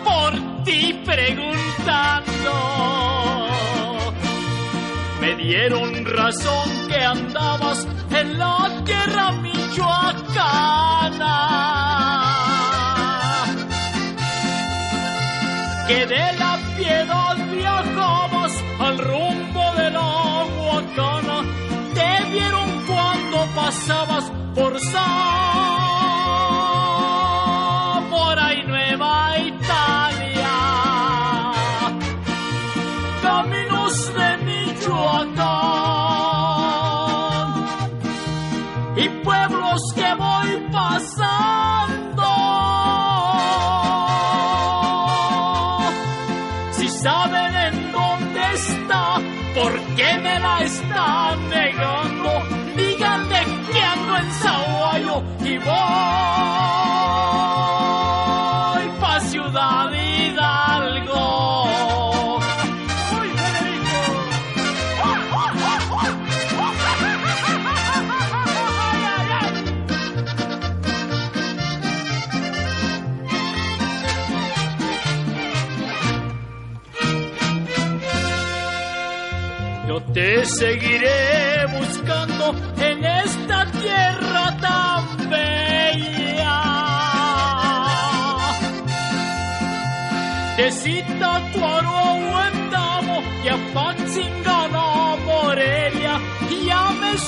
por 0.05 0.65
ti 0.65 0.93
preguntando 1.07 3.08
dieron 5.49 6.05
razón 6.05 6.69
que 6.89 7.03
andabas 7.03 7.87
en 8.11 8.39
la 8.39 8.83
tierra 8.85 9.33
michoacana. 9.33 11.37
Que 15.89 16.07
de 16.07 16.33
la 16.43 16.59
piedad 16.77 17.37
viajabas 17.51 18.53
al 18.79 18.99
rumbo 18.99 19.65
de 19.79 19.91
la 19.91 20.45
Huacana. 20.59 21.39
Te 21.95 22.31
vieron 22.31 22.69
cuando 22.87 23.39
pasabas 23.55 24.31
por 24.55 24.79
Zamora 24.91 25.28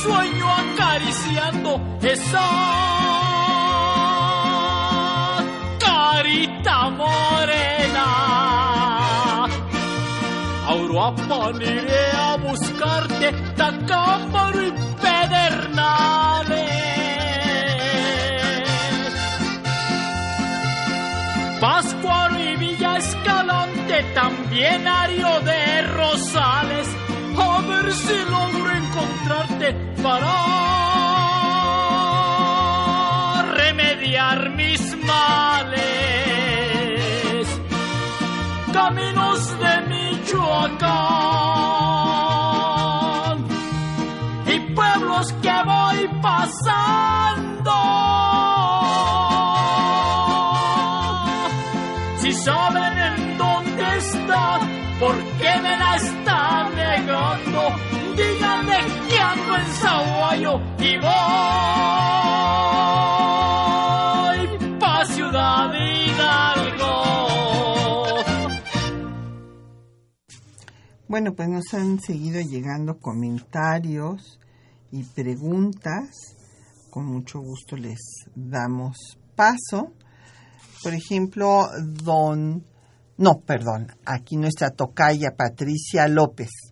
sueño 0.03 0.47
acariciando 0.49 1.81
esa 2.01 2.49
carita 5.79 6.91
morena. 6.91 8.07
Auruapan 10.69 11.57
iré 11.63 12.05
a 12.17 12.37
buscarte, 12.37 13.33
Tacámbaro 13.57 14.63
y 14.69 14.73
Pedernales. 15.03 16.71
Pascuaro 21.61 22.39
y 22.39 22.57
Villa 22.57 22.97
Escalante, 22.97 24.03
también 24.15 24.87
Ario 24.87 25.41
de 25.41 25.83
Rosales, 25.83 26.89
a 27.61 27.67
ver 27.67 27.93
si 27.93 28.19
logro 28.35 28.71
encontrarte 28.83 29.69
para 30.03 30.35
remediar 33.59 34.39
mis 34.51 34.83
males. 35.11 35.87
Caminos 38.73 39.41
de 39.63 39.75
Michoacán 39.91 40.81
y 44.47 44.57
pueblos 44.75 45.27
que 45.45 45.57
voy 45.73 46.01
pasando. 46.23 47.77
Si 52.23 52.33
saben 52.33 52.95
en 53.09 53.39
dónde 53.39 53.87
está, 53.99 54.61
¿por 54.99 55.17
qué 55.41 55.53
me 55.63 55.77
la 55.77 55.97
está? 55.97 56.30
En 59.61 59.73
Saguayo 59.75 60.61
y 60.79 60.97
voy 60.97 61.09
pa' 64.79 65.05
Ciudad 65.07 65.73
Hidalgo. 65.75 66.95
Bueno, 71.09 71.35
pues 71.35 71.49
nos 71.49 71.75
han 71.75 72.01
seguido 72.01 72.41
llegando 72.41 72.99
comentarios 72.99 74.39
y 74.91 75.05
preguntas. 75.05 76.37
Con 76.91 77.07
mucho 77.07 77.41
gusto 77.41 77.77
les 77.77 78.01
damos 78.35 78.97
paso. 79.37 79.93
Por 80.83 80.95
ejemplo, 80.95 81.67
don, 81.83 82.65
no, 83.19 83.41
perdón, 83.47 83.89
aquí 84.07 84.37
nuestra 84.37 84.71
tocaya 84.71 85.35
Patricia 85.37 86.09
López 86.09 86.70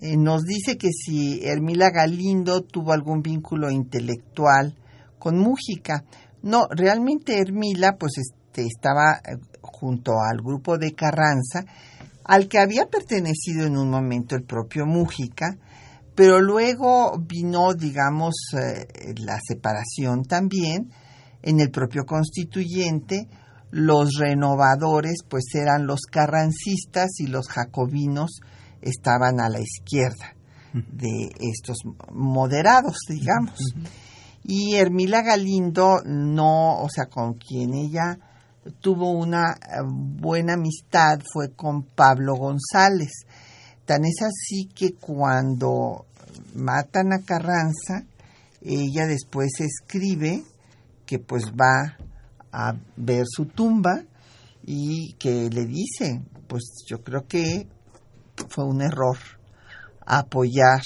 eh, 0.00 0.16
nos 0.16 0.44
dice 0.44 0.76
que 0.76 0.90
si 0.92 1.44
Hermila 1.44 1.90
Galindo 1.90 2.62
tuvo 2.62 2.92
algún 2.92 3.22
vínculo 3.22 3.70
intelectual 3.70 4.76
con 5.18 5.38
Mújica. 5.38 6.04
No, 6.42 6.66
realmente 6.70 7.40
Hermila 7.40 7.96
pues 7.98 8.18
este, 8.18 8.62
estaba 8.62 9.16
eh, 9.16 9.36
junto 9.60 10.12
al 10.20 10.38
grupo 10.38 10.78
de 10.78 10.92
Carranza, 10.92 11.64
al 12.24 12.48
que 12.48 12.58
había 12.58 12.86
pertenecido 12.86 13.66
en 13.66 13.76
un 13.76 13.90
momento 13.90 14.36
el 14.36 14.44
propio 14.44 14.86
Mújica, 14.86 15.56
pero 16.14 16.40
luego 16.40 17.18
vino, 17.18 17.74
digamos, 17.74 18.34
eh, 18.54 19.14
la 19.18 19.38
separación 19.46 20.24
también 20.24 20.90
en 21.42 21.60
el 21.60 21.70
propio 21.70 22.04
constituyente. 22.06 23.28
Los 23.70 24.14
renovadores, 24.18 25.18
pues 25.28 25.44
eran 25.54 25.86
los 25.86 26.02
carrancistas 26.10 27.18
y 27.18 27.26
los 27.26 27.48
jacobinos 27.48 28.40
estaban 28.86 29.40
a 29.40 29.48
la 29.48 29.60
izquierda 29.60 30.34
de 30.72 31.30
estos 31.40 31.78
moderados, 32.12 32.96
digamos. 33.08 33.58
Y 34.44 34.74
Hermila 34.76 35.22
Galindo 35.22 36.02
no, 36.04 36.78
o 36.80 36.88
sea, 36.88 37.06
con 37.06 37.34
quien 37.34 37.74
ella 37.74 38.18
tuvo 38.80 39.10
una 39.10 39.52
eh, 39.52 39.82
buena 39.84 40.54
amistad 40.54 41.20
fue 41.32 41.52
con 41.52 41.82
Pablo 41.82 42.34
González. 42.36 43.12
Tan 43.84 44.04
es 44.04 44.22
así 44.22 44.68
que 44.74 44.94
cuando 44.94 46.06
matan 46.54 47.12
a 47.12 47.24
Carranza, 47.24 48.04
ella 48.62 49.06
después 49.06 49.60
escribe 49.60 50.42
que 51.04 51.18
pues 51.18 51.52
va 51.52 51.96
a 52.52 52.74
ver 52.96 53.24
su 53.28 53.46
tumba 53.46 54.02
y 54.64 55.14
que 55.14 55.48
le 55.50 55.66
dice, 55.66 56.20
pues 56.48 56.64
yo 56.88 57.02
creo 57.02 57.26
que 57.26 57.68
fue 58.48 58.64
un 58.64 58.82
error 58.82 59.16
apoyar 60.06 60.80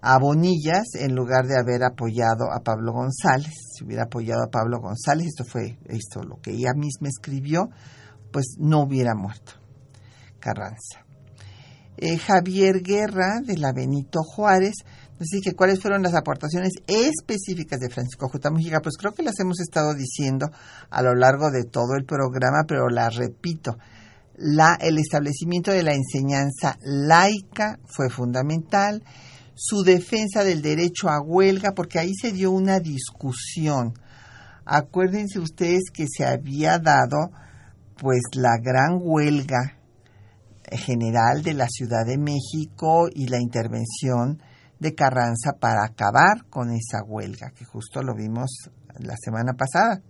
a 0.00 0.18
Bonillas 0.18 0.84
en 0.94 1.14
lugar 1.14 1.46
de 1.46 1.58
haber 1.58 1.82
apoyado 1.82 2.52
a 2.52 2.60
Pablo 2.60 2.92
González. 2.92 3.54
Si 3.74 3.84
hubiera 3.84 4.04
apoyado 4.04 4.44
a 4.44 4.50
Pablo 4.50 4.80
González, 4.80 5.28
esto 5.28 5.44
fue 5.44 5.78
esto 5.86 6.22
lo 6.22 6.36
que 6.42 6.50
ella 6.52 6.74
misma 6.76 7.08
escribió, 7.08 7.70
pues 8.30 8.56
no 8.58 8.82
hubiera 8.82 9.14
muerto 9.14 9.52
Carranza. 10.40 11.04
Eh, 11.96 12.18
Javier 12.18 12.82
Guerra 12.82 13.40
de 13.42 13.56
la 13.56 13.72
Benito 13.72 14.22
Juárez 14.22 14.74
dice 15.18 15.40
que 15.42 15.54
cuáles 15.54 15.80
fueron 15.80 16.02
las 16.02 16.14
aportaciones 16.14 16.72
específicas 16.86 17.78
de 17.80 17.88
Francisco 17.88 18.28
J. 18.28 18.50
Mujica. 18.50 18.80
Pues 18.80 18.96
creo 18.98 19.14
que 19.14 19.22
las 19.22 19.38
hemos 19.40 19.60
estado 19.60 19.94
diciendo 19.94 20.50
a 20.90 21.02
lo 21.02 21.14
largo 21.14 21.50
de 21.50 21.64
todo 21.64 21.94
el 21.96 22.04
programa, 22.04 22.64
pero 22.66 22.88
las 22.88 23.14
repito 23.14 23.78
la, 24.36 24.76
el 24.80 24.98
establecimiento 24.98 25.70
de 25.70 25.82
la 25.82 25.94
enseñanza 25.94 26.78
laica 26.82 27.78
fue 27.84 28.10
fundamental, 28.10 29.02
su 29.54 29.84
defensa 29.84 30.42
del 30.42 30.62
derecho 30.62 31.08
a 31.08 31.20
huelga, 31.20 31.72
porque 31.72 31.98
ahí 31.98 32.12
se 32.14 32.32
dio 32.32 32.50
una 32.50 32.80
discusión. 32.80 33.94
Acuérdense 34.64 35.38
ustedes 35.38 35.90
que 35.92 36.06
se 36.08 36.24
había 36.24 36.78
dado 36.78 37.30
pues 37.96 38.20
la 38.34 38.56
gran 38.60 38.98
huelga 39.00 39.78
general 40.70 41.42
de 41.42 41.54
la 41.54 41.68
Ciudad 41.68 42.04
de 42.06 42.18
México 42.18 43.08
y 43.12 43.28
la 43.28 43.40
intervención 43.40 44.42
de 44.78 44.94
Carranza 44.94 45.52
para 45.60 45.84
acabar 45.84 46.46
con 46.50 46.70
esa 46.70 47.02
huelga, 47.06 47.50
que 47.54 47.64
justo 47.64 48.02
lo 48.02 48.14
vimos 48.14 48.70
la 48.98 49.16
semana 49.16 49.52
pasada. 49.52 50.02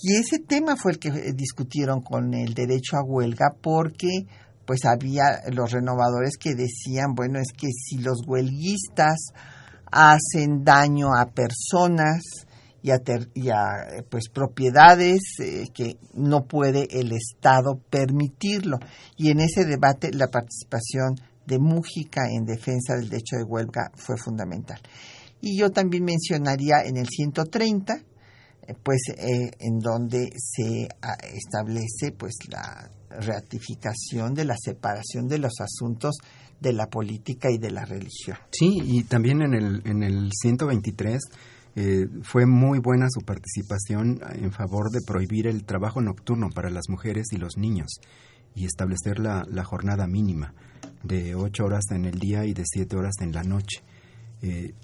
Y 0.00 0.16
ese 0.16 0.38
tema 0.38 0.76
fue 0.76 0.92
el 0.92 0.98
que 0.98 1.08
eh, 1.08 1.32
discutieron 1.34 2.00
con 2.00 2.32
el 2.34 2.54
derecho 2.54 2.96
a 2.96 3.04
huelga 3.04 3.54
porque 3.60 4.26
pues 4.64 4.84
había 4.84 5.24
los 5.50 5.72
renovadores 5.72 6.36
que 6.38 6.54
decían, 6.54 7.14
bueno, 7.14 7.38
es 7.40 7.52
que 7.56 7.68
si 7.68 7.98
los 7.98 8.18
huelguistas 8.26 9.32
hacen 9.90 10.62
daño 10.62 11.14
a 11.14 11.24
personas 11.26 12.22
y 12.82 12.90
a, 12.90 13.00
pues 14.08 14.28
propiedades 14.28 15.20
eh, 15.40 15.68
que 15.74 15.96
no 16.14 16.44
puede 16.44 16.86
el 16.90 17.12
Estado 17.12 17.80
permitirlo. 17.90 18.78
Y 19.16 19.30
en 19.30 19.40
ese 19.40 19.64
debate 19.64 20.12
la 20.12 20.28
participación 20.28 21.16
de 21.46 21.58
Mújica 21.58 22.28
en 22.30 22.44
defensa 22.44 22.94
del 22.94 23.08
derecho 23.08 23.36
de 23.36 23.44
huelga 23.44 23.90
fue 23.96 24.16
fundamental. 24.16 24.80
Y 25.40 25.58
yo 25.58 25.70
también 25.70 26.04
mencionaría 26.04 26.82
en 26.84 26.96
el 26.98 27.08
130 27.08 28.00
pues 28.82 29.00
eh, 29.16 29.50
en 29.60 29.78
donde 29.78 30.30
se 30.36 30.88
ah, 31.02 31.16
establece 31.34 32.12
pues 32.12 32.34
la 32.48 32.90
ratificación 33.10 34.34
de 34.34 34.44
la 34.44 34.56
separación 34.56 35.26
de 35.26 35.38
los 35.38 35.60
asuntos 35.60 36.16
de 36.60 36.72
la 36.72 36.86
política 36.86 37.50
y 37.50 37.58
de 37.58 37.70
la 37.70 37.84
religión. 37.84 38.36
Sí, 38.50 38.78
y 38.84 39.04
también 39.04 39.42
en 39.42 39.54
el, 39.54 39.82
en 39.84 40.02
el 40.02 40.30
123 40.32 41.20
eh, 41.76 42.08
fue 42.22 42.46
muy 42.46 42.80
buena 42.80 43.06
su 43.08 43.20
participación 43.24 44.20
en 44.32 44.52
favor 44.52 44.90
de 44.90 45.00
prohibir 45.06 45.46
el 45.46 45.64
trabajo 45.64 46.00
nocturno 46.00 46.48
para 46.50 46.70
las 46.70 46.88
mujeres 46.88 47.28
y 47.32 47.36
los 47.36 47.56
niños 47.56 48.00
y 48.54 48.64
establecer 48.64 49.20
la, 49.20 49.44
la 49.48 49.64
jornada 49.64 50.06
mínima 50.06 50.54
de 51.02 51.34
ocho 51.34 51.64
horas 51.64 51.84
en 51.90 52.04
el 52.04 52.18
día 52.18 52.44
y 52.44 52.52
de 52.52 52.64
siete 52.66 52.96
horas 52.96 53.14
en 53.20 53.32
la 53.32 53.44
noche. 53.44 53.82
Eh, 54.42 54.74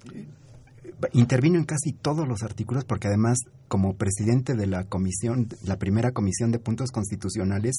intervino 1.13 1.59
en 1.59 1.65
casi 1.65 1.93
todos 1.93 2.27
los 2.27 2.43
artículos 2.43 2.85
porque 2.85 3.09
además 3.09 3.39
como 3.69 3.97
presidente 3.97 4.55
de 4.55 4.67
la 4.67 4.85
comisión, 4.85 5.49
la 5.65 5.79
primera 5.79 6.13
comisión 6.13 6.51
de 6.51 6.59
puntos 6.59 6.91
constitucionales, 6.91 7.77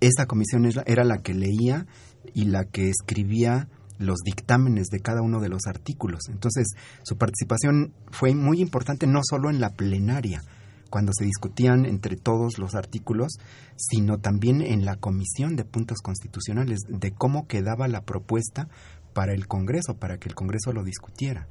esa 0.00 0.26
comisión 0.26 0.68
era 0.86 1.04
la 1.04 1.18
que 1.18 1.34
leía 1.34 1.86
y 2.34 2.46
la 2.46 2.64
que 2.64 2.88
escribía 2.88 3.68
los 3.98 4.18
dictámenes 4.24 4.88
de 4.88 5.00
cada 5.00 5.22
uno 5.22 5.40
de 5.40 5.48
los 5.48 5.66
artículos. 5.66 6.22
Entonces, 6.28 6.74
su 7.04 7.16
participación 7.16 7.94
fue 8.10 8.34
muy 8.34 8.60
importante 8.60 9.06
no 9.06 9.20
solo 9.22 9.48
en 9.48 9.60
la 9.60 9.70
plenaria, 9.70 10.42
cuando 10.90 11.12
se 11.16 11.24
discutían 11.24 11.86
entre 11.86 12.16
todos 12.16 12.58
los 12.58 12.74
artículos, 12.74 13.38
sino 13.76 14.18
también 14.18 14.60
en 14.60 14.84
la 14.84 14.96
comisión 14.96 15.56
de 15.56 15.64
puntos 15.64 16.02
constitucionales, 16.02 16.80
de 16.86 17.12
cómo 17.12 17.46
quedaba 17.46 17.88
la 17.88 18.02
propuesta 18.02 18.68
para 19.14 19.32
el 19.32 19.46
Congreso, 19.46 19.94
para 19.94 20.18
que 20.18 20.28
el 20.28 20.34
Congreso 20.34 20.72
lo 20.72 20.84
discutiera. 20.84 21.48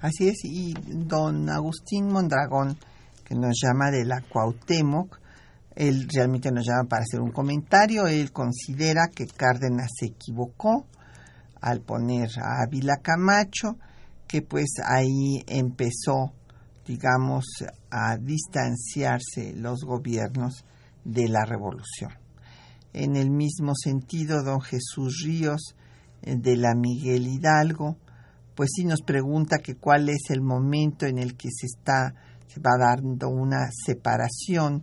Así 0.00 0.28
es, 0.28 0.44
y 0.44 0.74
don 0.74 1.50
Agustín 1.50 2.06
Mondragón, 2.06 2.76
que 3.24 3.34
nos 3.34 3.58
llama 3.60 3.90
de 3.90 4.04
la 4.04 4.20
Cuauhtémoc, 4.20 5.18
él 5.74 6.08
realmente 6.12 6.50
nos 6.50 6.66
llama 6.66 6.88
para 6.88 7.02
hacer 7.02 7.20
un 7.20 7.32
comentario, 7.32 8.06
él 8.06 8.32
considera 8.32 9.08
que 9.14 9.26
Cárdenas 9.26 9.90
se 9.98 10.06
equivocó 10.06 10.86
al 11.60 11.80
poner 11.80 12.30
a 12.38 12.62
Ávila 12.64 12.96
Camacho, 13.02 13.76
que 14.26 14.42
pues 14.42 14.74
ahí 14.84 15.42
empezó, 15.46 16.32
digamos, 16.86 17.44
a 17.90 18.16
distanciarse 18.16 19.54
los 19.54 19.84
gobiernos 19.84 20.64
de 21.04 21.28
la 21.28 21.44
revolución. 21.44 22.12
En 22.92 23.16
el 23.16 23.30
mismo 23.30 23.72
sentido, 23.74 24.42
don 24.42 24.60
Jesús 24.60 25.22
Ríos, 25.24 25.74
eh, 26.22 26.36
de 26.36 26.56
la 26.56 26.74
Miguel 26.74 27.26
Hidalgo, 27.26 27.96
pues 28.58 28.70
sí 28.74 28.82
nos 28.82 29.02
pregunta 29.02 29.58
que 29.58 29.76
cuál 29.76 30.08
es 30.08 30.30
el 30.30 30.40
momento 30.40 31.06
en 31.06 31.18
el 31.18 31.36
que 31.36 31.48
se 31.48 31.66
está 31.66 32.12
se 32.48 32.58
va 32.58 32.72
dando 32.76 33.28
una 33.28 33.68
separación 33.86 34.82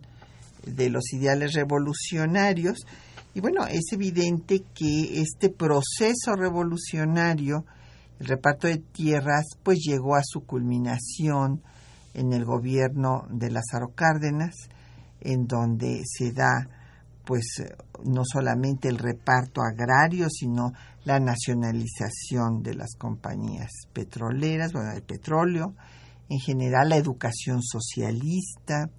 de 0.64 0.88
los 0.88 1.12
ideales 1.12 1.52
revolucionarios. 1.52 2.86
Y 3.34 3.40
bueno, 3.40 3.66
es 3.66 3.92
evidente 3.92 4.62
que 4.74 5.20
este 5.20 5.50
proceso 5.50 6.36
revolucionario, 6.38 7.66
el 8.18 8.28
reparto 8.28 8.66
de 8.66 8.78
tierras, 8.78 9.44
pues 9.62 9.80
llegó 9.86 10.16
a 10.16 10.22
su 10.24 10.46
culminación 10.46 11.60
en 12.14 12.32
el 12.32 12.46
gobierno 12.46 13.26
de 13.28 13.50
Lázaro 13.50 13.88
Cárdenas, 13.94 14.54
en 15.20 15.46
donde 15.46 16.00
se 16.06 16.32
da 16.32 16.66
pues 17.26 17.62
no 18.04 18.22
solamente 18.24 18.88
el 18.88 18.96
reparto 18.96 19.60
agrario, 19.60 20.28
sino 20.30 20.72
la 21.06 21.20
nacionalización 21.20 22.64
de 22.64 22.74
las 22.74 22.96
compañías 22.96 23.70
petroleras, 23.92 24.72
bueno, 24.72 24.92
del 24.92 25.04
petróleo, 25.04 25.76
en 26.28 26.40
general 26.40 26.88
la 26.88 26.96
educación 26.96 27.62
socialista, 27.62 28.90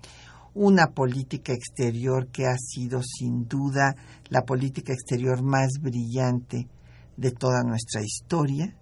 una 0.53 0.87
política 0.87 1.51
exterior 1.51 2.29
que 2.29 2.45
ha 2.45 2.55
sido 2.57 3.01
sin 3.03 3.49
duda 3.49 3.93
la 4.29 4.43
política 4.43 4.93
exterior 4.93 5.43
más 5.43 5.73
brillante 5.81 6.69
de 7.17 7.31
toda 7.31 7.61
nuestra 7.63 8.01
historia, 8.01 8.73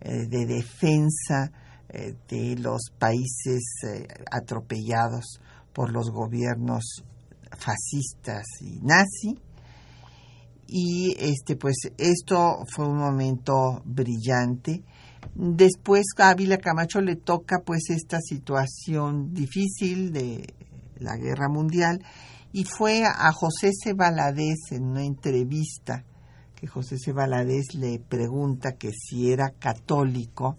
eh, 0.00 0.26
de 0.26 0.44
defensa 0.44 1.52
eh, 1.88 2.16
de 2.28 2.56
los 2.56 2.90
países 2.98 3.62
eh, 3.86 4.08
atropellados 4.32 5.40
por 5.72 5.92
los 5.92 6.10
gobiernos 6.10 7.04
fascistas 7.56 8.44
y 8.60 8.80
nazi. 8.82 9.38
Y 10.76 11.14
este, 11.20 11.54
pues, 11.54 11.76
esto 11.98 12.64
fue 12.66 12.88
un 12.88 12.96
momento 12.96 13.80
brillante. 13.84 14.82
Después 15.32 16.04
a 16.18 16.30
Ávila 16.30 16.58
Camacho 16.58 17.00
le 17.00 17.14
toca 17.14 17.60
pues 17.64 17.90
esta 17.90 18.18
situación 18.20 19.32
difícil 19.32 20.12
de 20.12 20.52
la 20.98 21.16
guerra 21.16 21.48
mundial 21.48 22.04
y 22.52 22.64
fue 22.64 23.04
a 23.04 23.30
José 23.30 23.70
C. 23.72 23.92
Valadez 23.92 24.72
en 24.72 24.82
una 24.86 25.04
entrevista 25.04 26.04
que 26.56 26.66
José 26.66 26.98
C. 26.98 27.12
Valadez 27.12 27.74
le 27.74 28.00
pregunta 28.00 28.72
que 28.72 28.90
si 28.90 29.30
era 29.30 29.50
católico 29.50 30.58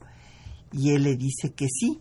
y 0.71 0.91
él 0.91 1.03
le 1.03 1.17
dice 1.17 1.51
que 1.53 1.67
sí. 1.67 1.99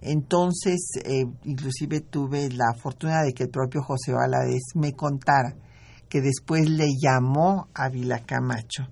Entonces, 0.00 0.80
eh, 1.04 1.24
inclusive 1.44 2.00
tuve 2.00 2.50
la 2.50 2.74
fortuna 2.74 3.22
de 3.22 3.32
que 3.32 3.44
el 3.44 3.50
propio 3.50 3.80
José 3.80 4.12
Valadez 4.12 4.74
me 4.74 4.92
contara 4.92 5.54
que 6.14 6.20
después 6.20 6.70
le 6.70 6.86
llamó 6.96 7.66
a 7.74 7.88
Vila 7.88 8.20
Camacho 8.20 8.86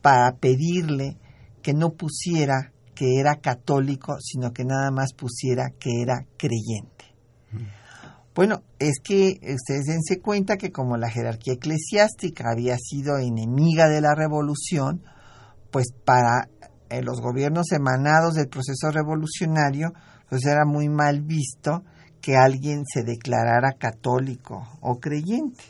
para 0.00 0.36
pedirle 0.36 1.16
que 1.60 1.74
no 1.74 1.90
pusiera 1.94 2.70
que 2.94 3.18
era 3.18 3.40
católico, 3.40 4.14
sino 4.20 4.52
que 4.52 4.64
nada 4.64 4.92
más 4.92 5.12
pusiera 5.12 5.70
que 5.76 5.90
era 6.02 6.24
creyente. 6.36 7.04
Bueno, 8.32 8.62
es 8.78 9.00
que 9.02 9.40
ustedes 9.42 9.86
dense 9.86 10.20
cuenta 10.22 10.56
que 10.56 10.70
como 10.70 10.96
la 10.96 11.10
jerarquía 11.10 11.54
eclesiástica 11.54 12.52
había 12.52 12.76
sido 12.78 13.18
enemiga 13.18 13.88
de 13.88 14.00
la 14.00 14.14
revolución, 14.14 15.02
pues 15.72 15.88
para 16.04 16.48
eh, 16.90 17.02
los 17.02 17.20
gobiernos 17.20 17.72
emanados 17.72 18.34
del 18.34 18.46
proceso 18.46 18.92
revolucionario, 18.92 19.92
pues 20.28 20.46
era 20.46 20.64
muy 20.64 20.88
mal 20.88 21.22
visto 21.22 21.82
que 22.20 22.36
alguien 22.36 22.84
se 22.86 23.02
declarara 23.02 23.72
católico 23.72 24.62
o 24.80 25.00
creyente. 25.00 25.64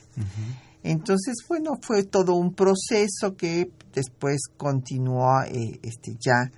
Entonces, 0.82 1.36
bueno, 1.48 1.72
fue 1.80 2.02
todo 2.04 2.34
un 2.34 2.54
proceso 2.54 3.36
que 3.36 3.70
después 3.94 4.42
continuó 4.56 5.42
eh, 5.42 5.78
este, 5.82 6.16
ya 6.18 6.50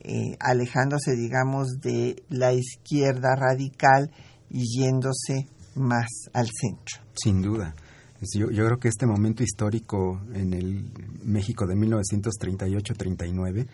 eh, 0.00 0.36
alejándose, 0.40 1.14
digamos, 1.14 1.80
de 1.80 2.22
la 2.28 2.52
izquierda 2.52 3.36
radical 3.36 4.10
y 4.48 4.64
yéndose 4.78 5.46
más 5.76 6.08
al 6.32 6.48
centro. 6.48 7.00
Sin 7.14 7.42
duda. 7.42 7.74
Yo, 8.34 8.50
yo, 8.50 8.66
creo 8.66 8.78
que 8.78 8.88
este 8.88 9.06
momento 9.06 9.42
histórico 9.42 10.20
en 10.34 10.52
el 10.52 10.90
México 11.22 11.66
de 11.66 11.74
1938-39, 11.74 13.66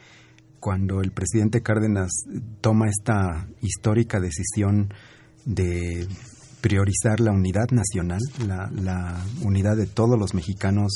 cuando 0.60 1.00
el 1.00 1.10
presidente 1.12 1.62
Cárdenas 1.62 2.10
toma 2.60 2.88
esta 2.88 3.48
histórica 3.60 4.20
decisión 4.20 4.92
de 5.44 6.06
priorizar 6.66 7.20
la 7.20 7.30
unidad 7.30 7.68
nacional, 7.70 8.18
la, 8.44 9.24
unidad 9.42 9.76
de 9.76 9.86
todos 9.86 10.18
los 10.18 10.34
mexicanos 10.34 10.90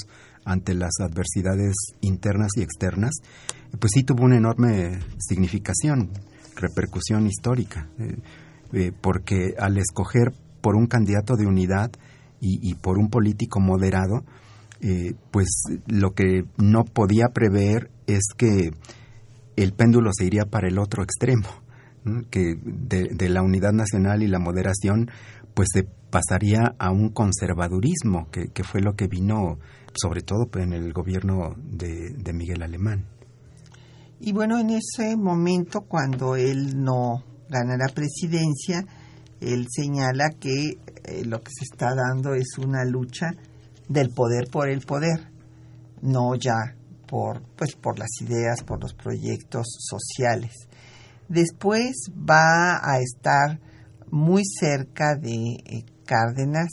ante 0.44 0.74
las 0.74 0.90
adversidades 0.98 1.76
internas 2.00 2.50
y 2.56 2.62
externas, 2.62 3.12
pues 3.78 3.92
sí 3.94 4.02
tuvo 4.02 4.24
una 4.24 4.36
enorme 4.36 4.98
significación, 5.20 6.10
repercusión 6.56 7.28
histórica. 7.28 7.88
Eh, 8.00 8.16
eh, 8.72 8.92
porque 9.00 9.54
al 9.60 9.78
escoger 9.78 10.32
por 10.60 10.74
un 10.74 10.88
candidato 10.88 11.36
de 11.36 11.46
unidad 11.46 11.92
y, 12.40 12.74
por 12.74 12.98
un 12.98 13.08
político 13.08 13.60
moderado, 13.60 14.24
eh, 14.80 15.14
pues 15.30 15.46
lo 15.86 16.14
que 16.14 16.46
no 16.56 16.84
podía 16.84 17.28
prever 17.28 17.90
es 18.08 18.22
que 18.36 18.72
el 19.56 19.72
péndulo 19.72 20.10
se 20.12 20.24
iría 20.24 20.46
para 20.46 20.66
el 20.66 20.78
otro 20.78 21.04
extremo, 21.04 21.48
que 22.30 22.56
de, 22.62 23.28
la 23.28 23.42
unidad 23.42 23.72
nacional 23.72 24.22
y 24.22 24.26
la 24.26 24.38
moderación, 24.38 25.10
pues 25.60 25.68
se 25.74 25.82
pasaría 25.82 26.74
a 26.78 26.90
un 26.90 27.10
conservadurismo, 27.10 28.30
que, 28.30 28.64
fue 28.64 28.80
lo 28.80 28.94
que 28.94 29.08
vino 29.08 29.58
sobre 29.92 30.22
todo 30.22 30.46
pues, 30.50 30.64
en 30.64 30.72
el 30.72 30.94
gobierno 30.94 31.54
de, 31.58 32.14
de 32.16 32.32
Miguel 32.32 32.62
Alemán. 32.62 33.04
Y 34.20 34.32
bueno, 34.32 34.58
en 34.58 34.70
ese 34.70 35.18
momento, 35.18 35.82
cuando 35.82 36.34
él 36.34 36.82
no 36.82 37.26
gana 37.50 37.76
la 37.76 37.92
presidencia, 37.92 38.86
él 39.42 39.66
señala 39.68 40.30
que 40.30 40.78
eh, 41.04 41.24
lo 41.26 41.42
que 41.42 41.50
se 41.54 41.66
está 41.70 41.94
dando 41.94 42.32
es 42.32 42.56
una 42.56 42.82
lucha 42.86 43.26
del 43.86 44.08
poder 44.14 44.48
por 44.50 44.70
el 44.70 44.80
poder, 44.80 45.30
no 46.00 46.36
ya 46.36 46.74
por, 47.06 47.42
pues, 47.54 47.76
por 47.76 47.98
las 47.98 48.08
ideas, 48.22 48.62
por 48.64 48.80
los 48.80 48.94
proyectos 48.94 49.66
sociales. 49.78 50.54
Después 51.28 52.10
va 52.18 52.76
a 52.82 52.98
estar 53.02 53.60
muy 54.10 54.42
cerca 54.44 55.14
de 55.14 55.34
eh, 55.34 55.84
Cárdenas 56.04 56.70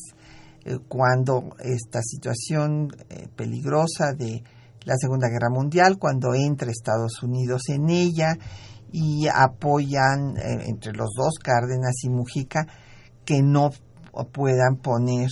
eh, 0.65 0.77
cuando 0.87 1.55
esta 1.59 2.01
situación 2.01 2.89
peligrosa 3.35 4.13
de 4.13 4.43
la 4.87 4.95
Segunda 4.97 5.27
Guerra 5.27 5.49
Mundial, 5.49 5.97
cuando 5.99 6.33
entra 6.33 6.71
Estados 6.71 7.21
Unidos 7.21 7.63
en 7.67 7.89
ella 7.89 8.37
y 8.91 9.27
apoyan 9.27 10.37
eh, 10.37 10.63
entre 10.67 10.93
los 10.93 11.09
dos, 11.15 11.35
Cárdenas 11.43 12.03
y 12.03 12.09
Mujica, 12.09 12.65
que 13.25 13.41
no 13.41 13.71
puedan 14.31 14.77
poner 14.77 15.27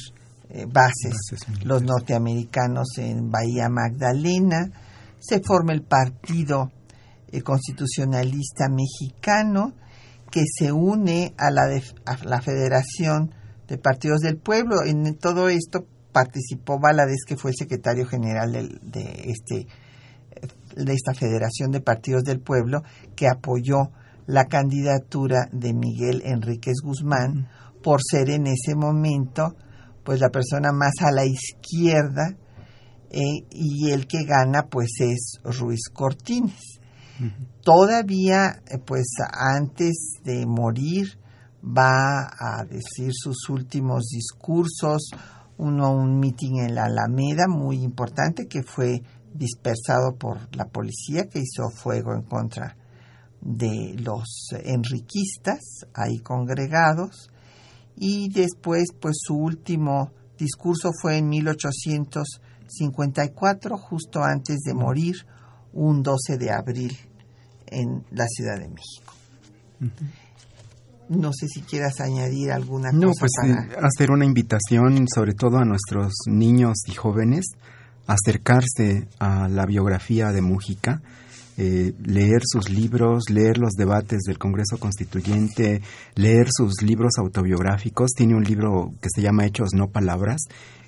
eh, 0.50 0.66
bases, 0.68 1.16
los 1.64 1.84
norteamericanos 1.84 2.98
en 2.98 3.32
Bahía 3.32 3.70
Magdalena. 3.70 4.70
Se 5.20 5.40
forma 5.40 5.72
el 5.72 5.84
Partido 5.84 6.72
eh, 7.32 7.42
Constitucionalista 7.42 8.68
Mexicano, 8.70 9.72
que 10.36 10.44
se 10.54 10.74
une 10.74 11.34
a 11.38 11.50
la, 11.50 11.62
a 12.06 12.26
la 12.26 12.42
Federación 12.42 13.34
de 13.70 13.78
Partidos 13.78 14.20
del 14.20 14.36
Pueblo. 14.36 14.84
En 14.86 15.16
todo 15.16 15.48
esto 15.48 15.86
participó 16.12 16.78
Valadez, 16.78 17.24
que 17.26 17.38
fue 17.38 17.52
el 17.52 17.58
secretario 17.58 18.06
general 18.06 18.52
de 18.52 19.32
este 19.32 19.68
de 20.76 20.92
esta 20.92 21.14
Federación 21.14 21.72
de 21.72 21.80
Partidos 21.80 22.24
del 22.24 22.42
Pueblo 22.42 22.84
que 23.16 23.30
apoyó 23.30 23.92
la 24.28 24.48
candidatura 24.48 25.48
de 25.54 25.74
Miguel 25.74 26.22
Enríquez 26.26 26.82
Guzmán 26.84 27.48
por 27.82 28.02
ser 28.04 28.30
en 28.30 28.48
ese 28.48 28.76
momento 28.76 29.56
pues 30.04 30.20
la 30.20 30.32
persona 30.32 30.74
más 30.74 30.96
a 31.00 31.14
la 31.14 31.24
izquierda 31.26 32.36
eh, 33.10 33.46
y 33.52 33.90
el 33.92 34.06
que 34.06 34.26
gana 34.26 34.68
pues 34.70 34.90
es 35.00 35.40
Ruiz 35.46 35.88
Cortines. 35.94 36.75
Todavía 37.62 38.62
eh, 38.68 38.78
pues 38.86 39.08
antes 39.32 40.20
de 40.24 40.46
morir 40.46 41.18
va 41.64 42.28
a 42.38 42.66
decir 42.66 43.12
sus 43.14 43.50
últimos 43.50 44.06
discursos, 44.06 45.10
uno 45.58 45.92
un 45.92 46.20
mitin 46.20 46.60
en 46.60 46.76
la 46.76 46.84
Alameda 46.86 47.48
muy 47.48 47.84
importante 47.84 48.48
que 48.48 48.64
fue 48.64 49.02
dispersado 49.34 50.16
por 50.16 50.56
la 50.56 50.66
policía 50.66 51.28
que 51.28 51.40
hizo 51.40 51.70
fuego 51.70 52.14
en 52.14 52.22
contra 52.24 52.78
de 53.42 53.96
los 54.00 54.50
enriquistas 54.64 55.86
ahí 55.94 56.20
congregados. 56.20 57.30
Y 57.96 58.30
después 58.30 58.90
pues 59.00 59.18
su 59.22 59.36
último 59.36 60.12
discurso 60.38 60.92
fue 61.02 61.18
en 61.18 61.30
1854 61.30 63.78
justo 63.78 64.22
antes 64.24 64.60
de 64.66 64.74
morir 64.74 65.26
un 65.76 66.02
12 66.02 66.38
de 66.38 66.52
abril 66.52 66.98
en 67.68 68.04
la 68.12 68.26
Ciudad 68.28 68.58
de 68.58 68.68
México. 68.68 69.14
No 71.08 71.32
sé 71.32 71.48
si 71.48 71.62
quieras 71.62 72.00
añadir 72.00 72.52
alguna 72.52 72.92
no, 72.92 73.10
cosa. 73.10 73.20
pues 73.20 73.32
eh, 73.46 73.76
hacer 73.80 74.10
una 74.10 74.26
invitación 74.26 75.06
sobre 75.14 75.34
todo 75.34 75.58
a 75.58 75.66
nuestros 75.66 76.14
niños 76.26 76.78
y 76.88 76.94
jóvenes 76.94 77.46
acercarse 78.08 79.08
a 79.20 79.48
la 79.48 79.66
biografía 79.66 80.32
de 80.32 80.42
Mújica, 80.42 81.02
eh, 81.58 81.94
leer 82.04 82.42
sus 82.44 82.70
libros, 82.70 83.30
leer 83.30 83.58
los 83.58 83.74
debates 83.74 84.22
del 84.28 84.38
Congreso 84.38 84.78
Constituyente, 84.78 85.82
leer 86.16 86.48
sus 86.52 86.82
libros 86.82 87.14
autobiográficos. 87.18 88.12
Tiene 88.12 88.36
un 88.36 88.44
libro 88.44 88.94
que 89.02 89.10
se 89.14 89.22
llama 89.22 89.46
Hechos, 89.46 89.70
no 89.74 89.88
palabras, 89.88 90.42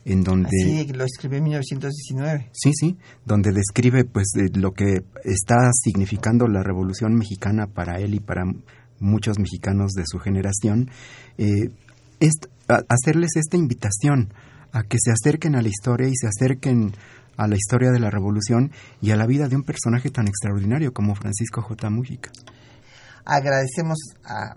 en 0.07 0.23
donde... 0.23 0.49
Sí, 0.51 0.87
lo 0.93 1.03
escribió 1.03 1.39
en 1.39 1.43
1919. 1.43 2.49
Sí, 2.53 2.71
sí, 2.73 2.97
donde 3.25 3.51
describe 3.51 4.05
pues 4.05 4.27
lo 4.55 4.71
que 4.71 5.03
está 5.25 5.69
significando 5.73 6.47
la 6.47 6.63
Revolución 6.63 7.13
Mexicana 7.13 7.67
para 7.67 7.99
él 7.99 8.15
y 8.15 8.21
para 8.21 8.43
muchos 8.99 9.37
mexicanos 9.37 9.91
de 9.91 10.03
su 10.05 10.19
generación. 10.19 10.89
Eh, 11.37 11.71
hacerles 12.87 13.31
esta 13.35 13.57
invitación 13.57 14.33
a 14.71 14.83
que 14.83 14.97
se 14.97 15.11
acerquen 15.11 15.55
a 15.55 15.61
la 15.61 15.67
historia 15.67 16.07
y 16.07 16.15
se 16.15 16.27
acerquen 16.27 16.93
a 17.35 17.47
la 17.47 17.55
historia 17.55 17.91
de 17.91 17.99
la 17.99 18.09
revolución 18.09 18.71
y 19.01 19.11
a 19.11 19.17
la 19.17 19.27
vida 19.27 19.49
de 19.49 19.57
un 19.57 19.63
personaje 19.63 20.09
tan 20.09 20.27
extraordinario 20.27 20.93
como 20.93 21.15
Francisco 21.15 21.61
J. 21.61 21.89
Mújica. 21.89 22.31
Agradecemos 23.25 23.97
a 24.23 24.55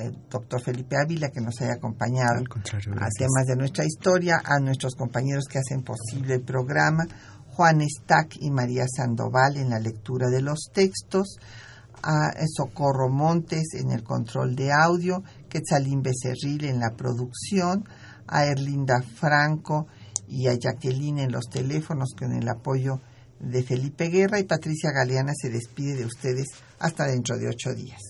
eh, 0.00 0.12
doctor 0.30 0.62
Felipe 0.62 0.96
Ávila 0.96 1.30
que 1.30 1.40
nos 1.40 1.60
haya 1.60 1.74
acompañado 1.74 2.38
Al 2.38 2.44
a 2.44 3.08
temas 3.16 3.46
de 3.46 3.56
nuestra 3.56 3.84
historia, 3.84 4.40
a 4.44 4.58
nuestros 4.58 4.94
compañeros 4.94 5.44
que 5.50 5.58
hacen 5.58 5.82
posible 5.82 6.34
el 6.34 6.42
programa, 6.42 7.06
Juan 7.48 7.80
Stack 7.82 8.36
y 8.40 8.50
María 8.50 8.86
Sandoval 8.88 9.56
en 9.56 9.70
la 9.70 9.78
lectura 9.78 10.28
de 10.28 10.42
los 10.42 10.70
textos, 10.72 11.38
a 12.02 12.32
Socorro 12.46 13.10
Montes 13.10 13.74
en 13.74 13.90
el 13.90 14.02
control 14.02 14.56
de 14.56 14.72
audio, 14.72 15.22
Quetzalín 15.48 16.02
Becerril 16.02 16.64
en 16.64 16.80
la 16.80 16.90
producción, 16.96 17.84
a 18.26 18.46
Erlinda 18.46 19.02
Franco 19.02 19.86
y 20.28 20.46
a 20.46 20.54
Jacqueline 20.54 21.18
en 21.18 21.32
los 21.32 21.48
teléfonos 21.50 22.14
con 22.16 22.32
el 22.32 22.48
apoyo 22.48 23.00
de 23.40 23.62
Felipe 23.62 24.08
Guerra 24.08 24.38
y 24.38 24.44
Patricia 24.44 24.92
Galeana 24.92 25.32
se 25.34 25.50
despide 25.50 25.96
de 25.96 26.04
ustedes 26.04 26.48
hasta 26.78 27.06
dentro 27.06 27.36
de 27.36 27.48
ocho 27.48 27.74
días. 27.74 28.09